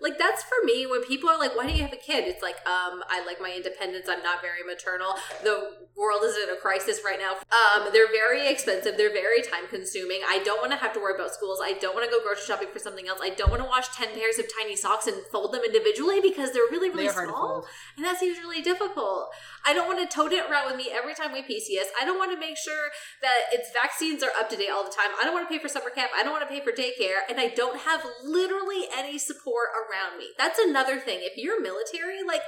like 0.00 0.18
that's 0.18 0.42
for 0.42 0.64
me 0.64 0.86
when 0.86 1.04
people 1.04 1.28
are 1.28 1.38
like 1.38 1.56
why 1.56 1.66
do 1.66 1.72
you 1.72 1.82
have 1.82 1.92
a 1.92 1.96
kid? 1.96 2.24
It's 2.26 2.42
like 2.42 2.56
um 2.66 3.02
i 3.08 3.24
like 3.26 3.40
my 3.40 3.52
independence 3.54 4.06
i'm 4.08 4.22
not 4.22 4.40
very 4.42 4.62
maternal. 4.66 5.14
The 5.42 5.88
world 5.96 6.22
is 6.24 6.36
in 6.42 6.54
a 6.54 6.56
crisis 6.56 7.00
right 7.04 7.18
now. 7.18 7.32
Um 7.32 7.92
they're 7.92 8.10
very 8.10 8.48
expensive 8.48 8.96
they're 8.96 9.12
very 9.12 9.42
time 9.42 9.66
consuming. 9.68 10.20
I 10.26 10.38
don't 10.44 10.60
want 10.60 10.72
to 10.72 10.78
have 10.78 10.92
to 10.94 11.00
worry 11.00 11.14
about 11.14 11.32
schools 11.32 11.60
i 11.62 11.72
don't 11.74 11.94
want 11.94 12.04
to 12.04 12.10
go 12.10 12.22
grocery 12.22 12.44
shopping 12.46 12.68
for 12.72 12.78
something 12.78 13.08
else 13.08 13.20
i 13.22 13.30
don't 13.30 13.50
want 13.50 13.62
to 13.62 13.68
wash 13.68 13.88
10 13.96 14.14
pairs 14.14 14.38
of 14.38 14.46
tiny 14.58 14.76
socks 14.76 15.06
and 15.06 15.16
fold 15.30 15.52
them 15.52 15.62
individually 15.64 16.20
because 16.20 16.52
they're 16.52 16.70
really 16.70 16.90
really 16.90 17.06
they're 17.06 17.26
small 17.26 17.66
and 17.96 18.04
that 18.04 18.18
seems 18.18 18.38
really 18.38 18.62
difficult 18.62 19.30
i 19.66 19.72
don't 19.72 19.86
want 19.86 19.98
to 19.98 20.06
tote 20.14 20.32
it 20.32 20.48
around 20.50 20.66
with 20.66 20.76
me 20.76 20.88
every 20.92 21.14
time 21.14 21.32
we 21.32 21.42
pcs 21.42 21.88
i 22.00 22.04
don't 22.04 22.18
want 22.18 22.32
to 22.32 22.38
make 22.38 22.56
sure 22.56 22.90
that 23.22 23.52
its 23.52 23.70
vaccines 23.72 24.22
are 24.22 24.32
up 24.38 24.48
to 24.48 24.56
date 24.56 24.70
all 24.70 24.84
the 24.84 24.90
time. 24.90 25.10
I 25.20 25.24
don't 25.24 25.34
want 25.34 25.48
to 25.48 25.52
pay 25.52 25.60
for 25.60 25.68
summer 25.68 25.90
camp. 25.90 26.10
I 26.16 26.22
don't 26.22 26.32
want 26.32 26.46
to 26.48 26.52
pay 26.52 26.60
for 26.60 26.72
daycare 26.72 27.20
and 27.28 27.40
i 27.40 27.48
don't 27.48 27.80
have 27.80 28.04
literally 28.24 28.84
any 28.96 29.18
support 29.18 29.68
around 29.76 30.18
me. 30.18 30.28
That's 30.38 30.58
another 30.58 30.98
thing. 30.98 31.18
If 31.22 31.36
you're 31.36 31.60
military 31.60 32.22
like 32.26 32.42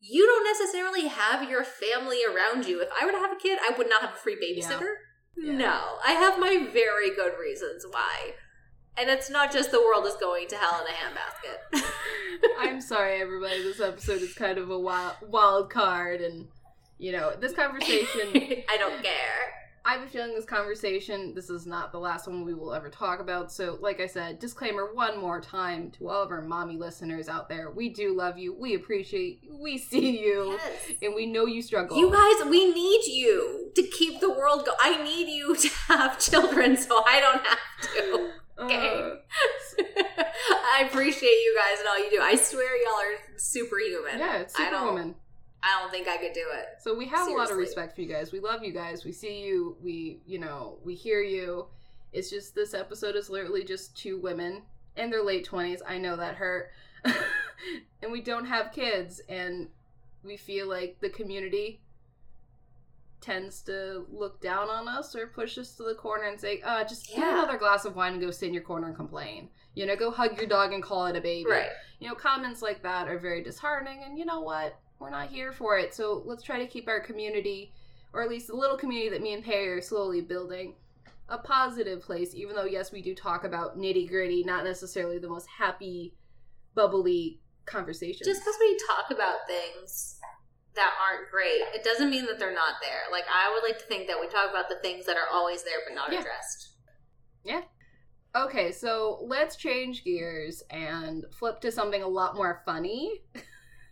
you 0.00 0.26
don't 0.26 0.44
necessarily 0.46 1.08
have 1.08 1.48
your 1.48 1.64
family 1.64 2.20
around 2.24 2.66
you. 2.66 2.80
If 2.80 2.88
i 3.00 3.04
were 3.04 3.12
to 3.12 3.18
have 3.18 3.32
a 3.32 3.40
kid 3.40 3.58
i 3.62 3.76
would 3.76 3.88
not 3.88 4.02
have 4.02 4.14
a 4.14 4.16
free 4.16 4.36
babysitter. 4.36 4.94
Yeah. 5.36 5.52
no. 5.52 5.82
I 6.04 6.12
have 6.12 6.38
my 6.38 6.68
very 6.72 7.14
good 7.14 7.32
reasons 7.40 7.84
why. 7.88 8.34
And 8.96 9.08
it's 9.08 9.30
not 9.30 9.52
just 9.52 9.70
the 9.70 9.80
world 9.80 10.06
is 10.06 10.14
going 10.14 10.48
to 10.48 10.56
hell 10.56 10.84
in 10.84 10.92
a 10.92 10.96
handbasket. 10.96 11.92
I'm 12.58 12.80
sorry, 12.80 13.20
everybody. 13.20 13.62
This 13.62 13.80
episode 13.80 14.22
is 14.22 14.34
kind 14.34 14.58
of 14.58 14.70
a 14.70 14.78
wild, 14.78 15.14
wild 15.22 15.70
card, 15.70 16.20
and 16.20 16.48
you 16.98 17.12
know, 17.12 17.32
this 17.38 17.52
conversation. 17.52 18.28
i 18.68 18.76
don't 18.78 19.02
care 19.02 19.54
I 19.84 19.92
have 19.92 20.02
a 20.02 20.06
feeling 20.06 20.34
this 20.34 20.44
conversation, 20.44 21.32
this 21.34 21.48
is 21.48 21.64
not 21.64 21.92
the 21.92 21.98
last 21.98 22.26
one 22.28 22.44
we 22.44 22.52
will 22.52 22.74
ever 22.74 22.90
talk 22.90 23.20
about. 23.20 23.50
So, 23.50 23.78
like 23.80 24.00
I 24.00 24.06
said, 24.06 24.38
disclaimer 24.38 24.92
one 24.92 25.18
more 25.18 25.40
time 25.40 25.90
to 25.92 26.10
all 26.10 26.22
of 26.22 26.30
our 26.30 26.42
mommy 26.42 26.76
listeners 26.76 27.26
out 27.26 27.48
there. 27.48 27.70
We 27.70 27.88
do 27.88 28.14
love 28.14 28.36
you. 28.36 28.54
We 28.54 28.74
appreciate 28.74 29.40
you. 29.42 29.56
We 29.58 29.78
see 29.78 30.20
you. 30.20 30.58
yes 30.62 30.98
And 31.00 31.14
we 31.14 31.24
know 31.24 31.46
you 31.46 31.62
struggle. 31.62 31.96
You 31.96 32.10
guys, 32.10 32.50
we 32.50 32.70
need 32.70 33.00
you 33.06 33.70
to 33.76 33.82
keep 33.84 34.20
the 34.20 34.28
world 34.28 34.66
go. 34.66 34.72
I 34.78 35.02
need 35.02 35.28
you 35.28 35.56
to 35.56 35.68
have 35.86 36.18
children 36.18 36.76
so 36.76 37.02
I 37.06 37.20
don't 37.20 37.46
have 37.46 37.58
to. 37.94 38.30
Okay. 38.60 38.76
Uh, 38.88 39.14
I 40.74 40.88
appreciate 40.90 41.28
you 41.30 41.56
guys 41.56 41.78
and 41.78 41.88
all 41.88 41.98
you 42.04 42.10
do. 42.10 42.20
I 42.20 42.34
swear 42.34 42.76
y'all 42.82 42.94
are 42.94 43.38
superhuman. 43.38 44.18
yeah, 44.18 44.38
it's 44.38 44.58
I 44.58 44.68
don't- 44.68 44.80
Superwoman. 44.80 45.14
I 45.68 45.80
don't 45.80 45.90
think 45.90 46.08
I 46.08 46.16
could 46.16 46.32
do 46.32 46.46
it. 46.54 46.80
So 46.80 46.94
we 46.96 47.06
have 47.06 47.28
a 47.28 47.32
lot 47.32 47.50
of 47.50 47.56
respect 47.56 47.94
for 47.94 48.00
you 48.00 48.08
guys. 48.08 48.32
We 48.32 48.40
love 48.40 48.62
you 48.64 48.72
guys. 48.72 49.04
We 49.04 49.12
see 49.12 49.40
you. 49.42 49.76
We, 49.82 50.20
you 50.26 50.38
know, 50.38 50.78
we 50.84 50.94
hear 50.94 51.20
you. 51.20 51.66
It's 52.12 52.30
just 52.30 52.54
this 52.54 52.72
episode 52.74 53.16
is 53.16 53.28
literally 53.28 53.64
just 53.64 53.96
two 53.96 54.18
women 54.18 54.62
in 54.96 55.10
their 55.10 55.22
late 55.22 55.46
20s. 55.46 55.80
I 55.86 55.98
know 55.98 56.16
that 56.16 56.36
hurt. 56.36 56.70
and 58.02 58.10
we 58.10 58.20
don't 58.22 58.46
have 58.46 58.72
kids 58.72 59.20
and 59.28 59.68
we 60.24 60.36
feel 60.36 60.68
like 60.68 60.96
the 61.00 61.10
community 61.10 61.80
tends 63.20 63.62
to 63.62 64.06
look 64.12 64.40
down 64.40 64.68
on 64.70 64.88
us 64.88 65.14
or 65.16 65.26
push 65.26 65.58
us 65.58 65.74
to 65.74 65.82
the 65.82 65.94
corner 65.94 66.24
and 66.24 66.40
say, 66.40 66.60
"Uh, 66.62 66.84
just 66.84 67.08
get 67.08 67.18
Yeah. 67.18 67.32
another 67.42 67.58
glass 67.58 67.84
of 67.84 67.96
wine 67.96 68.12
and 68.12 68.22
go 68.22 68.30
sit 68.30 68.46
in 68.46 68.54
your 68.54 68.62
corner 68.62 68.86
and 68.86 68.96
complain." 68.96 69.50
You 69.74 69.86
know, 69.86 69.96
go 69.96 70.10
hug 70.10 70.36
your 70.38 70.46
dog 70.46 70.72
and 70.72 70.82
call 70.82 71.06
it 71.06 71.16
a 71.16 71.20
baby 71.20 71.48
Right. 71.48 71.70
you 71.98 72.08
know, 72.08 72.14
comments 72.14 72.62
like 72.62 72.82
that 72.82 73.08
are 73.08 73.18
very 73.18 73.42
disheartening. 73.42 74.02
And 74.04 74.18
you 74.18 74.24
know 74.24 74.40
what? 74.40 74.78
We're 75.00 75.10
not 75.10 75.28
here 75.28 75.52
for 75.52 75.78
it. 75.78 75.94
So 75.94 76.22
let's 76.24 76.42
try 76.42 76.58
to 76.58 76.66
keep 76.66 76.88
our 76.88 77.00
community, 77.00 77.72
or 78.12 78.22
at 78.22 78.28
least 78.28 78.48
the 78.48 78.56
little 78.56 78.76
community 78.76 79.10
that 79.10 79.22
me 79.22 79.32
and 79.34 79.44
Perry 79.44 79.68
are 79.68 79.80
slowly 79.80 80.20
building, 80.20 80.74
a 81.28 81.38
positive 81.38 82.02
place. 82.02 82.34
Even 82.34 82.56
though, 82.56 82.64
yes, 82.64 82.90
we 82.90 83.02
do 83.02 83.14
talk 83.14 83.44
about 83.44 83.78
nitty 83.78 84.08
gritty, 84.08 84.42
not 84.44 84.64
necessarily 84.64 85.18
the 85.18 85.28
most 85.28 85.46
happy, 85.58 86.14
bubbly 86.74 87.40
conversations. 87.66 88.26
Just 88.26 88.40
because 88.42 88.56
we 88.58 88.78
talk 88.88 89.10
about 89.10 89.36
things 89.46 90.18
that 90.74 90.92
aren't 91.00 91.30
great, 91.30 91.60
it 91.74 91.84
doesn't 91.84 92.10
mean 92.10 92.26
that 92.26 92.38
they're 92.38 92.54
not 92.54 92.74
there. 92.82 93.02
Like, 93.12 93.24
I 93.32 93.52
would 93.52 93.68
like 93.68 93.78
to 93.80 93.86
think 93.86 94.08
that 94.08 94.18
we 94.20 94.26
talk 94.28 94.50
about 94.50 94.68
the 94.68 94.78
things 94.82 95.06
that 95.06 95.16
are 95.16 95.28
always 95.32 95.62
there 95.62 95.78
but 95.86 95.94
not 95.94 96.12
Yeah. 96.12 96.20
addressed. 96.20 96.70
Yeah. 97.44 97.62
Okay, 98.36 98.72
so 98.72 99.18
let's 99.22 99.56
change 99.56 100.04
gears 100.04 100.62
and 100.70 101.24
flip 101.32 101.60
to 101.62 101.72
something 101.72 102.02
a 102.02 102.08
lot 102.08 102.36
more 102.36 102.62
funny 102.64 103.22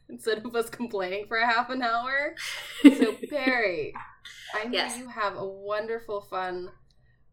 instead 0.11 0.45
of 0.45 0.55
us 0.55 0.71
complaining 0.71 1.27
for 1.27 1.37
a 1.39 1.47
half 1.47 1.71
an 1.71 1.83
hour. 1.83 2.35
So, 2.83 3.15
Perry, 3.31 3.95
I 4.55 4.65
know 4.65 4.73
Yes. 4.73 4.99
you 4.99 5.09
have 5.09 5.37
a 5.37 5.45
wonderful, 5.47 6.21
fun, 6.21 6.71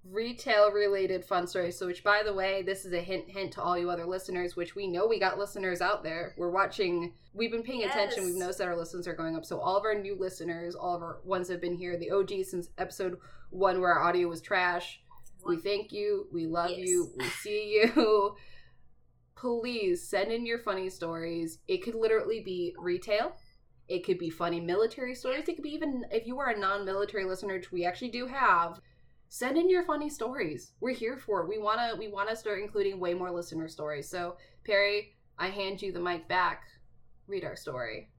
retail 0.10 0.72
related 0.72 1.24
fun 1.24 1.48
story. 1.48 1.72
So, 1.72 1.86
which, 1.88 2.04
by 2.04 2.24
the 2.26 2.34
way, 2.34 2.62
this 2.62 2.86
is 2.86 2.92
a 2.94 3.00
hint, 3.00 3.30
hint 3.30 3.54
to 3.54 3.62
all 3.62 3.78
you 3.78 3.90
other 3.90 4.06
listeners, 4.06 4.56
which 4.56 4.76
we 4.76 4.86
know 4.88 5.08
we 5.08 5.20
got 5.20 5.38
listeners 5.40 5.82
out 5.82 6.04
there. 6.04 6.34
We're 6.38 6.50
watching, 6.52 7.14
we've 7.34 7.52
been 7.52 7.64
paying 7.64 7.84
attention. 7.86 8.26
We've 8.26 8.36
noticed 8.36 8.60
that 8.60 8.68
our 8.68 8.76
listens 8.76 9.08
are 9.08 9.14
going 9.16 9.36
up. 9.36 9.46
So, 9.46 9.60
all 9.60 9.78
of 9.78 9.86
our 9.86 9.96
new 9.96 10.16
listeners, 10.20 10.76
all 10.76 10.96
of 10.96 11.02
our 11.02 11.20
ones 11.24 11.48
that 11.48 11.54
have 11.56 11.62
been 11.62 11.78
here, 11.78 11.98
the 11.98 12.12
OG 12.12 12.44
since 12.46 12.70
episode 12.78 13.18
one 13.50 13.80
where 13.80 13.94
our 13.94 14.02
audio 14.04 14.28
was 14.28 14.42
trash, 14.42 15.00
we 15.46 15.58
thank 15.58 15.92
you. 15.92 16.28
We 16.34 16.48
love 16.48 16.72
Yes. 16.72 16.80
you. 16.88 17.12
We 17.18 17.26
see 17.26 17.82
you. 17.96 18.36
Please 19.44 20.08
send 20.08 20.32
in 20.32 20.46
your 20.46 20.60
funny 20.60 20.90
stories. 20.90 21.60
It 21.68 21.84
could 21.84 21.96
literally 21.96 22.40
be 22.40 22.74
retail. 22.80 23.36
It 23.90 24.06
could 24.06 24.18
be 24.18 24.30
funny 24.30 24.62
military 24.62 25.14
stories. 25.16 25.50
It 25.50 25.56
could 25.56 25.64
be 25.64 25.74
even 25.74 26.06
if 26.12 26.26
you 26.26 26.40
are 26.40 26.52
a 26.52 26.58
non-military 26.58 27.26
listener, 27.26 27.56
which 27.56 27.70
we 27.70 27.84
actually 27.84 28.12
do 28.12 28.26
have. 28.26 28.80
Send 29.28 29.58
in 29.58 29.70
your 29.70 29.84
funny 29.84 30.10
stories. 30.10 30.72
We're 30.80 30.94
here 30.94 31.18
for 31.18 31.42
it. 31.42 31.50
We 31.50 31.58
wanna 31.58 31.94
we 32.00 32.08
wanna 32.08 32.38
start 32.38 32.62
including 32.62 33.02
way 33.02 33.14
more 33.14 33.32
listener 33.32 33.68
stories. 33.68 34.10
So 34.10 34.38
Perry, 34.66 35.18
I 35.38 35.48
hand 35.48 35.82
you 35.82 35.92
the 35.92 36.00
mic 36.00 36.30
back. 36.30 36.64
Read 37.28 37.44
our 37.44 37.58
story. 37.58 38.12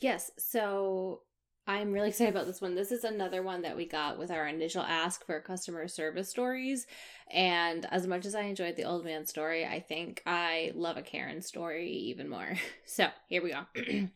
Yes, 0.00 0.30
so 0.36 1.22
I'm 1.66 1.92
really 1.92 2.10
excited 2.10 2.34
about 2.34 2.46
this 2.46 2.60
one. 2.60 2.74
This 2.74 2.92
is 2.92 3.04
another 3.04 3.42
one 3.42 3.62
that 3.62 3.76
we 3.76 3.86
got 3.86 4.18
with 4.18 4.30
our 4.30 4.46
initial 4.46 4.82
ask 4.82 5.24
for 5.24 5.40
customer 5.40 5.88
service 5.88 6.28
stories. 6.28 6.86
And 7.30 7.86
as 7.90 8.06
much 8.06 8.26
as 8.26 8.34
I 8.34 8.42
enjoyed 8.42 8.76
the 8.76 8.84
old 8.84 9.02
man 9.02 9.24
story, 9.26 9.64
I 9.64 9.80
think 9.80 10.22
I 10.26 10.72
love 10.74 10.98
a 10.98 11.02
Karen 11.02 11.40
story 11.40 11.88
even 11.88 12.28
more. 12.28 12.54
So 12.86 13.06
here 13.28 13.42
we 13.42 13.52
go. 13.52 13.64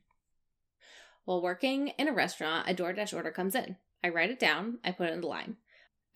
While 1.24 1.40
working 1.40 1.88
in 1.98 2.06
a 2.06 2.12
restaurant, 2.12 2.68
a 2.68 2.74
DoorDash 2.74 3.14
order 3.14 3.30
comes 3.30 3.54
in. 3.54 3.76
I 4.04 4.10
write 4.10 4.30
it 4.30 4.38
down, 4.38 4.78
I 4.84 4.92
put 4.92 5.08
it 5.08 5.14
in 5.14 5.22
the 5.22 5.26
line. 5.26 5.56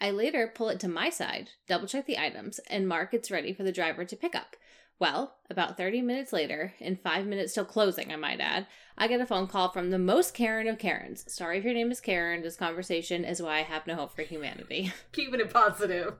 I 0.00 0.10
later 0.10 0.52
pull 0.54 0.68
it 0.68 0.80
to 0.80 0.88
my 0.88 1.08
side, 1.10 1.50
double 1.66 1.86
check 1.86 2.06
the 2.06 2.18
items, 2.18 2.60
and 2.68 2.86
mark 2.86 3.14
it's 3.14 3.30
ready 3.30 3.54
for 3.54 3.62
the 3.62 3.72
driver 3.72 4.04
to 4.04 4.16
pick 4.16 4.34
up. 4.34 4.54
Well, 5.02 5.34
about 5.50 5.76
30 5.76 6.00
minutes 6.00 6.32
later, 6.32 6.74
in 6.78 6.94
five 6.94 7.26
minutes 7.26 7.54
till 7.54 7.64
closing, 7.64 8.12
I 8.12 8.16
might 8.16 8.38
add, 8.38 8.68
I 8.96 9.08
get 9.08 9.20
a 9.20 9.26
phone 9.26 9.48
call 9.48 9.68
from 9.68 9.90
the 9.90 9.98
most 9.98 10.32
Karen 10.32 10.68
of 10.68 10.78
Karens. 10.78 11.24
Sorry 11.26 11.58
if 11.58 11.64
your 11.64 11.74
name 11.74 11.90
is 11.90 12.00
Karen. 12.00 12.42
This 12.42 12.54
conversation 12.54 13.24
is 13.24 13.42
why 13.42 13.58
I 13.58 13.62
have 13.62 13.84
no 13.84 13.96
hope 13.96 14.14
for 14.14 14.22
humanity. 14.22 14.92
Keeping 15.12 15.40
it 15.40 15.52
positive. 15.52 16.18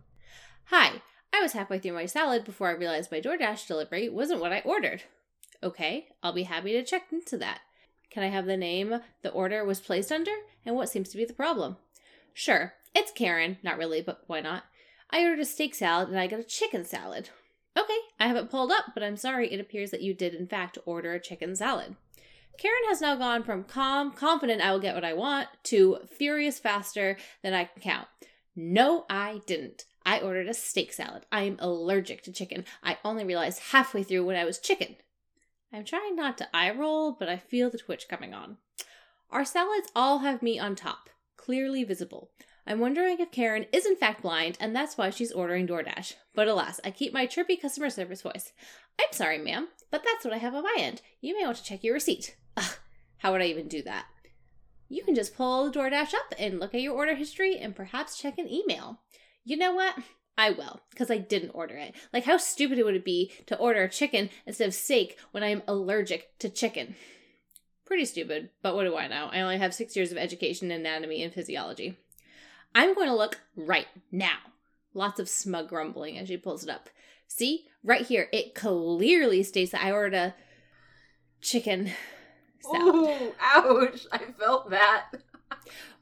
Hi, 0.65 1.01
I 1.33 1.41
was 1.41 1.53
halfway 1.53 1.79
through 1.79 1.93
my 1.93 2.07
salad 2.07 2.45
before 2.45 2.71
I 2.71 2.73
realized 2.73 3.13
my 3.13 3.21
DoorDash 3.21 3.69
delivery 3.69 4.09
wasn't 4.09 4.41
what 4.41 4.53
I 4.53 4.63
ordered. 4.65 5.05
Okay, 5.63 6.09
I'll 6.21 6.33
be 6.33 6.43
happy 6.43 6.73
to 6.73 6.83
check 6.83 7.05
into 7.13 7.39
that. 7.39 7.61
Can 8.11 8.25
I 8.25 8.31
have 8.31 8.47
the 8.47 8.57
name 8.57 8.99
the 9.23 9.31
order 9.31 9.65
was 9.65 9.79
placed 9.79 10.11
under 10.11 10.33
and 10.67 10.75
what 10.75 10.89
seems 10.89 11.11
to 11.11 11.17
be 11.17 11.25
the 11.25 11.35
problem? 11.35 11.77
Sure, 12.35 12.73
it's 12.97 13.13
Karen. 13.13 13.59
Not 13.63 13.79
really, 13.79 14.03
but 14.03 14.25
why 14.27 14.41
not? 14.41 14.65
I 15.09 15.23
ordered 15.23 15.39
a 15.39 15.45
steak 15.45 15.77
salad 15.77 16.09
and 16.09 16.19
I 16.19 16.27
got 16.27 16.41
a 16.41 16.43
chicken 16.43 16.85
salad. 16.85 17.31
Okay, 17.77 17.99
I 18.21 18.27
have 18.27 18.37
it 18.37 18.51
pulled 18.51 18.71
up, 18.71 18.87
but 18.95 19.03
I'm 19.03 19.17
sorry, 19.17 19.53
it 19.53 19.61
appears 19.61 19.91
that 19.91 20.03
you 20.03 20.15
did 20.15 20.35
in 20.35 20.47
fact 20.47 20.79
order 20.85 21.13
a 21.13 21.21
chicken 21.21 21.57
salad. 21.57 21.97
Karen 22.59 22.83
has 22.89 23.01
now 23.01 23.17
gone 23.17 23.43
from 23.43 23.65
calm, 23.65 24.13
confident 24.13 24.61
I 24.61 24.73
will 24.73 24.79
get 24.79 24.95
what 24.95 25.05
I 25.05 25.15
want, 25.15 25.49
to 25.65 25.99
furious 26.17 26.59
faster 26.59 27.17
than 27.43 27.55
I 27.55 27.65
can 27.65 27.81
count. 27.83 28.09
No, 28.55 29.07
I 29.09 29.41
didn't. 29.47 29.87
I 30.05 30.21
ordered 30.21 30.49
a 30.49 30.55
steak 30.55 30.93
salad. 30.93 31.25
I 31.33 31.43
am 31.43 31.57
allergic 31.59 32.23
to 32.25 32.33
chicken. 32.33 32.65
I 32.83 32.99
only 33.05 33.25
realized 33.25 33.61
halfway 33.71 34.03
through 34.03 34.27
when 34.27 34.37
I 34.37 34.45
was 34.45 34.59
chicken. 34.59 34.97
I'm 35.73 35.85
trying 35.85 36.15
not 36.15 36.37
to 36.39 36.49
eye 36.55 36.71
roll, 36.71 37.13
but 37.13 37.29
I 37.29 37.39
feel 37.39 37.71
the 37.71 37.79
twitch 37.79 38.09
coming 38.09 38.35
on. 38.35 38.59
Our 39.31 39.45
salads 39.45 39.91
all 39.97 40.19
have 40.19 40.43
meat 40.43 40.59
on 40.59 40.75
top, 40.77 41.09
clearly 41.39 41.85
visible. 41.85 42.31
I'm 42.67 42.79
wondering 42.79 43.19
if 43.19 43.33
Karen 43.33 43.67
is 43.73 43.87
in 43.87 43.97
fact 43.97 44.23
blind 44.23 44.57
and 44.61 44.75
that's 44.75 44.97
why 44.97 45.11
she's 45.11 45.33
ordering 45.33 45.67
DoorDash. 45.67 46.15
But 46.35 46.49
alas, 46.49 46.81
I 46.85 46.91
keep 46.91 47.13
my 47.13 47.27
chirpy 47.27 47.57
customer 47.57 47.91
service 47.91 48.23
voice. 48.23 48.53
I'm 49.01 49.13
sorry, 49.13 49.39
ma'am, 49.39 49.69
but 49.91 50.05
that's 50.05 50.25
what 50.25 50.35
I 50.35 50.39
have 50.39 50.55
on 50.55 50.63
my 50.63 50.77
end. 50.79 51.03
You 51.21 51.37
may 51.37 51.45
want 51.45 51.57
to 51.59 51.65
check 51.65 51.83
your 51.83 51.95
receipt. 51.95 52.37
Ugh, 52.57 52.77
how 53.19 53.33
would 53.33 53.43
I 53.43 53.47
even 53.47 53.69
do 53.69 53.83
that? 53.83 54.07
You 54.89 55.03
can 55.03 55.15
just 55.15 55.35
pull 55.35 55.71
the 55.71 55.79
DoorDash 55.79 56.15
up 56.15 56.35
and 56.39 56.61
look 56.61 56.75
at 56.75 56.83
your 56.83 56.95
order 56.95 57.15
history 57.15 57.59
and 57.59 57.75
perhaps 57.75 58.19
check 58.19 58.39
an 58.39 58.49
email. 58.49 59.01
You 59.45 59.57
know 59.57 59.75
what? 59.75 59.97
I 60.39 60.51
will, 60.51 60.81
because 60.91 61.11
I 61.11 61.19
didn't 61.19 61.51
order 61.51 61.75
it. 61.77 61.95
Like, 62.13 62.25
how 62.25 62.37
stupid 62.37 62.79
it 62.79 62.85
would 62.85 62.95
it 62.95 63.05
be 63.05 63.33
to 63.47 63.57
order 63.57 63.87
chicken 63.89 64.31
instead 64.47 64.69
of 64.69 64.75
steak 64.75 65.19
when 65.31 65.43
I 65.43 65.49
am 65.49 65.63
allergic 65.67 66.39
to 66.39 66.49
chicken? 66.49 66.95
Pretty 67.85 68.05
stupid, 68.05 68.51
but 68.63 68.75
what 68.75 68.85
do 68.85 68.97
I 68.97 69.09
know? 69.09 69.29
I 69.33 69.41
only 69.41 69.59
have 69.59 69.75
six 69.75 69.95
years 69.97 70.13
of 70.13 70.19
education 70.19 70.71
in 70.71 70.81
anatomy 70.81 71.23
and 71.23 71.33
physiology. 71.33 71.99
I'm 72.75 72.95
going 72.95 73.09
to 73.09 73.15
look 73.15 73.41
right 73.57 73.89
now. 74.11 74.39
Lots 74.95 75.21
of 75.21 75.29
smug 75.29 75.69
grumbling 75.69 76.19
as 76.19 76.29
she 76.29 76.37
pulls 76.37 76.65
it 76.65 76.71
up. 76.71 76.89
See, 77.27 77.67
right 77.83 78.05
here, 78.07 78.29
it 78.33 78.55
clearly 78.55 79.43
states 79.43 79.73
that 79.73 79.85
I 79.85 79.93
ordered 79.93 80.15
a 80.15 80.35
chicken 81.41 81.93
salad. 82.61 82.95
Ooh, 82.95 83.33
ouch! 83.41 84.07
I 84.13 84.19
felt 84.39 84.71
that. 84.71 85.13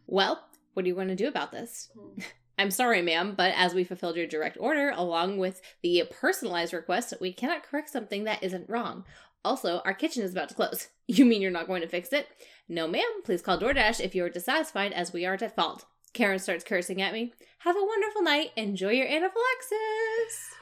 Well, 0.07 0.45
what 0.75 0.83
do 0.83 0.89
you 0.89 0.97
want 0.97 1.11
to 1.11 1.17
do 1.17 1.29
about 1.29 1.53
this? 1.53 1.91
Hmm. 1.99 2.21
I'm 2.59 2.71
sorry, 2.71 3.01
ma'am, 3.01 3.35
but 3.35 3.55
as 3.57 3.73
we 3.73 3.85
fulfilled 3.85 4.17
your 4.17 4.27
direct 4.27 4.59
order, 4.61 4.93
along 4.95 5.39
with 5.39 5.63
the 5.83 6.03
personalized 6.11 6.75
request, 6.75 7.15
we 7.19 7.33
cannot 7.33 7.63
correct 7.63 7.89
something 7.89 8.25
that 8.25 8.43
isn't 8.43 8.69
wrong. 8.69 9.05
Also, 9.43 9.81
our 9.87 9.95
kitchen 9.95 10.23
is 10.23 10.33
about 10.33 10.51
to 10.51 10.55
close. 10.55 10.89
You 11.07 11.25
mean 11.25 11.43
you're 11.43 11.51
not 11.51 11.67
going 11.67 11.83
to 11.83 11.89
fix 11.89 12.13
it? 12.13 12.29
No, 12.69 12.87
ma'am. 12.87 13.23
Please 13.25 13.43
call 13.43 13.59
DoorDash 13.59 14.01
if 14.01 14.15
you're 14.15 14.31
dissatisfied, 14.31 14.93
as 14.93 15.13
we 15.13 15.27
are 15.27 15.35
at 15.35 15.57
fault. 15.57 15.85
Karen 16.13 16.39
starts 16.39 16.65
cursing 16.65 17.01
at 17.01 17.13
me. 17.13 17.33
Have 17.59 17.77
a 17.77 17.85
wonderful 17.85 18.23
night. 18.23 18.51
Enjoy 18.57 18.91
your 18.91 19.07
anaphylaxis. 19.07 20.55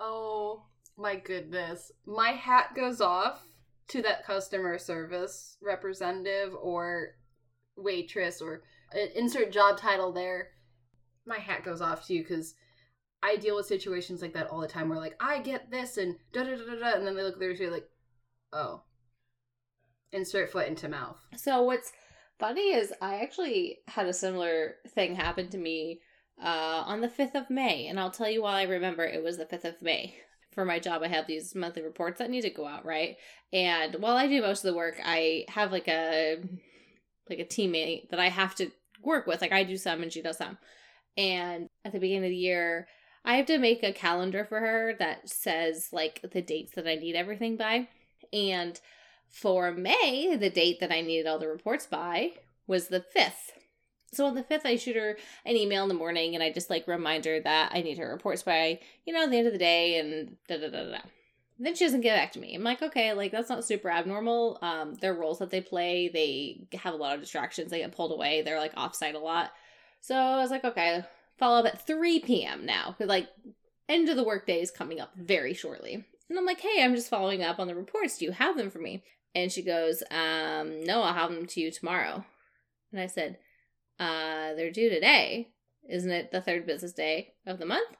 Oh 0.00 0.64
my 0.96 1.16
goodness. 1.16 1.92
My 2.06 2.30
hat 2.30 2.74
goes 2.74 3.00
off 3.00 3.42
to 3.88 4.02
that 4.02 4.24
customer 4.24 4.78
service 4.78 5.58
representative 5.62 6.54
or 6.60 7.14
waitress 7.76 8.40
or 8.40 8.62
uh, 8.94 9.06
insert 9.14 9.52
job 9.52 9.78
title 9.78 10.12
there. 10.12 10.48
My 11.26 11.38
hat 11.38 11.64
goes 11.64 11.80
off 11.80 12.06
to 12.06 12.14
you 12.14 12.22
because 12.22 12.54
I 13.22 13.36
deal 13.36 13.56
with 13.56 13.66
situations 13.66 14.22
like 14.22 14.34
that 14.34 14.48
all 14.48 14.60
the 14.60 14.68
time 14.68 14.88
where, 14.88 14.98
like, 14.98 15.16
I 15.20 15.40
get 15.40 15.70
this 15.70 15.96
and 15.96 16.16
da 16.32 16.44
da 16.44 16.56
da 16.56 16.64
da 16.64 16.78
da, 16.78 16.96
and 16.96 17.06
then 17.06 17.16
they 17.16 17.22
look 17.22 17.34
at 17.34 17.40
their 17.40 17.70
like, 17.70 17.88
oh. 18.52 18.82
Insert 20.12 20.50
foot 20.50 20.68
into 20.68 20.88
mouth. 20.88 21.18
So 21.36 21.62
what's 21.62 21.92
funny 22.38 22.72
is 22.72 22.92
I 23.00 23.16
actually 23.16 23.78
had 23.88 24.06
a 24.06 24.12
similar 24.12 24.76
thing 24.94 25.14
happen 25.14 25.48
to 25.50 25.58
me 25.58 26.00
uh, 26.42 26.82
on 26.86 27.00
the 27.00 27.08
5th 27.08 27.34
of 27.34 27.50
May, 27.50 27.86
and 27.86 27.98
I'll 27.98 28.10
tell 28.10 28.28
you 28.28 28.42
why 28.42 28.60
I 28.60 28.64
remember 28.64 29.04
it 29.04 29.22
was 29.22 29.38
the 29.38 29.46
5th 29.46 29.64
of 29.64 29.82
May. 29.82 30.14
For 30.52 30.64
my 30.64 30.78
job, 30.78 31.02
I 31.02 31.08
have 31.08 31.26
these 31.26 31.54
monthly 31.54 31.82
reports 31.82 32.18
that 32.18 32.30
need 32.30 32.40
to 32.40 32.50
go 32.50 32.66
out, 32.66 32.86
right? 32.86 33.16
And 33.52 33.96
while 33.96 34.16
I 34.16 34.26
do 34.26 34.40
most 34.40 34.64
of 34.64 34.72
the 34.72 34.76
work, 34.76 34.98
I 35.04 35.44
have 35.48 35.70
like 35.70 35.86
a 35.86 36.38
like 37.28 37.40
a 37.40 37.44
teammate 37.44 38.08
that 38.08 38.20
I 38.20 38.30
have 38.30 38.54
to 38.54 38.70
work 39.02 39.26
with. 39.26 39.42
Like 39.42 39.52
I 39.52 39.64
do 39.64 39.76
some 39.76 40.02
and 40.02 40.10
she 40.10 40.22
does 40.22 40.38
some. 40.38 40.56
And 41.18 41.68
at 41.84 41.92
the 41.92 41.98
beginning 41.98 42.24
of 42.24 42.30
the 42.30 42.36
year, 42.36 42.88
I 43.22 43.36
have 43.36 43.46
to 43.46 43.58
make 43.58 43.82
a 43.82 43.92
calendar 43.92 44.46
for 44.46 44.60
her 44.60 44.94
that 44.98 45.28
says 45.28 45.90
like 45.92 46.24
the 46.32 46.40
dates 46.40 46.72
that 46.76 46.86
I 46.86 46.94
need 46.94 47.16
everything 47.16 47.58
by. 47.58 47.88
And 48.32 48.80
for 49.36 49.70
May, 49.70 50.34
the 50.34 50.48
date 50.48 50.80
that 50.80 50.90
I 50.90 51.02
needed 51.02 51.26
all 51.26 51.38
the 51.38 51.46
reports 51.46 51.86
by 51.86 52.32
was 52.66 52.88
the 52.88 53.04
5th. 53.14 53.52
So 54.12 54.24
on 54.24 54.34
the 54.34 54.42
5th, 54.42 54.64
I 54.64 54.76
shoot 54.76 54.96
her 54.96 55.18
an 55.44 55.56
email 55.56 55.82
in 55.82 55.88
the 55.88 55.94
morning 55.94 56.34
and 56.34 56.42
I 56.42 56.50
just 56.50 56.70
like 56.70 56.88
remind 56.88 57.26
her 57.26 57.38
that 57.40 57.72
I 57.74 57.82
need 57.82 57.98
her 57.98 58.10
reports 58.10 58.42
by, 58.42 58.80
you 59.04 59.12
know, 59.12 59.28
the 59.28 59.36
end 59.36 59.46
of 59.46 59.52
the 59.52 59.58
day 59.58 59.98
and 59.98 60.36
da 60.48 60.56
da 60.56 60.70
da 60.70 60.90
da. 60.90 60.98
Then 61.58 61.74
she 61.74 61.84
doesn't 61.84 62.00
get 62.00 62.16
back 62.16 62.32
to 62.32 62.38
me. 62.38 62.54
I'm 62.54 62.62
like, 62.62 62.80
okay, 62.80 63.12
like 63.12 63.30
that's 63.30 63.50
not 63.50 63.64
super 63.64 63.90
abnormal. 63.90 64.58
Um, 64.62 64.94
their 64.94 65.14
roles 65.14 65.38
that 65.40 65.50
they 65.50 65.60
play, 65.60 66.08
they 66.08 66.78
have 66.78 66.94
a 66.94 66.98
lot 66.98 67.14
of 67.14 67.20
distractions. 67.20 67.70
They 67.70 67.80
get 67.80 67.92
pulled 67.92 68.12
away. 68.12 68.40
They're 68.40 68.58
like 68.58 68.74
offsite 68.74 69.14
a 69.14 69.18
lot. 69.18 69.52
So 70.00 70.14
I 70.14 70.38
was 70.38 70.50
like, 70.50 70.64
okay, 70.64 71.04
follow 71.36 71.58
up 71.60 71.66
at 71.66 71.86
3 71.86 72.20
p.m. 72.20 72.64
now. 72.64 72.96
Like, 72.98 73.28
end 73.86 74.08
of 74.08 74.16
the 74.16 74.24
workday 74.24 74.62
is 74.62 74.70
coming 74.70 74.98
up 74.98 75.14
very 75.14 75.52
shortly. 75.52 76.06
And 76.28 76.38
I'm 76.38 76.46
like, 76.46 76.60
hey, 76.60 76.82
I'm 76.82 76.94
just 76.94 77.10
following 77.10 77.42
up 77.42 77.58
on 77.58 77.68
the 77.68 77.74
reports. 77.74 78.18
Do 78.18 78.24
you 78.24 78.32
have 78.32 78.56
them 78.56 78.70
for 78.70 78.78
me? 78.78 79.02
And 79.36 79.52
she 79.52 79.60
goes, 79.60 80.02
um, 80.10 80.82
no, 80.84 81.02
I'll 81.02 81.12
have 81.12 81.30
them 81.30 81.44
to 81.44 81.60
you 81.60 81.70
tomorrow. 81.70 82.24
And 82.90 82.98
I 82.98 83.06
said, 83.06 83.36
uh, 84.00 84.54
they're 84.54 84.72
due 84.72 84.88
today. 84.88 85.50
Isn't 85.86 86.10
it 86.10 86.32
the 86.32 86.40
third 86.40 86.66
business 86.66 86.94
day 86.94 87.34
of 87.46 87.58
the 87.58 87.66
month? 87.66 87.94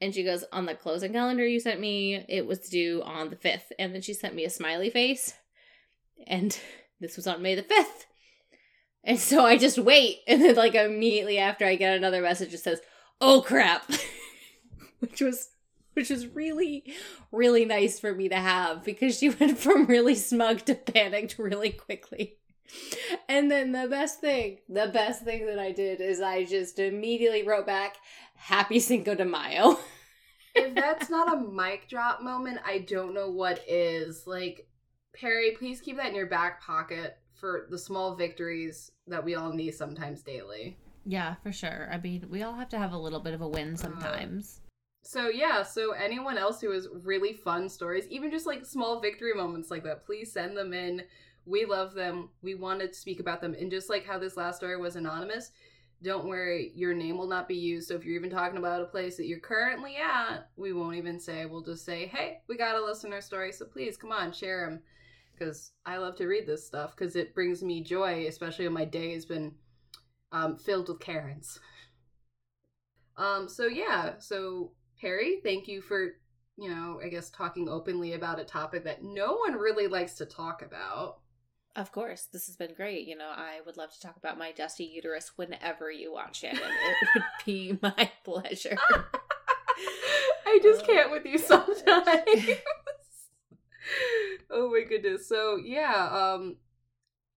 And 0.00 0.14
she 0.14 0.22
goes, 0.22 0.44
on 0.52 0.66
the 0.66 0.76
closing 0.76 1.12
calendar 1.12 1.44
you 1.44 1.58
sent 1.58 1.80
me, 1.80 2.24
it 2.28 2.46
was 2.46 2.60
due 2.60 3.02
on 3.04 3.30
the 3.30 3.36
5th. 3.36 3.72
And 3.80 3.92
then 3.92 4.00
she 4.00 4.14
sent 4.14 4.36
me 4.36 4.44
a 4.44 4.50
smiley 4.50 4.88
face. 4.88 5.34
And 6.24 6.56
this 7.00 7.16
was 7.16 7.26
on 7.26 7.42
May 7.42 7.56
the 7.56 7.62
5th. 7.62 8.04
And 9.02 9.18
so 9.18 9.44
I 9.44 9.56
just 9.56 9.78
wait. 9.78 10.18
And 10.28 10.40
then, 10.40 10.54
like, 10.54 10.76
immediately 10.76 11.38
after 11.38 11.66
I 11.66 11.74
get 11.74 11.96
another 11.96 12.22
message 12.22 12.52
that 12.52 12.58
says, 12.58 12.80
oh 13.20 13.42
crap. 13.42 13.90
which 15.00 15.20
was 15.20 15.48
which 15.96 16.10
was 16.10 16.26
really, 16.28 16.84
really 17.32 17.64
nice 17.64 17.98
for 17.98 18.14
me 18.14 18.28
to 18.28 18.36
have 18.36 18.84
because 18.84 19.18
she 19.18 19.30
went 19.40 19.58
from 19.58 19.86
really 19.86 20.14
smug 20.14 20.60
to 20.66 20.74
panicked 20.74 21.38
really 21.38 21.70
quickly. 21.70 22.36
And 23.28 23.50
then 23.50 23.72
the 23.72 23.88
best 23.88 24.20
thing, 24.20 24.58
the 24.68 24.90
best 24.92 25.22
thing 25.22 25.46
that 25.46 25.58
I 25.58 25.72
did 25.72 26.00
is 26.00 26.20
I 26.20 26.44
just 26.44 26.78
immediately 26.78 27.46
wrote 27.46 27.66
back, 27.66 27.96
Happy 28.34 28.78
Cinco 28.78 29.14
de 29.14 29.24
Mayo. 29.24 29.78
if 30.54 30.74
that's 30.74 31.08
not 31.08 31.32
a 31.32 31.40
mic 31.40 31.88
drop 31.88 32.22
moment, 32.22 32.58
I 32.66 32.80
don't 32.80 33.14
know 33.14 33.30
what 33.30 33.64
is. 33.66 34.26
Like, 34.26 34.68
Perry, 35.14 35.52
please 35.58 35.80
keep 35.80 35.96
that 35.96 36.08
in 36.08 36.14
your 36.14 36.26
back 36.26 36.62
pocket 36.62 37.18
for 37.34 37.66
the 37.70 37.78
small 37.78 38.16
victories 38.16 38.90
that 39.06 39.24
we 39.24 39.34
all 39.34 39.52
need 39.52 39.72
sometimes 39.72 40.22
daily. 40.22 40.76
Yeah, 41.06 41.36
for 41.42 41.52
sure. 41.52 41.88
I 41.90 41.98
mean, 41.98 42.26
we 42.28 42.42
all 42.42 42.54
have 42.54 42.68
to 42.70 42.78
have 42.78 42.92
a 42.92 42.98
little 42.98 43.20
bit 43.20 43.32
of 43.32 43.40
a 43.40 43.48
win 43.48 43.74
uh, 43.74 43.76
sometimes. 43.76 44.60
So 45.06 45.28
yeah, 45.28 45.62
so 45.62 45.92
anyone 45.92 46.36
else 46.36 46.60
who 46.60 46.72
has 46.72 46.88
really 46.92 47.32
fun 47.32 47.68
stories, 47.68 48.08
even 48.10 48.30
just 48.30 48.46
like 48.46 48.66
small 48.66 49.00
victory 49.00 49.32
moments 49.34 49.70
like 49.70 49.84
that, 49.84 50.04
please 50.04 50.32
send 50.32 50.56
them 50.56 50.72
in. 50.72 51.02
We 51.44 51.64
love 51.64 51.94
them. 51.94 52.30
We 52.42 52.56
want 52.56 52.80
to 52.80 52.92
speak 52.92 53.20
about 53.20 53.40
them. 53.40 53.54
And 53.58 53.70
just 53.70 53.88
like 53.88 54.04
how 54.04 54.18
this 54.18 54.36
last 54.36 54.56
story 54.56 54.76
was 54.76 54.96
anonymous, 54.96 55.52
don't 56.02 56.26
worry, 56.26 56.72
your 56.74 56.92
name 56.92 57.18
will 57.18 57.28
not 57.28 57.46
be 57.46 57.54
used. 57.54 57.86
So 57.86 57.94
if 57.94 58.04
you're 58.04 58.16
even 58.16 58.30
talking 58.30 58.58
about 58.58 58.82
a 58.82 58.86
place 58.86 59.16
that 59.16 59.26
you're 59.26 59.38
currently 59.38 59.94
at, 59.96 60.48
we 60.56 60.72
won't 60.72 60.96
even 60.96 61.20
say. 61.20 61.46
We'll 61.46 61.62
just 61.62 61.84
say, 61.84 62.06
hey, 62.06 62.40
we 62.48 62.56
got 62.56 62.74
a 62.74 62.84
listener 62.84 63.20
story. 63.20 63.52
So 63.52 63.64
please 63.64 63.96
come 63.96 64.10
on, 64.12 64.32
share 64.32 64.68
them. 64.68 64.80
Because 65.38 65.72
I 65.86 65.98
love 65.98 66.16
to 66.16 66.26
read 66.26 66.46
this 66.46 66.66
stuff 66.66 66.96
because 66.96 67.14
it 67.16 67.34
brings 67.34 67.62
me 67.62 67.82
joy, 67.82 68.26
especially 68.26 68.66
when 68.66 68.74
my 68.74 68.86
day 68.86 69.14
has 69.14 69.26
been 69.26 69.54
um, 70.32 70.56
filled 70.58 70.88
with 70.88 71.00
Karens. 71.00 71.60
Um, 73.16 73.48
so 73.48 73.66
yeah, 73.66 74.18
so 74.18 74.72
Perry, 75.00 75.40
thank 75.42 75.68
you 75.68 75.80
for, 75.80 76.14
you 76.56 76.70
know, 76.70 77.00
I 77.02 77.08
guess 77.08 77.30
talking 77.30 77.68
openly 77.68 78.14
about 78.14 78.40
a 78.40 78.44
topic 78.44 78.84
that 78.84 79.02
no 79.02 79.36
one 79.36 79.54
really 79.54 79.86
likes 79.86 80.14
to 80.14 80.26
talk 80.26 80.62
about. 80.62 81.18
Of 81.76 81.92
course, 81.92 82.28
this 82.32 82.46
has 82.46 82.56
been 82.56 82.72
great. 82.74 83.06
You 83.06 83.18
know, 83.18 83.28
I 83.28 83.60
would 83.66 83.76
love 83.76 83.92
to 83.92 84.00
talk 84.00 84.16
about 84.16 84.38
my 84.38 84.50
dusty 84.52 84.84
uterus 84.84 85.32
whenever 85.36 85.90
you 85.90 86.12
want, 86.12 86.34
Shannon. 86.34 86.62
It 86.62 87.08
would 87.14 87.24
be 87.44 87.78
my 87.82 88.10
pleasure. 88.24 88.76
I 90.46 90.58
just 90.62 90.86
can't 90.86 91.10
with 91.10 91.26
you 91.26 91.36
sometimes. 91.36 91.76
oh 94.50 94.70
my 94.70 94.84
goodness. 94.88 95.28
So, 95.28 95.56
yeah, 95.56 96.08
um 96.10 96.56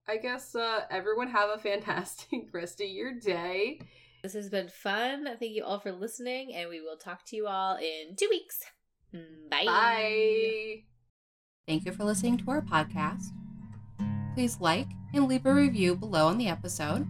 I 0.08 0.16
guess 0.16 0.54
uh 0.54 0.84
everyone 0.90 1.28
have 1.28 1.50
a 1.50 1.58
fantastic 1.58 2.48
rest 2.52 2.80
of 2.80 2.88
your 2.88 3.12
day. 3.12 3.80
This 4.22 4.34
has 4.34 4.50
been 4.50 4.68
fun. 4.68 5.24
Thank 5.24 5.52
you 5.52 5.64
all 5.64 5.80
for 5.80 5.92
listening, 5.92 6.54
and 6.54 6.68
we 6.68 6.80
will 6.80 6.96
talk 6.96 7.24
to 7.26 7.36
you 7.36 7.46
all 7.46 7.76
in 7.76 8.16
two 8.16 8.28
weeks. 8.28 8.60
Bye. 9.50 9.64
Bye. 9.64 10.82
Thank 11.66 11.86
you 11.86 11.92
for 11.92 12.04
listening 12.04 12.36
to 12.38 12.50
our 12.50 12.60
podcast. 12.60 13.24
Please 14.34 14.60
like 14.60 14.88
and 15.14 15.26
leave 15.26 15.46
a 15.46 15.54
review 15.54 15.96
below 15.96 16.26
on 16.26 16.38
the 16.38 16.48
episode. 16.48 17.06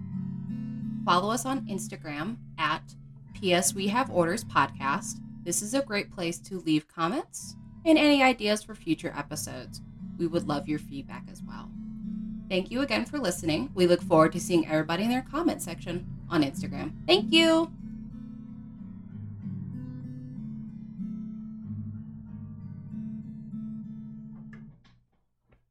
Follow 1.05 1.31
us 1.31 1.45
on 1.45 1.67
Instagram 1.67 2.37
at 2.59 2.95
PS 3.35 3.75
We 3.75 3.89
Have 3.89 4.11
Orders 4.11 4.45
Podcast. 4.45 5.17
This 5.43 5.63
is 5.63 5.75
a 5.75 5.83
great 5.83 6.13
place 6.13 6.39
to 6.39 6.61
leave 6.61 6.87
comments 6.87 7.57
and 7.85 7.99
any 7.99 8.23
ideas 8.23 8.63
for 8.63 8.75
future 8.75 9.13
episodes. 9.17 9.81
We 10.19 10.27
would 10.27 10.47
love 10.47 10.69
your 10.69 10.79
feedback 10.79 11.25
as 11.31 11.43
well. 11.43 11.71
Thank 12.51 12.73
you 12.73 12.81
again 12.81 13.05
for 13.05 13.21
listening. 13.21 13.71
We 13.75 13.87
look 13.87 14.03
forward 14.03 14.33
to 14.33 14.41
seeing 14.41 14.67
everybody 14.67 15.05
in 15.05 15.11
their 15.11 15.23
comment 15.23 15.63
section 15.63 16.05
on 16.29 16.43
Instagram. 16.43 16.91
Thank 17.07 17.33
you. 17.33 17.71